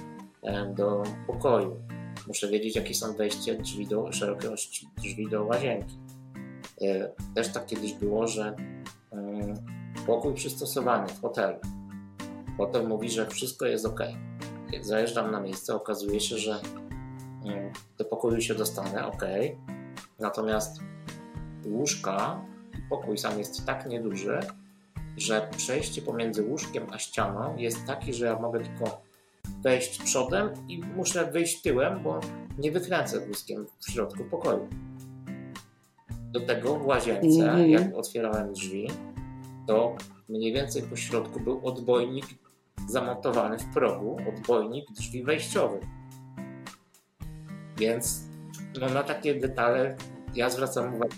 do 0.76 1.02
pokoju. 1.26 1.76
Muszę 2.26 2.48
wiedzieć, 2.48 2.76
jakie 2.76 2.94
są 2.94 3.12
wejście 3.12 3.54
drzwi 3.54 3.86
do, 3.86 4.12
szerokości 4.12 4.88
drzwi 4.96 5.30
do 5.30 5.44
łazienki. 5.44 5.98
Też 7.34 7.52
tak 7.52 7.66
kiedyś 7.66 7.92
było, 7.92 8.28
że 8.28 8.56
pokój 10.06 10.34
przystosowany 10.34 11.08
w 11.08 11.20
hotelu. 11.20 11.58
Hotel 12.56 12.88
mówi, 12.88 13.10
że 13.10 13.26
wszystko 13.26 13.66
jest 13.66 13.86
ok. 13.86 14.00
Jak 14.72 14.84
zajeżdżam 14.84 15.30
na 15.30 15.40
miejsce, 15.40 15.74
okazuje 15.74 16.20
się, 16.20 16.38
że 16.38 16.60
mm, 17.44 17.72
do 17.98 18.04
pokoju 18.04 18.40
się 18.40 18.54
dostanę, 18.54 19.06
ok. 19.06 19.24
Natomiast 20.18 20.80
łóżka, 21.66 22.40
pokój 22.90 23.18
sam 23.18 23.38
jest 23.38 23.66
tak 23.66 23.86
nieduży, 23.86 24.40
że 25.16 25.48
przejście 25.56 26.02
pomiędzy 26.02 26.42
łóżkiem 26.42 26.86
a 26.92 26.98
ścianą 26.98 27.56
jest 27.56 27.86
takie, 27.86 28.12
że 28.12 28.26
ja 28.26 28.38
mogę 28.38 28.60
tylko 28.60 29.02
wejść 29.62 30.02
przodem 30.02 30.50
i 30.68 30.78
muszę 30.78 31.30
wyjść 31.30 31.62
tyłem, 31.62 32.02
bo 32.02 32.20
nie 32.58 32.72
wykręcę 32.72 33.20
wózkiem 33.20 33.66
w 33.80 33.90
środku 33.90 34.24
pokoju. 34.24 34.68
Do 36.32 36.40
tego 36.40 36.78
w 36.78 36.86
łazience, 36.86 37.50
mm 37.50 37.56
-hmm. 37.56 37.68
jak 37.68 37.94
otwierałem 37.94 38.52
drzwi, 38.52 38.88
to 39.66 39.96
mniej 40.28 40.52
więcej 40.52 40.82
po 40.82 40.96
środku 40.96 41.40
był 41.40 41.66
odbojnik 41.66 42.26
zamontowany 42.88 43.58
w 43.58 43.74
progu, 43.74 44.16
odbojnik 44.28 44.92
drzwi 44.92 45.22
wejściowych. 45.22 45.82
Więc 47.78 48.22
no, 48.80 48.88
na 48.88 49.02
takie 49.02 49.34
detale 49.34 49.96
ja 50.34 50.50
zwracam 50.50 50.94
uwagę. 50.94 51.16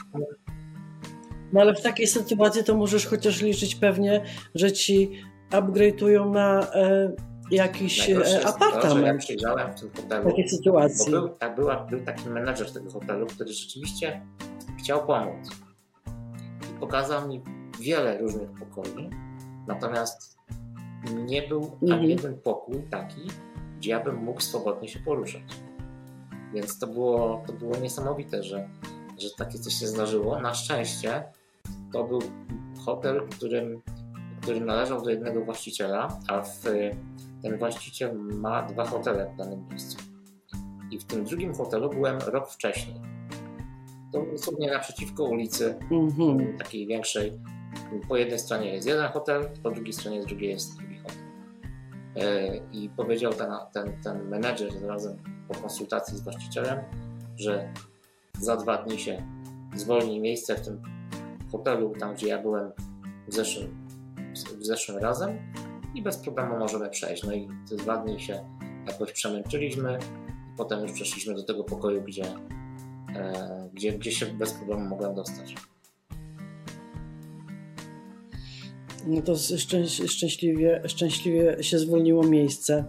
No 1.52 1.60
ale 1.60 1.74
w 1.74 1.82
takiej 1.82 2.06
sytuacji 2.06 2.64
to 2.64 2.76
możesz 2.76 3.06
chociaż 3.06 3.42
liczyć 3.42 3.74
pewnie, 3.74 4.24
że 4.54 4.72
ci 4.72 5.22
upgrade'ują 5.50 6.30
na 6.30 6.60
e, 6.74 7.12
jakiś 7.50 8.10
e, 8.10 8.46
apartament. 8.46 9.00
To, 9.00 9.06
ja 9.06 9.18
przyjrzałem 9.18 9.72
w 9.72 9.80
tym 9.80 9.90
hotelu. 9.96 10.22
W 10.22 10.26
takiej 10.26 10.48
sytuacji. 10.48 11.10
Był, 11.10 11.28
tak, 11.28 11.54
była, 11.54 11.76
był 11.76 12.00
taki 12.00 12.28
menedżer 12.28 12.72
tego 12.72 12.90
hotelu, 12.90 13.26
który 13.26 13.52
rzeczywiście 13.52 14.20
chciał 14.78 15.06
pomóc. 15.06 15.50
I 16.76 16.80
pokazał 16.80 17.28
mi 17.28 17.42
wiele 17.80 18.18
różnych 18.18 18.50
pokoi, 18.50 19.10
natomiast 19.66 20.36
nie 21.26 21.42
był 21.42 21.62
mhm. 21.82 21.92
ani 21.92 22.08
jeden 22.08 22.38
pokój 22.38 22.82
taki, 22.90 23.20
gdzie 23.78 23.90
ja 23.90 24.00
bym 24.00 24.16
mógł 24.16 24.40
swobodnie 24.40 24.88
się 24.88 24.98
poruszać. 24.98 25.42
Więc 26.54 26.78
to 26.78 26.86
było, 26.86 27.42
to 27.46 27.52
było 27.52 27.76
niesamowite, 27.76 28.42
że, 28.42 28.68
że 29.18 29.28
takie 29.38 29.58
coś 29.58 29.74
się 29.74 29.86
zdarzyło. 29.86 30.40
Na 30.40 30.54
szczęście 30.54 31.24
to 31.92 32.04
był 32.04 32.20
hotel, 32.84 33.28
którym, 33.28 33.82
który 34.42 34.60
należał 34.60 35.02
do 35.02 35.10
jednego 35.10 35.44
właściciela, 35.44 36.18
a 36.28 36.42
w, 36.42 36.62
ten 37.42 37.58
właściciel 37.58 38.14
ma 38.18 38.62
dwa 38.62 38.84
hotele 38.84 39.30
w 39.34 39.36
danym 39.36 39.68
miejscu. 39.68 39.96
I 40.90 40.98
w 40.98 41.04
tym 41.04 41.24
drugim 41.24 41.54
hotelu 41.54 41.90
byłem 41.90 42.18
rok 42.18 42.50
wcześniej. 42.50 42.96
To 44.12 44.26
dosłownie 44.32 44.70
naprzeciwko 44.70 45.24
ulicy, 45.24 45.78
mm-hmm. 45.90 46.58
takiej 46.58 46.86
większej, 46.86 47.32
po 48.08 48.16
jednej 48.16 48.38
stronie 48.38 48.74
jest 48.74 48.86
jeden 48.86 49.08
hotel, 49.08 49.48
po 49.62 49.70
drugiej 49.70 49.92
stronie 49.92 50.16
jest 50.16 50.28
drugi. 50.28 50.50
E, 50.50 50.56
I 52.72 52.88
powiedział 52.96 53.32
ten, 53.32 53.50
ten, 53.72 54.02
ten 54.02 54.28
menedżer 54.28 54.86
razem 54.86 55.16
po 55.48 55.54
konsultacji 55.54 56.18
z 56.18 56.20
właścicielem, 56.20 56.78
że 57.36 57.72
za 58.40 58.56
dwa 58.56 58.82
dni 58.82 58.98
się 58.98 59.22
zwolni 59.76 60.20
miejsce 60.20 60.54
w 60.54 60.60
tym 60.60 60.82
hotelu, 61.52 61.92
tam 62.00 62.14
gdzie 62.14 62.28
ja 62.28 62.42
byłem 62.42 62.72
w 63.28 63.34
zeszłym, 63.34 63.88
w 64.58 64.64
zeszłym 64.64 64.98
razem 64.98 65.38
i 65.94 66.02
bez 66.02 66.16
problemu 66.16 66.58
możemy 66.58 66.90
przejść. 66.90 67.24
No 67.24 67.32
i 67.32 67.48
te 67.68 67.76
dwa 67.76 67.96
dni 67.96 68.20
się 68.20 68.44
jakoś 68.86 69.12
przemęczyliśmy 69.12 69.98
i 70.52 70.56
potem 70.56 70.82
już 70.82 70.92
przeszliśmy 70.92 71.34
do 71.34 71.42
tego 71.42 71.64
pokoju, 71.64 72.02
gdzie, 72.02 72.24
e, 73.16 73.68
gdzie, 73.74 73.92
gdzie 73.92 74.12
się 74.12 74.26
bez 74.26 74.52
problemu 74.52 74.88
mogłem 74.88 75.14
dostać. 75.14 75.54
No 79.06 79.22
to 79.22 79.34
szczęśliwie, 80.06 80.82
szczęśliwie 80.86 81.56
się 81.60 81.78
zwolniło 81.78 82.22
miejsce. 82.22 82.84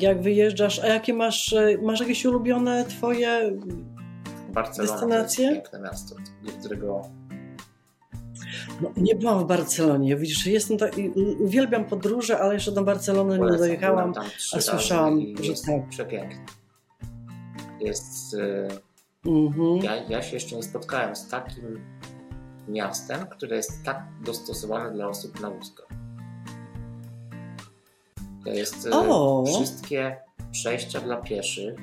Jak 0.00 0.22
wyjeżdżasz, 0.22 0.78
a 0.78 0.86
jakie 0.86 1.14
masz, 1.14 1.54
masz 1.82 2.00
jakieś 2.00 2.24
ulubione 2.24 2.84
twoje 2.84 3.58
Barcelona 4.52 4.92
destynacje? 4.92 5.48
To 5.48 5.54
piękne 5.54 5.80
miasto, 5.80 6.14
do 6.42 6.52
którego 6.52 7.10
no, 8.80 8.92
nie 8.96 9.14
byłam 9.14 9.44
w 9.44 9.46
Barcelonie. 9.46 10.16
Widzisz, 10.16 10.46
jestem 10.46 10.78
tak, 10.78 10.92
uwielbiam 11.40 11.84
podróże, 11.84 12.38
ale 12.38 12.54
jeszcze 12.54 12.72
do 12.72 12.84
Barcelony 12.84 13.38
nie 13.38 13.58
dojechałam, 13.58 14.12
a 14.52 14.60
słyszałam, 14.60 15.20
że 15.40 15.52
tak. 16.04 16.30
Jest. 17.80 18.34
Y, 18.34 18.68
mhm. 19.26 19.76
Ja, 19.76 19.96
ja 19.96 20.22
się 20.22 20.34
jeszcze 20.34 20.56
nie 20.56 20.62
spotkałem 20.62 21.16
z 21.16 21.28
takim 21.28 21.80
miastem, 22.70 23.26
które 23.26 23.56
jest 23.56 23.84
tak 23.84 24.02
dostosowane 24.24 24.92
dla 24.92 25.08
osób 25.08 25.40
na 25.40 25.50
wózkach. 25.50 25.86
To 28.44 28.50
jest 28.50 28.86
e, 28.86 28.90
o. 28.90 29.44
wszystkie 29.46 30.16
przejścia 30.52 31.00
dla 31.00 31.16
pieszych 31.16 31.74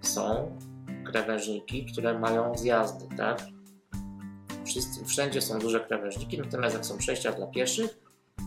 są 0.00 0.56
krawężniki, 1.04 1.86
które 1.92 2.18
mają 2.18 2.56
zjazdy, 2.56 3.16
tak? 3.16 3.42
Wszyscy, 4.64 5.04
wszędzie 5.04 5.40
są 5.40 5.58
duże 5.58 5.80
krawężniki, 5.80 6.38
natomiast 6.38 6.74
jak 6.74 6.86
są 6.86 6.98
przejścia 6.98 7.32
dla 7.32 7.46
pieszych, 7.46 7.98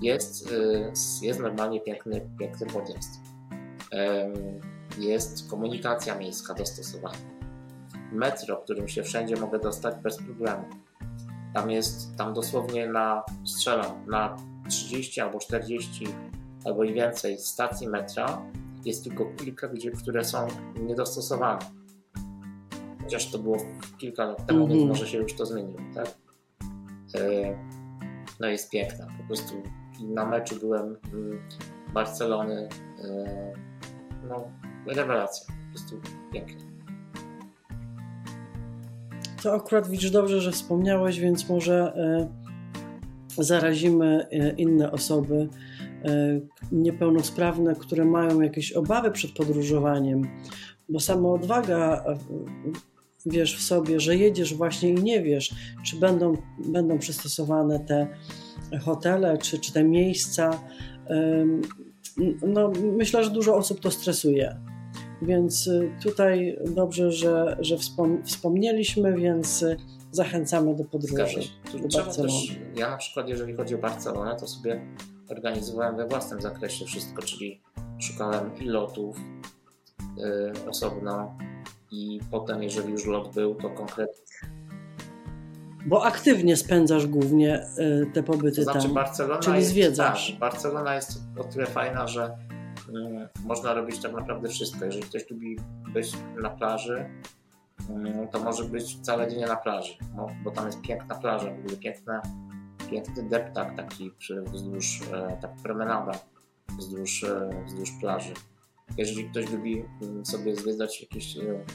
jest, 0.01 0.51
e, 0.51 1.25
jest 1.25 1.39
normalnie 1.39 1.81
piękny, 1.81 2.29
piękny 2.39 2.67
podjazd. 2.67 3.09
Jest 4.97 5.49
komunikacja 5.49 6.15
miejska 6.15 6.53
dostosowana. 6.53 7.17
Metro, 8.11 8.57
którym 8.57 8.87
się 8.87 9.03
wszędzie 9.03 9.35
mogę 9.35 9.59
dostać 9.59 9.95
bez 10.03 10.17
problemu. 10.17 10.63
Tam 11.53 11.71
jest, 11.71 12.15
tam 12.17 12.33
dosłownie 12.33 12.87
na, 12.87 13.23
strzelam, 13.45 14.05
na 14.07 14.37
30 14.69 15.21
albo 15.21 15.39
40 15.39 16.07
albo 16.65 16.83
i 16.83 16.93
więcej 16.93 17.37
stacji 17.37 17.87
metra 17.87 18.41
jest 18.85 19.03
tylko 19.03 19.25
kilka, 19.25 19.67
gdzie, 19.67 19.91
które 19.91 20.25
są 20.25 20.47
niedostosowane. 20.79 21.59
Chociaż 23.03 23.31
to 23.31 23.39
było 23.39 23.57
kilka 23.97 24.25
lat 24.25 24.45
temu, 24.45 24.59
mm 24.59 24.67
-hmm. 24.67 24.71
więc 24.71 24.81
mhm. 24.81 24.89
może 24.89 25.07
się 25.07 25.17
już 25.17 25.33
to 25.33 25.45
zmieniło, 25.45 25.79
tak? 25.95 26.07
E, 27.15 27.57
no 28.39 28.47
jest 28.47 28.69
piękna. 28.69 29.07
Po 29.17 29.27
prostu 29.27 29.53
na 29.99 30.25
meczu 30.25 30.55
byłem 30.59 30.97
Barcelony. 31.93 32.69
E, 33.03 33.53
no, 34.29 34.51
rewelacja. 34.85 35.45
Po 35.47 35.69
prostu 35.71 36.01
pięknie. 36.33 36.70
To 39.41 39.53
akurat 39.53 39.87
widzisz 39.87 40.11
dobrze, 40.11 40.41
że 40.41 40.51
wspomniałeś, 40.51 41.19
więc 41.19 41.49
może 41.49 41.93
e, 41.95 43.43
zarazimy 43.43 44.27
e, 44.31 44.51
inne 44.51 44.91
osoby 44.91 45.47
e, 46.05 46.39
niepełnosprawne, 46.71 47.75
które 47.75 48.05
mają 48.05 48.41
jakieś 48.41 48.71
obawy 48.71 49.11
przed 49.11 49.31
podróżowaniem, 49.31 50.27
bo 50.89 50.99
sama 50.99 51.29
odwaga 51.29 52.05
wiesz 53.25 53.57
w 53.57 53.63
sobie, 53.63 53.99
że 53.99 54.15
jedziesz 54.15 54.53
właśnie 54.53 54.89
i 54.89 55.03
nie 55.03 55.21
wiesz, 55.21 55.55
czy 55.85 55.95
będą, 55.95 56.33
będą 56.65 56.99
przystosowane 56.99 57.79
te 57.79 58.07
hotele 58.81 59.37
czy, 59.37 59.59
czy 59.59 59.73
te 59.73 59.83
miejsca. 59.83 60.63
No, 62.47 62.71
myślę, 62.97 63.23
że 63.23 63.29
dużo 63.29 63.55
osób 63.55 63.79
to 63.79 63.91
stresuje. 63.91 64.70
Więc 65.21 65.67
y, 65.67 65.91
tutaj 66.03 66.57
dobrze, 66.75 67.11
że, 67.11 67.57
że 67.59 67.77
wspom 67.77 68.23
wspomnieliśmy, 68.25 69.17
więc 69.17 69.63
y, 69.63 69.77
zachęcamy 70.11 70.75
do 70.75 70.83
podróży 70.83 71.39
do 71.73 71.97
Barcelony. 71.97 72.33
Też, 72.33 72.59
ja 72.75 72.89
na 72.89 72.97
przykład, 72.97 73.29
jeżeli 73.29 73.53
chodzi 73.53 73.75
o 73.75 73.77
Barcelonę, 73.77 74.35
to 74.39 74.47
sobie 74.47 74.81
organizowałem 75.29 75.97
we 75.97 76.07
własnym 76.07 76.41
zakresie 76.41 76.85
wszystko, 76.85 77.21
czyli 77.21 77.61
szukałem 77.99 78.57
i 78.57 78.65
lotów 78.65 79.17
yy, 80.17 80.69
osobno 80.69 81.37
i 81.91 82.19
potem, 82.31 82.63
jeżeli 82.63 82.91
już 82.91 83.05
lot 83.05 83.33
był, 83.33 83.55
to 83.55 83.69
konkretnie 83.69 84.21
bo 85.85 86.05
aktywnie 86.05 86.57
spędzasz 86.57 87.07
głównie 87.07 87.67
y, 87.79 88.11
te 88.13 88.23
pobyty 88.23 88.55
to 88.55 88.63
znaczy 88.63 88.81
tam, 88.81 88.93
Barcelona 88.93 89.39
czyli 89.39 89.57
jest, 89.57 89.69
zwiedzasz. 89.69 90.31
Tak, 90.31 90.39
Barcelona 90.39 90.95
jest 90.95 91.11
o 91.39 91.43
tyle 91.43 91.65
fajna, 91.65 92.07
że 92.07 92.25
y, 92.25 92.50
można 93.45 93.73
robić 93.73 94.01
tak 94.01 94.13
naprawdę 94.13 94.49
wszystko. 94.49 94.85
Jeżeli 94.85 95.03
ktoś 95.03 95.29
lubi 95.29 95.57
być 95.93 96.11
na 96.41 96.49
plaży, 96.49 97.09
y, 98.25 98.27
to 98.31 98.39
może 98.39 98.63
być 98.63 98.99
całe 98.99 99.27
dnie 99.27 99.45
na 99.45 99.55
plaży, 99.55 99.93
bo, 100.15 100.27
bo 100.43 100.51
tam 100.51 100.65
jest 100.65 100.81
piękna 100.81 101.15
plaża, 101.15 101.51
w 101.51 101.59
ogóle 101.59 101.77
piękna, 101.77 102.21
piękny 102.89 103.23
deptak 103.23 103.75
taki 103.75 104.11
wzdłuż, 104.53 105.01
e, 105.13 105.37
tak 105.41 105.55
promenada 105.63 106.11
wzdłuż, 106.77 107.23
e, 107.23 107.49
wzdłuż 107.65 107.91
plaży. 107.99 108.33
Jeżeli 108.97 109.29
ktoś 109.29 109.51
lubi 109.51 109.83
mm, 110.01 110.25
sobie 110.25 110.55
zwiedzać 110.55 111.01
jakieś 111.01 111.37
e, 111.37 111.65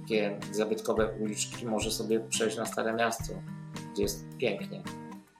takie 0.00 0.38
zabytkowe 0.52 1.16
uliczki, 1.20 1.66
może 1.66 1.90
sobie 1.90 2.20
przejść 2.20 2.56
na 2.56 2.66
Stare 2.66 2.92
Miasto, 2.92 3.34
gdzie 3.92 4.02
jest 4.02 4.36
pięknie. 4.38 4.82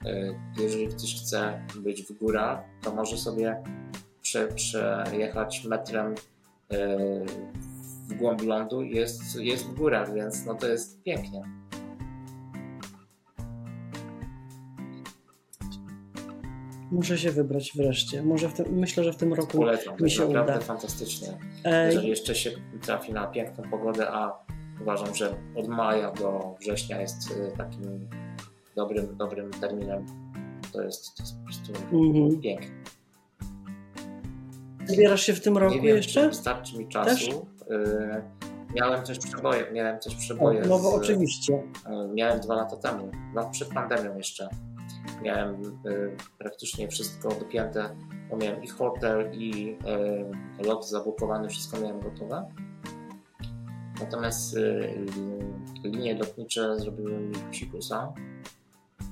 E, 0.04 0.34
jeżeli 0.62 0.88
ktoś 0.88 1.22
chce 1.22 1.66
być 1.76 2.02
w 2.02 2.18
górach, 2.18 2.64
to 2.82 2.94
może 2.94 3.16
sobie 3.16 3.62
prze, 4.40 5.04
przejechać 5.04 5.64
metrem 5.64 6.14
e, 6.70 6.96
w 8.08 8.14
głąb 8.18 8.42
lądu 8.42 8.82
jest, 8.82 9.36
jest 9.36 9.66
w 9.66 9.74
górach, 9.74 10.14
więc 10.14 10.46
no 10.46 10.54
to 10.54 10.68
jest 10.68 11.02
pięknie. 11.02 11.42
Muszę 16.90 17.18
się 17.18 17.30
wybrać 17.30 17.72
wreszcie. 17.76 18.22
Może 18.22 18.48
tym, 18.48 18.66
myślę, 18.78 19.04
że 19.04 19.12
w 19.12 19.16
tym 19.16 19.34
roku 19.34 19.58
Polecam, 19.58 19.94
mi 20.00 20.10
się 20.10 20.20
naprawdę 20.20 20.52
uda. 20.52 20.60
fantastycznie. 20.60 21.28
Jeżeli 21.86 22.08
jeszcze 22.08 22.34
się 22.34 22.50
trafi 22.82 23.12
na 23.12 23.26
piękną 23.26 23.70
pogodę, 23.70 24.10
a 24.10 24.44
uważam, 24.82 25.14
że 25.14 25.36
od 25.54 25.68
maja 25.68 26.10
do 26.10 26.54
września 26.60 27.00
jest 27.00 27.30
y, 27.30 27.56
takim 27.56 28.08
dobrym, 28.76 29.16
dobrym 29.16 29.50
terminem. 29.50 30.06
To 30.72 30.82
jest, 30.82 31.16
to 31.16 31.22
jest 31.22 31.36
po 31.38 31.44
prostu 31.44 31.96
mhm. 31.96 32.40
pięknie. 32.40 32.83
Wybierasz 34.88 35.22
się 35.22 35.32
w 35.32 35.40
tym 35.40 35.58
roku 35.58 35.74
Nie 35.74 35.80
wiem, 35.80 35.96
jeszcze? 35.96 36.28
Wystarczy 36.28 36.78
mi 36.78 36.88
czasu. 36.88 37.46
Też? 37.58 37.68
Y, 37.70 38.22
miałem 38.74 39.02
też 39.02 39.18
przeboje. 39.18 39.72
Miałem 39.72 39.98
też 39.98 40.14
przeboje. 40.14 40.60
No 40.60 40.78
bo 40.78 40.90
z, 40.90 40.94
oczywiście. 40.94 41.54
Y, 41.54 42.14
miałem 42.14 42.40
dwa 42.40 42.54
lata 42.54 42.76
temu, 42.76 43.10
dwa 43.32 43.50
przed 43.50 43.68
pandemią 43.68 44.16
jeszcze. 44.16 44.48
Miałem 45.22 45.78
praktycznie 46.38 46.88
wszystko 46.88 47.28
dopięte. 47.28 47.96
Bo 48.30 48.36
miałem 48.36 48.64
i 48.64 48.68
hotel, 48.68 49.30
i 49.32 49.76
lot 50.58 50.88
zabukowany, 50.88 51.48
wszystko 51.48 51.80
miałem 51.80 52.00
gotowe. 52.00 52.46
Natomiast 54.00 54.56
y, 54.56 55.06
linie 55.84 56.14
lotnicze 56.14 56.80
zrobiły 56.80 57.18
mi 57.18 57.34
psikusa 57.50 58.12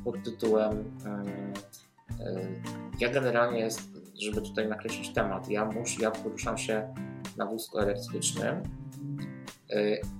pod 0.04 0.24
tytułem 0.24 0.72
y, 0.72 2.24
y, 2.24 2.62
ja 3.00 3.08
generalnie 3.08 3.60
jest, 3.60 3.80
żeby 4.22 4.42
tutaj 4.42 4.68
nakreślić 4.68 5.12
temat, 5.12 5.48
ja, 5.48 5.64
muszę, 5.64 6.02
ja 6.02 6.10
poruszam 6.10 6.58
się 6.58 6.94
na 7.36 7.46
wózku 7.46 7.78
elektrycznym 7.78 8.62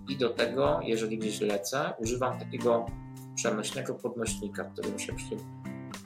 i 0.08 0.16
do 0.16 0.30
tego, 0.30 0.80
jeżeli 0.82 1.18
gdzieś 1.18 1.40
lecę, 1.40 1.92
używam 1.98 2.38
takiego 2.38 2.86
przenośnego 3.34 3.94
podnośnika, 3.94 4.64
którym 4.64 4.98
się 4.98 5.12
przy... 5.12 5.36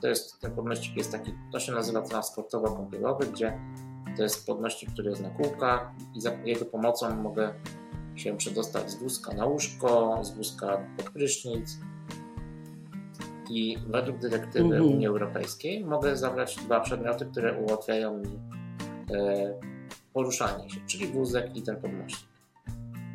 To 0.01 0.09
jest, 0.09 0.41
ten 0.41 0.55
podnośnik 0.55 0.97
jest 0.97 1.13
taki, 1.13 1.35
to 1.53 1.61
się 1.61 1.73
nazywa 1.73 2.03
transportowo-kąpielowy, 2.03 3.27
gdzie 3.33 3.61
to 4.17 4.23
jest 4.23 4.47
podnośnik, 4.47 4.91
który 4.93 5.11
jest 5.11 5.23
na 5.23 5.31
kółkach 5.31 5.91
i 6.15 6.21
za 6.21 6.31
jego 6.45 6.65
pomocą 6.65 7.17
mogę 7.17 7.55
się 8.17 8.37
przedostać 8.37 8.91
z 8.91 8.95
wózka 8.95 9.35
na 9.35 9.47
łóżko, 9.47 10.19
z 10.23 10.31
wózka 10.31 10.87
pod 10.97 11.11
prysznic. 11.11 11.79
I 13.51 13.79
według 13.87 14.19
dyrektywy 14.19 14.77
mm 14.77 14.83
-hmm. 14.83 14.95
Unii 14.95 15.07
Europejskiej 15.07 15.85
mogę 15.85 16.17
zabrać 16.17 16.57
dwa 16.57 16.81
przedmioty, 16.81 17.27
które 17.27 17.59
ułatwiają 17.61 18.19
mi 18.19 18.39
e, 19.15 19.55
poruszanie 20.13 20.71
się, 20.71 20.81
czyli 20.87 21.07
wózek 21.07 21.57
i 21.57 21.63
ten 21.63 21.77
podnośnik. 21.77 22.31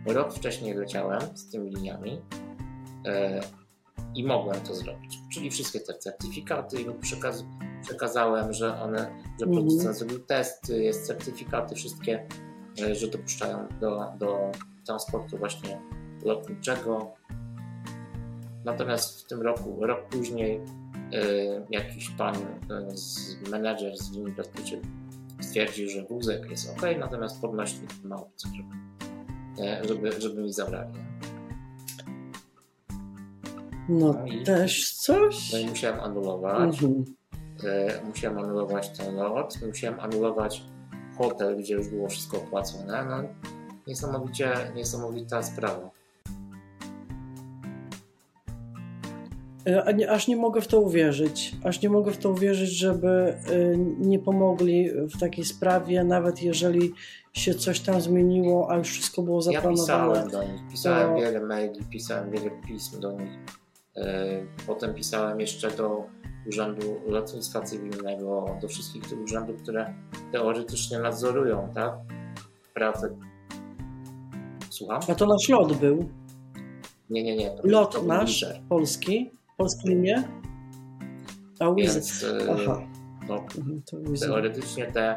Rok 0.06 0.34
wcześniej 0.34 0.74
leciałem 0.74 1.22
z 1.38 1.50
tymi 1.50 1.70
liniami 1.70 2.22
e, 3.06 3.42
i 4.16 4.24
mogłem 4.24 4.62
to 4.62 4.76
zrobić. 4.76 5.20
Czyli 5.34 5.52
wszystkie 5.52 5.80
te 5.80 5.94
certyfikaty 5.94 6.82
im 6.82 7.00
przekaz 7.00 7.46
przekazałem, 7.82 8.54
że 8.54 8.82
one, 8.82 8.98
że 9.40 9.46
mhm. 9.46 9.52
producent 9.52 9.82
mm 9.82 9.94
-hmm. 9.94 9.98
zrobił 9.98 10.20
testy, 10.20 10.84
jest 10.84 11.08
certyfikaty 11.08 11.76
wszystkie, 11.76 12.28
e, 12.82 12.96
że 12.96 13.08
dopuszczają 13.08 13.68
do, 13.80 14.14
do 14.20 14.52
transportu 14.86 15.38
właśnie 15.38 15.82
lotniczego. 16.24 17.14
Natomiast 18.66 19.22
w 19.22 19.28
tym 19.28 19.42
roku, 19.42 19.78
rok 19.86 20.08
później, 20.10 20.62
y, 21.14 21.66
jakiś 21.70 22.10
pan, 22.10 22.36
y, 22.36 22.98
z, 22.98 23.38
menedżer 23.50 23.98
z 23.98 24.12
linii 24.12 24.34
lotniczych 24.38 24.80
stwierdził, 25.40 25.90
że 25.90 26.04
wózek 26.04 26.50
jest 26.50 26.70
ok, 26.70 26.82
natomiast 27.00 27.42
podnośnik 27.42 27.90
ma 28.04 28.16
opcję, 28.16 28.52
żeby, 29.82 29.88
żeby, 29.88 30.22
żeby 30.22 30.42
mi 30.42 30.54
zabrali. 30.54 30.94
No, 33.90 34.14
no 34.14 34.26
i, 34.26 34.44
też 34.44 34.94
coś. 34.94 35.54
No 35.54 35.60
i 35.60 35.66
musiałem 35.66 36.00
anulować. 36.00 36.84
Mhm. 36.84 37.06
Y, 37.64 38.06
musiałem 38.06 38.38
anulować 38.38 38.98
ten 38.98 39.16
lot, 39.16 39.60
musiałem 39.68 40.00
anulować 40.00 40.64
hotel, 41.18 41.58
gdzie 41.58 41.74
już 41.74 41.88
było 41.88 42.10
wszystko 42.10 42.38
opłacone. 42.38 43.06
No, 43.06 43.24
niesamowicie, 43.88 44.54
niesamowita 44.76 45.44
sprawa. 45.44 45.90
Aż 50.10 50.28
nie 50.28 50.36
mogę 50.36 50.62
w 50.62 50.68
to 50.68 50.80
uwierzyć. 50.80 51.56
Aż 51.64 51.82
nie 51.82 51.90
mogę 51.90 52.12
w 52.12 52.18
to 52.18 52.30
uwierzyć, 52.30 52.70
żeby 52.70 53.08
e, 53.08 53.36
nie 54.00 54.20
pomogli 54.20 54.90
w 54.92 55.20
takiej 55.20 55.46
sprawie, 55.46 56.04
nawet 56.04 56.44
jeżeli 56.44 56.94
się 57.34 57.54
coś 57.54 57.80
tam 57.80 58.02
zmieniło, 58.02 58.72
a 58.72 58.78
już 58.78 58.90
wszystko 58.90 59.22
było 59.22 59.42
zaplanowane. 59.42 59.80
Ja 59.80 60.24
pisałem 60.24 60.30
do 60.30 60.44
nich, 60.44 60.62
pisałem 60.72 61.16
to... 61.16 61.22
wiele 61.22 61.40
maili, 61.46 61.86
pisałem 61.92 62.32
wiele 62.32 62.52
pism 62.68 63.00
do 63.00 63.12
nich. 63.12 63.32
E, 63.98 64.28
potem 64.68 64.94
pisałem 64.94 65.40
jeszcze 65.40 65.72
do 65.72 66.06
Urzędu 66.48 67.02
Lotnictwa 67.08 67.62
Cywilnego, 67.62 68.58
do 68.62 68.68
wszystkich 68.68 69.10
tych 69.10 69.22
urzędów, 69.22 69.62
które 69.62 69.94
teoretycznie 70.32 71.00
nadzorują 71.00 71.70
tak, 71.74 71.94
pracę 72.74 73.10
Słucham? 74.70 75.00
A 75.08 75.16
to 75.16 75.26
nasz 75.26 75.50
lot 75.50 75.74
był? 75.74 76.10
Nie, 77.10 77.24
nie, 77.24 77.38
nie. 77.38 77.56
lot 77.64 78.08
nasz, 78.08 78.46
polski? 78.70 79.32
Polskie 79.62 79.90
linie? 79.90 80.24
A 81.60 81.74
Więc, 81.74 82.24
e, 82.24 82.52
Aha. 82.52 82.82
No, 83.30 83.46
mhm, 83.58 83.82
teoretycznie 84.20 84.86
te 84.86 85.16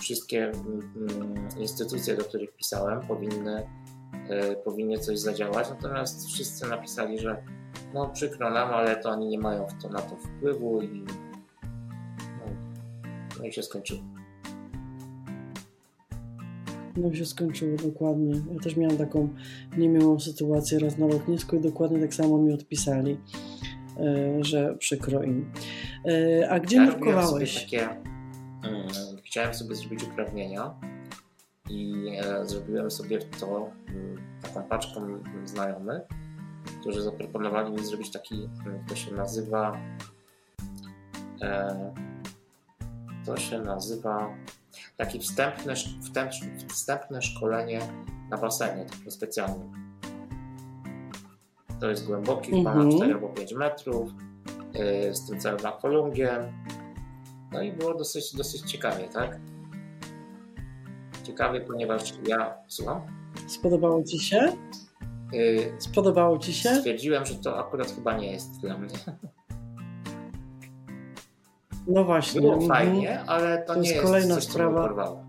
wszystkie 0.00 0.44
mm, 0.44 1.34
instytucje, 1.58 2.16
do 2.16 2.24
których 2.24 2.56
pisałem, 2.56 3.00
powinny, 3.00 3.66
e, 4.28 4.56
powinny 4.56 4.98
coś 4.98 5.18
zadziałać, 5.18 5.70
natomiast 5.70 6.26
wszyscy 6.26 6.68
napisali, 6.68 7.18
że 7.18 7.42
no 7.94 8.08
przykro 8.08 8.50
nam, 8.50 8.74
ale 8.74 8.96
to 8.96 9.10
oni 9.10 9.28
nie 9.28 9.38
mają 9.38 9.66
to, 9.82 9.88
na 9.88 10.00
to 10.00 10.16
wpływu 10.16 10.82
i 10.82 11.04
no, 12.38 12.46
no 13.38 13.44
i 13.44 13.52
się 13.52 13.62
skończyło. 13.62 14.00
No 16.96 17.14
się 17.14 17.26
skończyło 17.26 17.76
dokładnie. 17.76 18.34
Ja 18.52 18.60
też 18.60 18.76
miałam 18.76 18.96
taką 18.96 19.28
niemiłą 19.78 20.20
sytuację 20.20 20.78
raz 20.78 20.98
na 20.98 21.06
lotnisku 21.06 21.56
i 21.56 21.60
dokładnie 21.60 22.00
tak 22.00 22.14
samo 22.14 22.38
mi 22.38 22.52
odpisali, 22.52 23.18
że 24.40 24.74
przykro 24.74 25.22
im. 25.22 25.52
E, 26.40 26.50
a 26.50 26.60
gdzie 26.60 26.76
ja 26.76 26.84
nurkowałeś? 26.84 27.64
Takie, 27.64 27.88
hmm, 28.62 28.88
chciałem 29.24 29.54
sobie 29.54 29.74
zrobić 29.74 30.02
uprawnienia 30.02 30.74
i 31.70 32.10
e, 32.18 32.46
zrobiłem 32.46 32.90
sobie 32.90 33.18
to 33.18 33.70
hmm, 33.86 34.16
taką 34.42 34.62
paczką 34.62 35.22
znajomych, 35.44 36.02
którzy 36.80 37.02
zaproponowali 37.02 37.72
mi 37.72 37.84
zrobić 37.86 38.12
taki, 38.12 38.48
hmm, 38.64 38.86
to 38.88 38.96
się 38.96 39.14
nazywa 39.14 39.80
to 43.26 43.36
się 43.36 43.58
nazywa 43.58 44.34
takie 44.96 45.18
wstępne, 45.18 45.74
wstępne 46.68 47.22
szkolenie 47.22 47.80
na 48.30 48.36
basenie, 48.38 48.84
takim 48.84 49.10
specjalnym. 49.10 49.85
To 51.80 51.90
jest 51.90 52.06
głęboki, 52.06 52.52
-hmm. 52.52 52.64
ponad 52.64 52.94
4 52.94 53.14
albo 53.14 53.28
5 53.28 53.52
metrów. 53.52 54.10
y, 55.10 55.14
z 55.14 55.26
tym 55.26 55.40
całym 55.40 55.66
akwalungiem. 55.66 56.42
No 57.52 57.62
i 57.62 57.72
było 57.72 57.94
dosyć, 57.94 58.36
dosyć 58.36 58.72
ciekawie, 58.72 59.08
tak? 59.08 59.40
Ciekawie, 61.22 61.60
ponieważ 61.60 62.14
ja, 62.28 62.54
słucham? 62.68 63.00
Spodobało 63.46 64.02
Ci 64.04 64.18
się? 64.18 64.52
Y, 65.34 65.72
Spodobało 65.78 66.38
Ci 66.38 66.54
się? 66.54 66.74
Stwierdziłem, 66.74 67.26
że 67.26 67.34
to 67.34 67.58
akurat 67.58 67.90
chyba 67.90 68.18
nie 68.18 68.32
jest 68.32 68.60
dla 68.60 68.78
mnie. 68.78 68.98
No 71.86 72.04
właśnie. 72.04 72.40
Było 72.40 72.54
mhm. 72.54 72.70
fajnie, 72.70 73.20
ale 73.20 73.58
to, 73.58 73.74
To 73.74 73.74
nie 73.74 73.80
jest 73.80 73.94
jest 73.94 74.06
kolejna 74.06 74.34
coś, 74.34 74.44
co 74.44 74.50
sprawa. 74.52 74.70
mnie 74.70 74.88
porwało. 74.88 75.24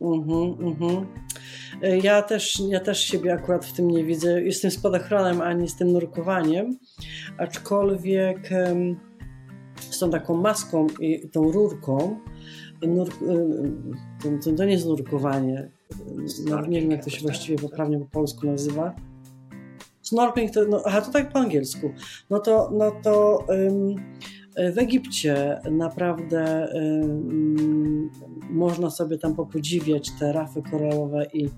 Mhm, 0.00 0.66
mhm. 0.68 1.06
E, 1.82 1.98
Ja 1.98 2.22
też, 2.22 2.60
ja 2.68 2.80
też 2.80 3.00
siebie 3.00 3.32
akurat 3.32 3.66
w 3.66 3.72
tym 3.72 3.88
nie 3.88 4.04
widzę. 4.04 4.42
Jestem 4.42 4.70
spadochronem, 4.70 5.40
a 5.40 5.52
nie 5.52 5.68
z 5.68 5.76
tym 5.76 5.92
nurkowaniem. 5.92 6.78
Aczkolwiek 7.38 8.50
z 9.90 9.98
tą 9.98 10.10
taką 10.10 10.36
maską 10.36 10.86
i 11.00 11.28
tą 11.28 11.52
rurką, 11.52 12.20
nur, 12.86 13.08
em, 13.28 13.96
to, 14.22 14.28
to, 14.50 14.56
to 14.56 14.64
nie 14.64 14.72
jest 14.72 14.86
nurkowanie. 14.86 15.70
No, 16.46 16.66
nie 16.66 16.80
wiem, 16.80 16.90
jak 16.90 17.04
to 17.04 17.10
się 17.10 17.16
tak? 17.16 17.22
właściwie 17.22 17.58
poprawnie 17.58 17.98
po 17.98 18.06
polsku 18.06 18.46
nazywa. 18.46 18.94
Snorkeling 20.02 20.54
to, 20.54 20.64
no, 20.64 20.82
aha, 20.84 21.00
to 21.00 21.12
tak 21.12 21.32
po 21.32 21.38
angielsku. 21.38 21.90
No 22.30 22.38
to, 22.38 22.70
no 22.72 22.92
to 23.02 23.44
em, 23.48 23.94
w 24.56 24.78
Egipcie 24.78 25.60
naprawdę 25.70 26.68
em, 26.72 28.10
można 28.50 28.90
sobie 28.90 29.18
tam 29.18 29.34
popodziwiać 29.34 30.10
te 30.18 30.32
rafy 30.32 30.62
koralowe 30.70 31.26
i, 31.32 31.48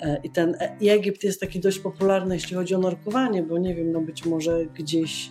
e, 0.00 0.20
i 0.24 0.30
ten 0.30 0.56
i 0.80 0.88
Egipt 0.88 1.24
jest 1.24 1.40
taki 1.40 1.60
dość 1.60 1.78
popularny, 1.78 2.34
jeśli 2.34 2.56
chodzi 2.56 2.74
o 2.74 2.78
nurkowanie, 2.78 3.42
bo 3.42 3.58
nie 3.58 3.74
wiem, 3.74 3.92
no 3.92 4.00
być 4.00 4.26
może 4.26 4.66
gdzieś, 4.66 5.30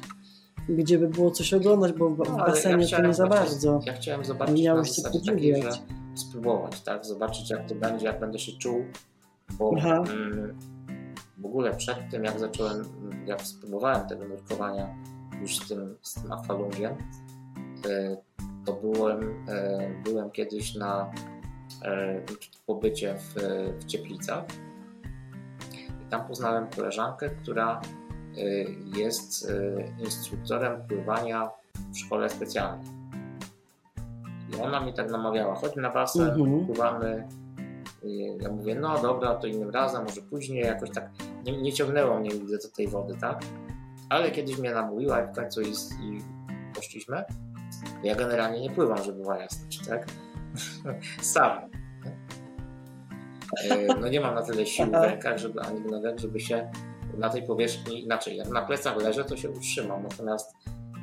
gdzie 0.70 1.00
by 1.00 1.08
było 1.08 1.32
coś 1.32 1.54
oglądać, 1.54 1.93
bo 1.93 2.10
w, 2.10 2.18
No, 2.18 2.38
basenie 2.38 2.78
to 2.78 2.88
chciałem 2.88 3.08
nie 3.08 3.14
za 3.14 3.28
bardzo. 3.28 3.80
Ja 3.86 3.93
chciałem 3.93 4.26
zobaczyć 4.26 4.62
Miałeś 4.62 5.04
na 5.04 5.12
takiej, 5.26 5.62
że 5.62 5.70
spróbować, 6.16 6.82
tak? 6.82 7.06
Zobaczyć 7.06 7.50
jak 7.50 7.70
to 7.70 7.76
będzie, 7.76 8.06
jak 8.06 8.20
będę 8.20 8.39
się 8.39 8.52
czuł, 8.52 8.86
bo 9.60 9.72
mm, 9.78 10.58
w 11.38 11.46
ogóle 11.46 11.76
przed 11.76 11.98
tym 12.12 12.24
jak 12.24 12.39
zacząłem, 12.39 12.76
mm, 12.76 13.28
jak 13.28 13.41
spróbowałem 13.41 14.08
tego 14.08 14.28
nurkowania 14.28 14.96
już 15.42 15.58
z 15.60 15.68
tym, 15.68 15.98
z 16.02 16.14
tym 16.14 16.32
akwalungiem, 16.32 16.94
y, 17.86 18.18
to 18.66 18.74
byłem, 18.74 19.24
y, 19.24 20.02
byłem 20.04 20.32
kiedyś 20.32 20.76
na 20.76 21.12
y, 21.12 22.36
pobycie 22.66 23.16
w, 23.18 23.34
w 23.80 23.86
Cieplicach 23.86 24.44
i 26.02 26.10
tam 26.10 26.28
poznałem 26.28 26.68
koleżankę, 26.76 27.30
która 27.30 27.82
y, 28.38 28.76
jest 28.96 29.52
instruktorem 30.00 30.82
pływania 30.88 31.50
w 31.94 31.98
szkole 31.98 32.30
specjalnej. 32.30 32.88
I 34.54 34.62
ona 34.62 34.80
mi 34.80 34.94
tak 34.94 35.12
namawiała, 35.12 35.56
chodź 35.56 35.76
na 35.76 35.90
basen, 35.90 36.30
Mhm. 36.30 36.66
pływamy. 36.66 37.28
Ja 38.40 38.50
mówię, 38.52 38.76
no 38.76 39.02
dobra, 39.02 39.36
to 39.36 39.48
innym 39.48 39.70
razem, 39.70 40.04
może 40.04 40.22
później, 40.22 40.64
jakoś 40.64 40.90
tak 40.92 41.10
nie, 41.46 41.62
nie 41.62 41.74
ciągnęło 41.74 42.20
mnie 42.20 42.30
nigdy 42.30 42.58
do 42.58 42.68
tej 42.76 42.88
wody, 42.88 43.16
tak? 43.22 43.42
Ale 44.10 44.32
kiedyś 44.32 44.58
mnie 44.58 44.72
namówiła 44.74 45.22
i 45.22 45.28
w 45.28 45.32
końcu 45.36 45.62
i, 45.62 45.66
i 46.01 46.22
poszliśmy. 46.76 47.24
Ja 48.03 48.16
generalnie 48.16 48.62
nie 48.62 48.70
pływam, 48.70 49.03
żeby 49.03 49.22
była 49.22 49.38
jasność, 49.38 49.88
tak? 49.88 50.06
Sam. 51.22 51.60
E, 53.70 53.88
No 54.01 54.08
nie 54.10 54.20
mam 54.22 54.36
na 54.36 54.41
tyle 54.41 54.66
sił 54.66 54.86
w 54.86 54.93
rękach, 54.93 55.38
żeby, 55.38 55.62
ani 55.62 55.80
w 55.80 55.86
nogach, 55.86 56.18
żeby 56.20 56.39
się 56.39 56.72
na 57.18 57.30
tej 57.30 57.43
powierzchni 57.43 58.03
inaczej. 58.03 58.38
Jak 58.38 58.49
na 58.49 58.62
plecach 58.62 58.97
leżę, 58.97 59.26
to 59.26 59.38
się 59.38 59.49
utrzymam, 59.49 60.03
natomiast 60.03 60.53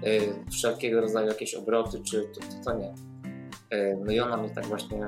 e, 0.02 0.50
wszelkiego 0.50 1.00
rodzaju 1.00 1.28
jakieś 1.28 1.54
obroty, 1.54 2.00
czy 2.02 2.22
to, 2.34 2.40
to, 2.40 2.64
to 2.72 2.78
nie. 2.78 2.94
E, 3.70 3.96
No 3.96 4.12
i 4.12 4.20
ona 4.20 4.36
mnie 4.36 4.50
tak 4.50 4.66
właśnie 4.66 5.06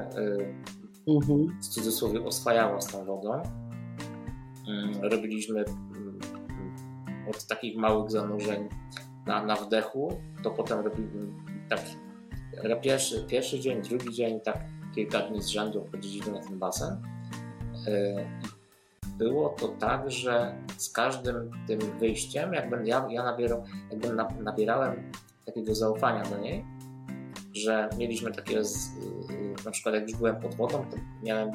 Mhm. 1.08 1.58
w 1.62 1.68
cudzysłowie 1.68 2.24
oswajała 2.24 2.80
z 2.80 2.86
tą 2.86 3.04
wodą. 3.04 3.42
Mm, 4.68 5.02
Robiliśmy 5.02 5.64
od 7.30 7.46
takich 7.46 7.76
małych 7.76 8.10
zanurzeń 8.10 8.68
na, 9.26 9.44
na 9.44 9.56
wdechu, 9.56 10.20
to 10.42 10.50
potem 10.50 10.80
robimy 10.80 11.26
tak 11.68 11.80
pierwszy, 12.82 13.24
pierwszy 13.28 13.60
dzień, 13.60 13.82
drugi 13.82 14.14
dzień, 14.14 14.40
tak 14.40 14.58
kilka 14.94 15.20
dni 15.20 15.42
z 15.42 15.46
rzędu 15.46 15.84
wchodziliśmy 15.84 16.32
na 16.32 16.40
ten 16.40 16.58
basen. 16.58 17.02
I 17.74 18.44
Było 19.18 19.48
to 19.48 19.68
tak, 19.68 20.10
że 20.10 20.54
z 20.78 20.90
każdym 20.90 21.50
tym 21.66 21.78
wyjściem, 21.98 22.52
jakbym 22.52 22.86
ja, 22.86 23.06
ja 23.10 23.22
nabierał, 23.22 23.64
jakbym 23.90 24.16
na, 24.16 24.28
nabierałem 24.42 25.12
takiego 25.46 25.74
zaufania 25.74 26.22
do 26.22 26.38
niej, 26.38 26.64
że 27.52 27.88
mieliśmy 27.98 28.32
takie, 28.32 28.64
z, 28.64 28.96
yy, 29.30 29.54
na 29.64 29.70
przykład 29.70 29.94
jak 29.94 30.08
już 30.08 30.18
byłem 30.18 30.40
pod 30.40 30.54
wodą, 30.54 30.84
to 30.90 30.96
miałem, 31.22 31.50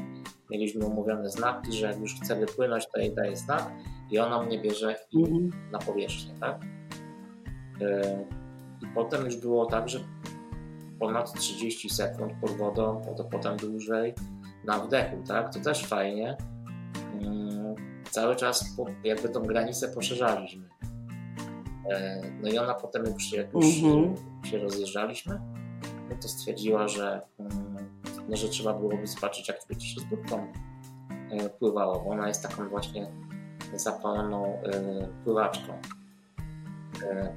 mieliśmy 0.50 0.86
umówione 0.86 1.30
znaki, 1.30 1.74
że 1.74 1.88
jak 1.88 2.00
już 2.00 2.16
chcę 2.16 2.36
wypłynąć, 2.36 2.88
to 2.94 3.00
jej 3.00 3.16
daję 3.16 3.38
znak 3.38 3.72
i 4.12 4.20
ona 4.20 4.44
mnie 4.44 4.60
bierze 4.62 4.96
i 5.12 5.24
Mhm. 5.24 5.52
na 5.72 5.80
powierzchnię, 5.80 6.34
tak? 6.40 6.60
Yy, 7.80 8.28
I 8.82 8.86
potem 8.96 9.26
już 9.26 9.38
było 9.38 9.66
tak, 9.66 9.90
że 9.90 10.00
ponad 11.00 11.34
30 11.34 11.90
sekund 11.90 12.34
pod 12.42 12.52
wodą, 12.52 13.02
to 13.18 13.24
potem 13.24 13.58
dłużej 13.58 14.14
na 14.66 14.80
wdechu, 14.80 15.18
tak? 15.28 15.54
To 15.54 15.60
też 15.60 15.86
fajnie. 15.86 16.38
Yy, 17.22 17.76
Cały 18.12 18.36
czas 18.36 18.76
jakby 19.04 19.30
tą 19.30 19.42
granicę 19.42 19.88
poszerzaliśmy. 19.90 20.70
Yy, 21.90 22.32
No 22.42 22.50
i 22.50 22.58
ona 22.58 22.74
potem 22.74 23.04
już 23.06 23.34
jak 23.34 23.54
już 23.54 23.66
Mhm. 23.84 24.16
się 24.46 24.58
rozjeżdżaliśmy, 24.58 25.40
no 26.10 26.16
to 26.22 26.28
stwierdziła, 26.28 26.88
że, 26.88 27.22
mm, 27.40 27.78
no, 28.30 28.38
że 28.38 28.50
trzeba 28.50 28.74
byłoby 28.74 29.08
zobaczyć, 29.08 29.48
jak 29.48 29.60
to 29.60 29.66
będzie 29.70 29.88
się 29.88 30.02
z 30.02 30.04
budką 30.04 30.48
e, 31.32 31.50
pływało, 31.50 32.00
bo 32.00 32.10
ona 32.10 32.28
jest 32.28 32.44
taką 32.44 32.70
właśnie 32.70 33.12
zapaloną 33.76 34.46
e, 34.46 34.62
pływaczką. 35.24 35.74
E, 37.12 37.34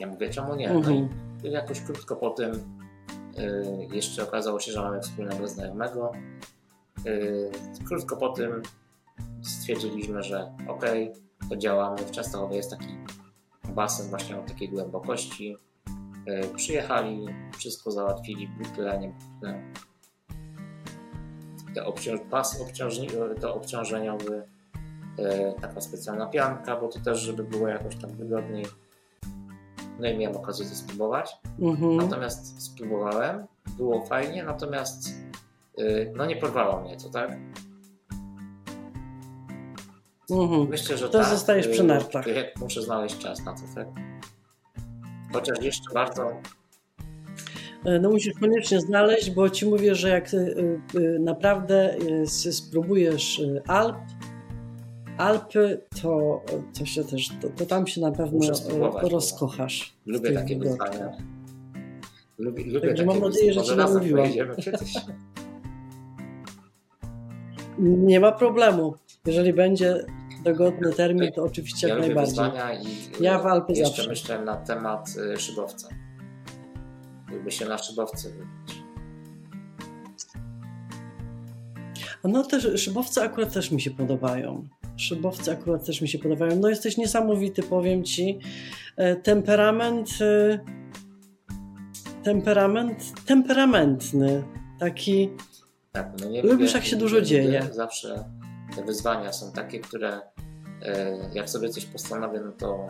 Ja 0.00 0.06
mówię, 0.06 0.30
czemu 0.30 0.54
nie? 0.54 0.68
No 0.68 0.74
Mhm. 0.74 1.08
i 1.44 1.50
jakoś 1.50 1.80
krótko 1.80 2.16
po 2.16 2.30
tym 2.30 2.52
e, 3.38 3.94
jeszcze 3.96 4.22
okazało 4.22 4.60
się, 4.60 4.72
że 4.72 4.82
mamy 4.82 5.00
wspólnego 5.00 5.48
znajomego. 5.48 6.12
Krótko 7.88 8.16
po 8.16 8.28
tym 8.28 8.62
stwierdziliśmy, 9.42 10.22
że 10.22 10.52
okej, 10.68 11.12
to 11.50 11.56
działamy. 11.56 11.98
W 11.98 12.10
Częstochowie 12.10 12.56
jest 12.56 12.70
taki 12.70 12.88
basen 13.68 14.08
właśnie 14.10 14.38
o 14.38 14.42
takiej 14.42 14.68
głębokości. 14.68 15.56
Przyjechali, 16.56 17.26
wszystko 17.58 17.90
załatwili, 17.90 18.48
butle, 18.48 18.98
nie 18.98 19.08
butle. 19.08 19.62
Obciąż, 21.84 22.20
pas 22.30 22.60
obciążni, 22.60 23.08
to 23.40 23.54
obciążeniowy, 23.54 24.42
taka 25.60 25.80
specjalna 25.80 26.26
pianka, 26.26 26.76
bo 26.76 26.88
to 26.88 27.00
też, 27.00 27.18
żeby 27.20 27.44
było 27.44 27.68
jakoś 27.68 27.96
tak 27.96 28.10
wygodniej. 28.10 28.66
No 30.00 30.08
i 30.08 30.18
miałem 30.18 30.36
okazję 30.36 30.66
to 30.66 30.74
spróbować. 30.74 31.36
Mhm. 31.60 31.96
Natomiast 31.96 32.62
spróbowałem, 32.62 33.46
było 33.76 34.06
fajnie, 34.06 34.44
natomiast 34.44 35.08
e, 35.78 35.82
no 36.14 36.26
nie 36.26 36.36
porwało 36.36 36.80
mnie 36.80 36.96
to, 36.96 37.08
tak? 37.08 37.30
Mhm. 40.30 40.68
Myślę, 40.68 40.96
że 40.96 41.08
To 41.08 41.18
tak. 41.18 41.28
zostajesz 41.28 41.68
przy 41.68 41.80
e, 41.80 41.84
nartach. 41.84 42.26
Muszę 42.60 42.82
znaleźć 42.82 43.18
czas 43.18 43.44
na 43.44 43.52
to, 43.52 43.60
tak? 43.74 43.88
Chociaż 45.32 45.62
jeszcze 45.62 45.94
bardzo 45.94 46.32
E, 47.86 47.98
No 48.00 48.10
musisz 48.10 48.34
koniecznie 48.40 48.80
znaleźć, 48.80 49.30
bo 49.30 49.50
ci 49.50 49.66
mówię, 49.66 49.94
że 49.94 50.08
jak 50.08 50.34
y, 50.34 50.80
y, 50.94 51.18
naprawdę 51.18 51.96
y, 51.96 52.52
spróbujesz 52.52 53.38
y, 53.38 53.62
Alp, 53.66 53.96
Alpy, 55.18 55.80
to, 56.02 56.42
to 56.78 56.86
się 56.86 57.04
też, 57.04 57.28
to, 57.42 57.48
to 57.48 57.66
tam 57.66 57.86
się 57.86 58.00
na 58.00 58.12
pewno 58.12 58.38
rozkochasz. 59.02 59.96
lubię 60.06 60.32
takie 60.32 60.58
wyzwania. 60.58 61.12
Lubię, 62.38 62.64
lubię 62.64 62.80
Także 62.80 63.04
takie 63.04 63.20
mam 63.20 63.20
nadzieję, 63.20 63.52
że 63.52 63.62
cię 63.62 63.76
namówiłam. 63.76 64.28
Nie 67.78 68.20
ma 68.20 68.32
problemu. 68.32 68.94
Jeżeli 69.26 69.52
będzie 69.52 70.06
dogodny 70.44 70.92
termin, 70.92 71.32
to 71.32 71.42
oczywiście 71.42 71.88
Ja 71.88 71.94
jak 71.94 72.06
najbardziej. 72.06 72.44
i 73.20 73.22
Ja 73.22 73.38
w 73.38 73.46
Alpy 73.46 73.72
jeszcze 73.72 73.86
zawsze. 73.96 74.08
myślę 74.08 74.42
na 74.44 74.56
temat 74.56 75.08
y, 75.34 75.36
szybowca. 75.40 75.88
Lubię 77.32 77.50
się 77.50 77.66
na 77.66 77.78
szybowce 77.78 78.28
wybić. 78.30 78.82
No 82.24 82.44
też 82.44 82.82
szybowce 82.82 83.22
akurat 83.22 83.52
też 83.52 83.70
mi 83.70 83.80
się 83.80 83.90
podobają. 83.90 84.68
Szybowce 84.96 85.52
akurat 85.52 85.86
też 85.86 86.00
mi 86.00 86.08
się 86.08 86.18
podobają. 86.18 86.56
No 86.56 86.68
jesteś 86.68 86.96
niesamowity, 86.96 87.62
powiem 87.62 88.04
ci. 88.04 88.38
E, 88.96 89.16
Temperament 89.16 90.08
e, 90.20 90.58
temperament 92.22 93.24
temperamentny. 93.26 94.44
Taki 94.80 95.30
Tak, 95.92 96.12
no 96.20 96.28
nie 96.28 96.42
Lubisz, 96.42 96.52
lubię- 96.70 96.74
jak 96.74 96.84
się 96.84 96.96
dużo 96.96 97.14
lubię, 97.16 97.26
dzieje. 97.26 97.68
Zawsze 97.72 98.24
te 98.76 98.84
wyzwania 98.84 99.32
są 99.32 99.52
takie, 99.52 99.80
które 99.80 100.20
e, 100.82 101.18
jak 101.34 101.50
sobie 101.50 101.68
coś 101.68 101.84
postanowię, 101.84 102.40
no 102.44 102.52
to, 102.52 102.86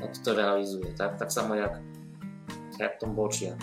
no 0.00 0.06
to, 0.06 0.12
to 0.24 0.34
realizuję, 0.34 0.86
tak? 0.98 1.18
Tak 1.18 1.32
samo 1.32 1.54
jak, 1.54 1.80
jak 2.80 3.00
tą 3.00 3.14
bocznię. 3.14 3.56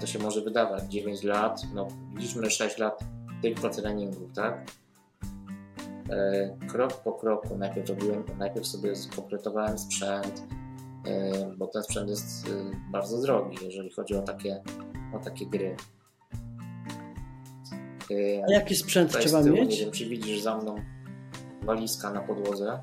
To 0.00 0.06
się 0.06 0.18
może 0.18 0.40
wydawać 0.40 0.82
9 0.92 1.22
lat, 1.22 1.60
no 1.74 1.88
liczmy 2.18 2.50
6 2.50 2.78
lat 2.78 3.00
tylko 3.42 3.70
treningów, 3.70 4.32
tak? 4.34 4.66
E, 6.10 6.56
krok 6.68 7.02
po 7.02 7.12
kroku 7.12 7.56
najpierw 7.58 7.88
robiłem, 7.88 8.24
najpierw 8.38 8.66
sobie 8.66 8.96
skompletowałem 8.96 9.78
sprzęt, 9.78 10.42
e, 11.06 11.32
bo 11.56 11.66
ten 11.66 11.82
sprzęt 11.82 12.08
jest 12.10 12.46
e, 12.48 12.50
bardzo 12.90 13.20
drogi, 13.20 13.58
jeżeli 13.64 13.90
chodzi 13.90 14.14
o 14.14 14.22
takie, 14.22 14.62
o 15.14 15.18
takie 15.18 15.46
gry. 15.46 15.76
A 18.48 18.52
jaki 18.52 18.76
sprzęt 18.76 19.10
Tutaj 19.10 19.26
trzeba 19.26 19.42
tyłu, 19.42 19.56
Nie 19.56 19.62
mieć? 19.62 19.80
wiem, 19.80 19.90
czy 19.90 20.08
widzisz 20.08 20.40
za 20.40 20.56
mną 20.58 20.74
walizka 21.62 22.12
na 22.12 22.20
podłodze. 22.20 22.82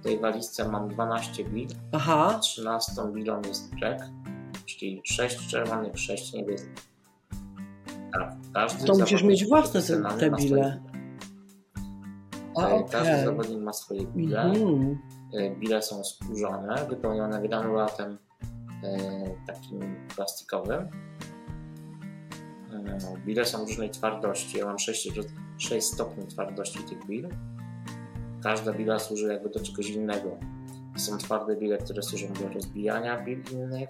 W 0.00 0.04
tej 0.04 0.18
walizce 0.20 0.68
mam 0.68 0.88
12 0.88 1.44
bil, 1.44 1.68
Aha, 1.92 2.38
13 2.42 2.92
bilą 3.12 3.40
jest 3.48 3.74
brzeg, 3.74 3.98
czyli 4.66 5.00
6 5.04 5.48
czerwonych, 5.48 5.98
6 5.98 6.32
niebieskich. 6.32 6.74
Tak, 8.12 8.34
każdy 8.54 8.86
To 8.86 8.94
musisz 8.98 9.22
mieć 9.22 9.46
własne 9.48 9.82
te- 9.82 10.02
te 10.18 10.30
bile. 10.30 10.82
E, 12.58 12.84
Każdy 12.90 13.24
zawodnik 13.24 13.60
ma 13.60 13.72
swoje 13.72 14.06
bile. 14.06 14.52
E, 15.34 15.50
Bile 15.56 15.82
są 15.82 16.04
skórzane, 16.04 16.86
wypełnione 16.88 17.42
granulatem 17.48 18.18
e, 18.84 18.98
takim 19.46 19.80
plastikowym. 20.16 20.80
E, 22.72 22.98
Bile 23.26 23.44
są 23.44 23.58
różnej 23.58 23.90
twardości. 23.90 24.58
Ja 24.58 24.64
mam 24.66 24.78
6, 24.78 25.08
6 25.58 25.86
stopni 25.86 26.26
twardości 26.26 26.78
tych 26.78 27.06
bil. 27.06 27.28
Każda 28.42 28.72
bila 28.72 28.98
służy 28.98 29.28
jakby 29.32 29.48
do 29.50 29.60
czegoś 29.60 29.90
innego. 29.90 30.30
Są 30.96 31.18
twarde 31.18 31.56
bile, 31.56 31.78
które 31.78 32.02
służą 32.02 32.26
do 32.32 32.48
rozbijania 32.48 33.24
bil 33.24 33.42
innych. 33.52 33.88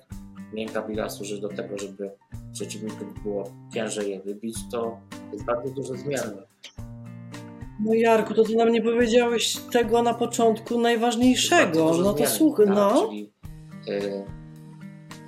Miękka 0.52 0.82
bila 0.82 1.10
służy 1.10 1.40
do 1.40 1.48
tego, 1.48 1.78
żeby 1.78 2.10
przeciwniku 2.52 3.04
było 3.22 3.44
ciężej 3.74 4.10
je 4.10 4.20
wybić. 4.20 4.56
To 4.70 5.00
jest 5.32 5.44
bardzo 5.44 5.70
dużo 5.70 5.94
zmiennych. 5.94 6.44
No 7.80 7.94
Jarku, 7.94 8.34
to 8.34 8.44
ty 8.44 8.56
nam 8.56 8.72
nie 8.72 8.82
powiedziałeś 8.82 9.56
tego 9.72 10.02
na 10.02 10.14
początku 10.14 10.80
najważniejszego. 10.80 11.92
No 12.02 12.12
to 12.12 12.26
słuchaj, 12.26 12.66
tak, 12.66 12.74
no. 12.74 13.06
Czyli 13.08 13.32
y, 13.88 14.24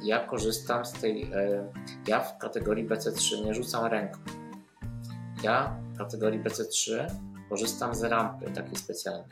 ja 0.03 0.27
korzystam 0.27 0.85
z 0.85 0.93
tej. 0.93 1.23
Y, 1.23 1.29
ja 2.09 2.21
w 2.21 2.39
kategorii 2.39 2.89
BC3 2.89 3.45
nie 3.45 3.55
rzucam 3.55 3.85
ręką. 3.85 4.19
Ja 5.43 5.77
w 5.95 5.99
kategorii 5.99 6.41
BC3 6.41 7.07
korzystam 7.49 7.95
z 7.95 8.03
rampy 8.03 8.51
takiej 8.51 8.77
specjalnej. 8.77 9.29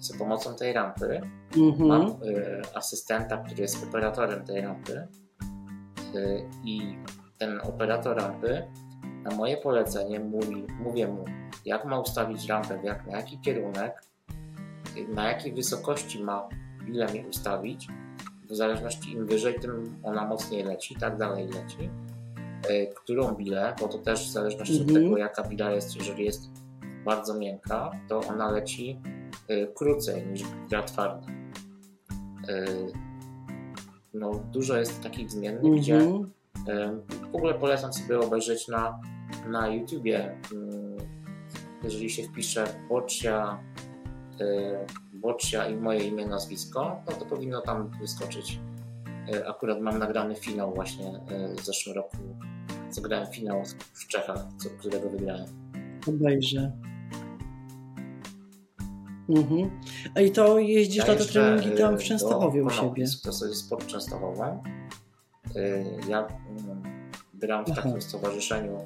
Za 0.00 0.18
pomocą 0.18 0.54
tej 0.54 0.72
rampy 0.72 1.20
mam 1.78 2.00
Mhm. 2.02 2.22
y, 2.22 2.62
asystenta, 2.74 3.36
który 3.36 3.62
jest 3.62 3.84
operatorem 3.88 4.44
tej 4.44 4.60
rampy 4.60 5.08
y, 6.14 6.48
i 6.64 6.96
ten 7.38 7.60
operator 7.62 8.16
rampy 8.16 8.62
na 9.24 9.36
moje 9.36 9.56
polecenie 9.56 10.20
mówi, 10.20 10.64
mówię 10.84 11.08
mu, 11.08 11.24
jak 11.64 11.84
ma 11.84 12.00
ustawić 12.00 12.46
rampę, 12.48 12.78
jak, 12.84 13.06
na 13.06 13.16
jaki 13.16 13.38
kierunek, 13.38 14.02
na 15.14 15.28
jakiej 15.28 15.52
wysokości 15.52 16.22
ma 16.22 16.48
ile 16.88 17.12
mi 17.12 17.26
ustawić. 17.26 17.88
W 18.50 18.54
zależności 18.56 19.12
im 19.12 19.26
wyżej, 19.26 19.54
tym 19.60 19.96
ona 20.02 20.26
mocniej 20.26 20.64
leci, 20.64 20.94
tak 20.94 21.16
dalej 21.16 21.46
leci. 21.46 21.90
Y, 22.70 22.88
Którą 22.94 23.32
bilę, 23.32 23.74
bo 23.80 23.88
to 23.88 23.98
też 23.98 24.28
w 24.28 24.32
zależności 24.32 24.74
od 24.74 24.80
Mhm. 24.88 25.04
tego, 25.04 25.16
jaka 25.18 25.42
bila 25.42 25.70
jest, 25.70 25.96
jeżeli 25.96 26.24
jest 26.24 26.50
bardzo 27.04 27.34
miękka, 27.34 27.90
to 28.08 28.20
ona 28.20 28.50
leci 28.50 29.00
y, 29.50 29.68
krócej 29.74 30.26
niż 30.26 30.42
gra 30.70 30.82
twarda. 30.82 31.26
Y, 32.48 32.92
No, 34.14 34.30
dużo 34.52 34.76
jest 34.76 35.02
takich 35.02 35.30
zmiennych, 35.30 35.72
gdzie 35.80 35.94
Mhm. 35.96 36.22
y, 36.24 36.26
w 37.32 37.34
ogóle 37.34 37.54
polecam 37.54 37.92
sobie 37.92 38.20
obejrzeć 38.20 38.68
na, 38.68 39.00
na 39.48 39.68
YouTubie. 39.68 40.36
Jeżeli 41.84 42.10
się 42.10 42.22
wpisze 42.22 42.64
Bocia, 42.88 43.58
y, 44.40 44.76
Bocia 45.12 45.68
i 45.68 45.76
moje 45.76 46.00
imię, 46.04 46.26
nazwisko, 46.26 47.02
no 47.06 47.12
to 47.12 47.24
powinno 47.24 47.60
tam 47.60 47.90
wyskoczyć. 48.00 48.60
Y, 49.34 49.48
Akurat 49.48 49.80
mam 49.80 49.98
nagrany 49.98 50.34
finał 50.34 50.74
właśnie 50.74 51.08
y, 51.08 51.54
w 51.56 51.64
zeszłym 51.64 51.96
roku. 51.96 52.16
Zagrałem 52.90 53.32
finał 53.32 53.62
w 53.94 54.06
Czechach, 54.06 54.46
co, 54.56 54.70
którego 54.70 55.10
wygrałem. 55.10 55.46
Obejrzę. 56.08 56.72
Mhm. 59.28 59.70
I 60.26 60.30
to 60.30 60.58
jeździsz 60.58 61.06
Ja 61.06 61.12
na 61.12 61.18
te 61.18 61.24
treningi 61.24 61.78
tam 61.78 61.98
w 61.98 62.02
Częstochowie 62.02 62.64
u 62.64 62.70
siebie. 62.70 63.04
To 63.22 63.46
jest 63.46 63.56
sport 63.56 63.86
Częstochową. 63.86 64.62
Y, 65.56 65.84
Ja 66.08 66.26
mm, 66.26 66.82
gram 67.34 67.64
w 67.64 67.70
Aha. 67.70 67.82
takim 67.82 68.02
stowarzyszeniu, 68.02 68.78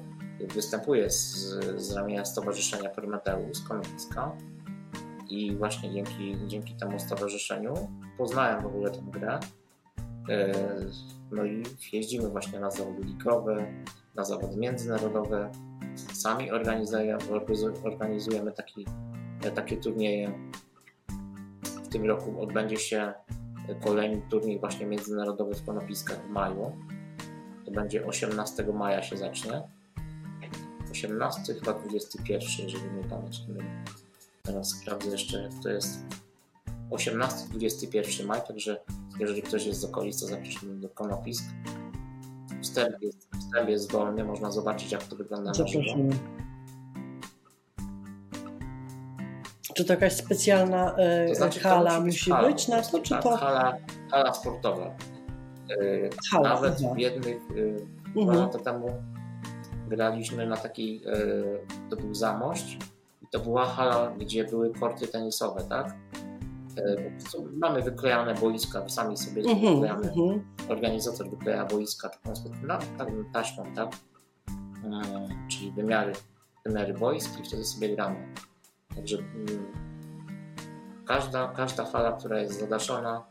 występuję 0.53 1.09
z, 1.09 1.35
z 1.77 1.91
ramienia 1.91 2.25
Stowarzyszenia 2.25 2.89
Prometeus 2.89 3.61
Konopiska 3.61 4.31
i 5.29 5.55
właśnie 5.55 5.91
dzięki, 5.93 6.37
dzięki 6.47 6.75
temu 6.75 6.99
stowarzyszeniu 6.99 7.73
poznałem 8.17 8.63
w 8.63 8.65
ogóle 8.65 8.91
tę 8.91 9.01
grę. 9.11 9.39
Y, 10.29 11.15
No 11.31 11.45
i 11.45 11.63
jeździmy 11.93 12.29
właśnie 12.29 12.59
na 12.59 12.71
zawody 12.71 13.03
ligowe, 13.03 13.73
na 14.15 14.23
zawody 14.23 14.57
międzynarodowe. 14.57 15.51
Sami 16.13 16.51
organizujemy, 16.51 17.19
organizujemy 17.83 18.51
taki, 18.51 18.85
takie 19.55 19.77
turnieje. 19.77 20.31
W 21.83 21.87
tym 21.87 22.05
roku 22.05 22.41
odbędzie 22.41 22.77
się 22.77 23.13
kolejny 23.83 24.21
turniej 24.29 24.59
właśnie 24.59 24.85
międzynarodowy 24.85 25.55
w 25.55 25.65
Konopiskach 25.65 26.27
w 26.27 26.29
maju. 26.29 26.71
To 27.65 27.71
będzie 27.71 28.05
18 28.05 28.65
maja 28.73 29.03
się 29.03 29.17
zacznie. 29.17 29.61
18 30.91 31.53
chyba 31.53 31.73
21, 31.73 32.69
jeżeli 32.69 33.09
pamięć 33.09 33.47
nie 33.47 33.53
myli. 33.53 33.67
Teraz 34.43 34.69
sprawdzę 34.69 35.09
jeszcze 35.09 35.49
to 35.63 35.69
jest. 35.69 35.99
18-21 36.91 38.25
maj, 38.25 38.41
także 38.47 38.81
jeżeli 39.19 39.41
ktoś 39.41 39.65
jest 39.65 39.79
z 39.79 39.85
okolic, 39.85 40.19
to 40.19 40.27
zapraszamy 40.27 40.75
do 40.75 40.89
Konopisk. 40.89 41.43
Wstęp 42.61 43.01
jest, 43.01 43.27
wstęp 43.39 43.69
jest 43.69 43.91
wolny, 43.91 44.23
można 44.23 44.51
zobaczyć 44.51 44.91
jak 44.91 45.03
to 45.03 45.15
wygląda 45.15 45.51
na 45.51 45.67
żywo. 45.67 45.95
Czy 49.75 49.85
to 49.85 49.93
jakaś 49.93 50.13
specjalna 50.13 50.95
e, 50.95 51.27
To 51.27 51.35
znaczy, 51.35 51.59
hala 51.59 51.99
musi 51.99 52.05
musi 52.05 52.31
hala 52.31 52.47
być 52.47 52.65
po 52.65 52.71
na 52.71 52.81
to, 52.81 52.99
czy 52.99 53.09
tak, 53.09 53.23
to 53.23 53.37
Hala, 53.37 53.77
hala 54.11 54.33
sportowa. 54.33 54.95
Yy, 55.69 56.09
hala? 56.31 56.49
Nawet 56.49 56.73
aha. 56.85 56.93
w 56.93 56.97
jednych, 56.97 57.37
yy, 57.55 57.85
dwa 58.11 58.21
Mhm. 58.21 58.37
lata 58.37 58.59
temu 58.59 58.89
graliśmy 59.87 60.47
na 60.47 60.57
takiej, 60.57 61.01
yy, 61.01 61.59
to 61.89 61.95
był 61.95 62.15
Zamość 62.15 62.77
i 63.21 63.27
to 63.31 63.39
była 63.39 63.65
hala, 63.65 64.11
gdzie 64.19 64.43
były 64.43 64.73
korty 64.73 65.07
tenisowe, 65.07 65.61
tak? 65.69 65.95
Prostu 67.19 67.47
mamy 67.53 67.81
wyklejane 67.81 68.33
boiska, 68.33 68.89
sami 68.89 69.17
sobie 69.17 69.41
Mhm, 69.41 69.73
wyklejamy, 69.73 70.07
mhm. 70.07 70.43
organizator 70.69 71.29
wykleja 71.29 71.65
boiska 71.65 72.09
taką 72.09 72.33
taką 72.97 73.23
taśmą, 73.33 73.63
tak? 73.75 73.89
Yy, 74.83 75.47
czyli 75.51 75.71
wymiary, 75.71 76.13
wymiary 76.65 76.93
boisk 76.93 77.39
i 77.39 77.43
wtedy 77.43 77.65
sobie 77.65 77.95
gramy. 77.95 78.15
Także 78.95 79.17
mm, 79.17 79.65
każda, 81.05 81.47
każda 81.47 81.85
fala, 81.85 82.11
która 82.11 82.39
jest 82.39 82.59
zadaszona 82.59 83.23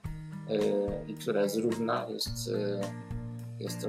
yy, 0.48 0.60
i 1.06 1.14
która 1.14 1.42
jest 1.42 1.56
równa, 1.58 2.06
jest, 2.08 2.48
yy, 2.48 2.80
jest 3.60 3.88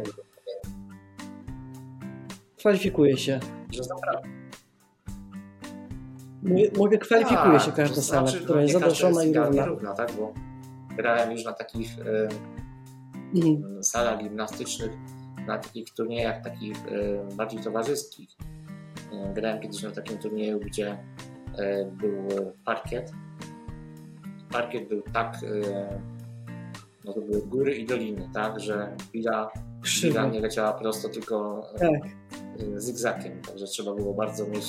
Kwalifikuje 2.57 3.17
się. 3.17 3.39
że 3.71 3.83
zapraszam. 3.83 4.31
Mówię, 6.43 6.71
mówię 6.77 6.97
kwalifikuje 6.97 7.59
się 7.59 7.65
Tak, 7.65 7.75
każda 7.75 7.95
to 7.95 8.01
sala, 8.01 8.27
znaczy, 8.27 8.43
która 8.43 8.55
no, 8.55 8.61
jest 8.61 8.73
zadaszona 8.73 9.23
jest 9.23 9.35
i 9.35 9.39
równa. 9.39 9.65
równa, 9.65 9.93
tak? 9.93 10.11
Bo 10.19 10.33
grałem 10.97 11.31
już 11.31 11.43
na 11.45 11.53
takich 11.53 11.97
yy, 11.97 12.27
Mhm. 13.35 13.83
salach 13.83 14.19
gimnastycznych, 14.19 14.91
na 15.47 15.57
takich 15.57 15.93
turniejach 15.93 16.43
takich 16.43 16.77
yy, 16.91 17.19
bardziej 17.35 17.59
towarzyskich. 17.63 18.29
Yy, 19.11 19.33
grałem 19.33 19.59
kiedyś 19.61 19.83
na 19.83 19.91
takim 19.91 20.17
turnieju, 20.17 20.59
gdzie 20.59 20.97
był 21.91 22.27
parkiet. 22.65 23.11
Parkiet 24.51 24.89
był 24.89 25.01
tak, 25.13 25.41
yy, 25.41 26.01
no 27.05 27.13
to 27.13 27.21
były 27.21 27.41
góry 27.41 27.75
i 27.75 27.85
doliny, 27.85 28.29
tak, 28.33 28.59
że 28.59 28.95
bila, 29.13 29.51
nie 30.31 30.39
leciała 30.39 30.73
prosto, 30.73 31.09
tylko 31.09 31.63
Tak. 31.79 31.91
y, 32.61 32.81
zygzakiem, 32.81 33.41
także 33.41 33.65
trzeba 33.65 33.95
było 33.95 34.13
bardzo 34.13 34.47
mieć 34.47 34.65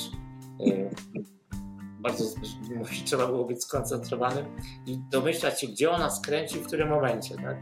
bardzo 2.01 2.25
trzeba 3.05 3.27
było 3.27 3.45
być 3.45 3.63
skoncentrowanym 3.63 4.47
i 4.87 4.99
domyślać 5.11 5.61
się, 5.61 5.67
gdzie 5.67 5.91
ona 5.91 6.11
skręci, 6.11 6.59
w 6.59 6.67
którym 6.67 6.89
momencie, 6.89 7.35
tak? 7.35 7.57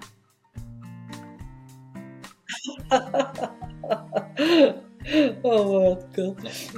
o 5.43 5.81
matko. 5.81 6.22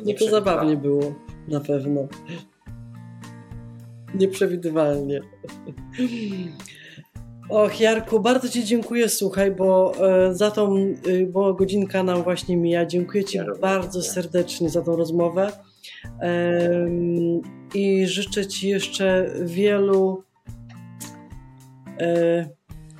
Nie 0.04 0.12
No 0.14 0.18
to 0.18 0.30
zabawnie 0.30 0.76
było, 0.76 1.00
na 1.48 1.60
pewno. 1.60 2.08
Nieprzewidywalnie. 4.14 5.20
Och, 7.48 7.80
Jarku, 7.80 8.20
bardzo 8.20 8.48
Ci 8.48 8.64
dziękuję, 8.64 9.08
słuchaj, 9.08 9.50
bo 9.50 9.92
e, 10.08 10.34
za 10.34 10.50
tą, 10.50 10.76
y, 11.06 11.28
bo 11.32 11.54
godzinka 11.54 12.02
nam 12.02 12.22
właśnie 12.22 12.56
mija. 12.56 12.86
Dziękuję 12.86 13.24
Ci 13.24 13.36
Ja 13.36 13.44
bardzo 13.60 14.00
dziękuję. 14.00 14.12
serdecznie 14.12 14.70
za 14.70 14.82
tą 14.82 14.96
rozmowę 14.96 15.52
i 17.74 18.06
życzę 18.06 18.46
Ci 18.46 18.68
jeszcze 18.68 19.30
wielu 19.44 20.22
e, 22.00 22.48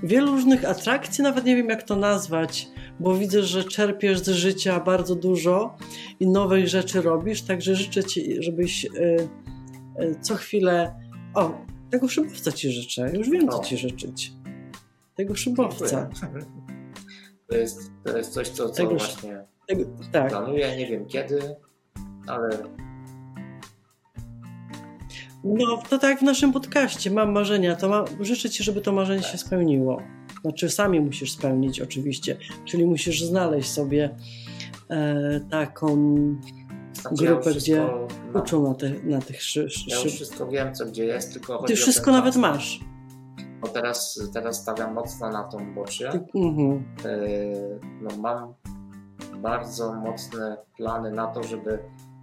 wielu 0.03 0.33
różnych 0.33 0.65
atrakcji, 0.65 1.25
nawet 1.25 1.45
nie 1.45 1.57
wiem 1.57 1.69
jak 1.69 1.83
to 1.83 1.97
nazwać, 1.97 2.69
bo 3.01 3.15
widzę, 3.15 3.43
że 3.43 3.65
czerpiesz 3.65 4.19
z 4.19 4.29
życia 4.29 4.81
bardzo 4.81 5.15
dużo 5.15 5.77
i 6.21 6.27
nowych 6.27 6.69
rzeczy 6.69 7.03
robisz, 7.03 7.43
także 7.43 7.75
życzę 7.75 8.05
Ci, 8.05 8.43
żebyś 8.43 8.85
e, 8.85 8.89
e, 9.97 10.15
co 10.21 10.35
chwilę 10.35 10.95
o, 11.35 11.55
tego 11.91 12.09
szybowca 12.09 12.53
Ci 12.53 12.71
życzę, 12.71 13.11
już 13.17 13.31
wiem 13.31 13.49
co. 13.49 13.59
Ci 13.65 13.77
życzyć. 13.77 14.33
Tego 15.15 15.35
szybowca. 15.35 16.11
To 17.49 17.57
jest, 17.57 17.91
to 18.05 18.17
jest 18.17 18.33
coś, 18.33 18.49
co, 18.49 18.69
co 18.69 18.75
Tego- 18.75 18.97
właśnie 18.97 19.45
Tego, 19.67 19.85
tak. 20.13 20.29
planuję, 20.29 20.77
nie 20.77 20.87
wiem 20.87 21.07
kiedy, 21.07 21.41
ale 22.27 22.49
No, 25.45 25.83
to 25.91 25.99
tak 25.99 26.19
w 26.19 26.23
naszym 26.23 26.53
podcaście, 26.53 27.11
mam 27.11 27.33
marzenia, 27.33 27.77
to 27.77 27.89
ma, 27.89 28.05
życzę 28.21 28.51
Ci, 28.51 28.65
żeby 28.65 28.81
to 28.81 28.93
marzenie 28.93 29.23
się 29.23 29.39
spełniło. 29.39 30.03
Znaczy, 30.49 30.71
sami 30.71 31.01
musisz 31.01 31.33
spełnić 31.33 31.81
oczywiście, 31.81 32.37
czyli 32.65 32.87
musisz 32.87 33.23
znaleźć 33.23 33.71
sobie 33.71 34.17
e, 34.91 35.41
taką 35.51 35.97
znaczy 36.93 37.25
ja 37.25 37.31
grupę, 37.31 37.51
gdzie 37.51 37.59
wszystko 37.59 38.09
mam. 38.33 38.43
uczą 38.43 38.69
na, 38.69 38.75
te, 38.75 38.91
na 38.91 39.21
tych 39.21 39.43
szy, 39.43 39.71
szy, 39.71 39.91
Ja 39.91 39.97
już 39.97 40.05
szy... 40.05 40.11
wszystko 40.11 40.47
wiem, 40.47 40.75
co 40.75 40.87
gdzie 40.87 41.05
jest, 41.05 41.33
tylko 41.33 41.63
Ty 41.63 41.77
wszystko 41.77 42.13
nawet 42.13 42.35
czas. 42.35 42.43
masz. 42.43 42.81
Bo 43.61 43.69
teraz, 43.69 44.21
teraz 44.33 44.63
stawiam 44.63 44.95
mocno 44.95 45.31
na 45.31 45.45
tą 45.45 45.75
boczę. 45.75 46.11
Ty, 46.13 46.39
mhm. 46.39 46.85
Yy, 47.05 47.81
no 48.03 48.17
mam 48.17 48.55
bardzo 49.43 49.95
mocne 49.95 50.57
plany 50.77 51.11
na 51.11 51.27
to, 51.27 51.43
żeby 51.43 51.79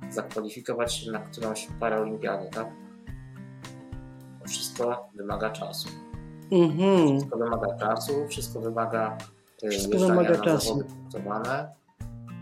zakwalifikować 0.10 0.94
się 0.94 1.12
na 1.12 1.20
którąś 1.20 1.68
paraolimpiadę, 1.80 2.50
tak? 2.50 2.68
To 4.42 4.50
wszystko 4.50 5.10
wymaga 5.16 5.50
czasu. 5.50 5.90
Mhm. 6.52 7.08
Wszystko 7.20 7.38
wymaga 7.38 7.76
czasu, 7.78 8.28
wszystko 8.28 8.60
wymaga 8.62 9.18
yy, 9.64 9.70
Wszystko 9.70 9.98
wymaga 10.00 10.38
czasu. 10.38 10.84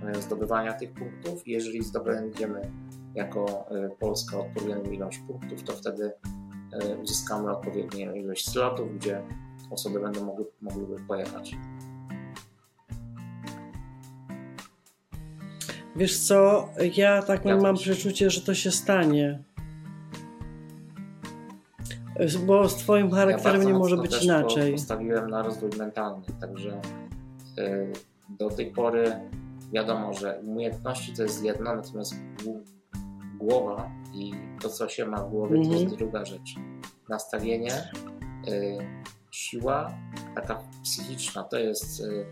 yy, 0.03 0.21
zdobywania 0.21 0.73
tych 0.73 0.93
punktów. 0.93 1.47
Jeżeli 1.47 1.83
zdobędziemy 1.83 2.71
jako 3.15 3.65
yy, 3.71 3.89
Polska 3.99 4.37
odpowiednią 4.39 4.91
ilość 4.91 5.17
punktów, 5.19 5.63
to 5.63 5.73
wtedy 5.73 6.11
uzyskamy 7.03 7.51
odpowiednią 7.51 8.13
ilość 8.13 8.49
slotów, 8.49 8.95
gdzie 8.95 9.21
osoby 9.71 9.99
będą 9.99 10.25
mogły, 10.25 10.45
mogłyby 10.61 10.95
pojechać. 11.07 11.55
Wiesz 15.95 16.17
co, 16.19 16.69
ja 16.95 17.21
tak 17.21 17.45
Ja 17.45 17.57
mam 17.57 17.75
też. 17.75 17.83
przeczucie, 17.83 18.29
że 18.29 18.41
to 18.41 18.53
się 18.53 18.71
stanie. 18.71 19.43
Bo 22.45 22.69
z 22.69 22.75
Twoim 22.75 23.11
charakterem 23.11 23.53
bardzo 23.57 23.69
nie 23.71 23.77
może 23.79 23.97
być 23.97 24.23
inaczej. 24.23 24.71
po- 24.71 24.77
Postawiłem 24.77 25.29
na 25.29 25.41
rozwój 25.41 25.69
mentalny, 25.77 26.23
także 26.41 26.81
y, 27.59 27.93
do 28.29 28.49
tej 28.49 28.71
pory 28.71 29.11
wiadomo, 29.73 30.13
że 30.13 30.39
umiejętności 30.45 31.13
to 31.13 31.23
jest 31.23 31.43
jedno, 31.43 31.75
natomiast 31.75 32.13
gł- 32.13 32.61
głowa 33.39 33.91
i 34.13 34.33
to, 34.61 34.69
co 34.69 34.89
się 34.89 35.05
ma 35.05 35.17
w 35.23 35.29
głowie, 35.29 35.55
to 35.55 35.61
Mhm. 35.61 35.81
jest 35.83 35.95
druga 35.95 36.25
rzecz. 36.25 36.55
Nastawienie, 37.09 37.73
y, 38.47 38.77
siła 39.31 39.91
taka 40.35 40.59
psychiczna, 40.83 41.43
to 41.43 41.59
jest 41.59 41.99
y, 41.99 42.25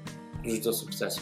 klucz 0.43 0.63
do 0.63 0.73
sukcesu. 0.73 1.21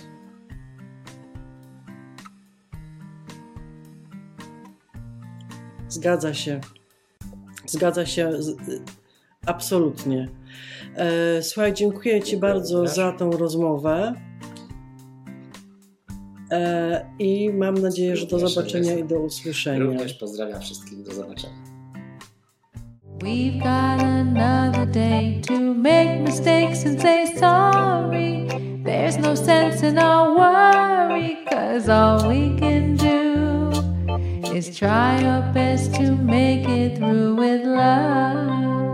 Zgadza 5.90 6.34
się. 6.34 6.60
Zgadza 7.68 8.06
się 8.06 8.32
z, 8.40 8.58
absolutnie. 9.46 10.30
E, 10.96 11.44
słuchaj, 11.44 11.74
dziękuję 11.74 12.22
Ci 12.22 12.38
bardzo 12.38 12.88
za 12.88 13.12
tą 13.12 13.32
rozmowę. 13.32 14.14
E, 16.52 17.06
I 17.20 17.50
mam 17.54 17.78
nadzieję, 17.78 18.16
że 18.16 18.28
do 18.28 18.40
zobaczenia 18.48 18.98
i 18.98 19.04
do 19.04 19.20
usłyszenia. 19.20 19.80
Również 19.80 20.14
pozdrawiam 20.14 20.62
wszystkich, 20.62 21.04
do 21.04 21.14
zobaczenia. 21.14 21.78
We've 23.20 23.58
got 23.58 24.04
another 24.04 24.86
day 24.86 25.42
to 25.48 25.60
make 25.60 26.22
mistakes 26.22 26.86
and 26.86 27.02
say 27.02 27.26
sorry. 27.26 28.48
There's 28.84 29.18
no 29.18 29.36
sense 29.36 29.84
in 29.84 29.98
our 29.98 30.36
worry, 30.38 31.38
cause 31.50 31.90
all 31.90 32.30
we 32.30 32.60
can 32.60 32.96
do 32.96 33.27
is 34.52 34.78
try 34.78 35.24
our 35.24 35.54
best 35.54 35.94
to 35.96 36.16
make 36.16 36.68
it 36.68 36.98
through 36.98 37.36
with 37.36 37.64
love. 37.66 38.87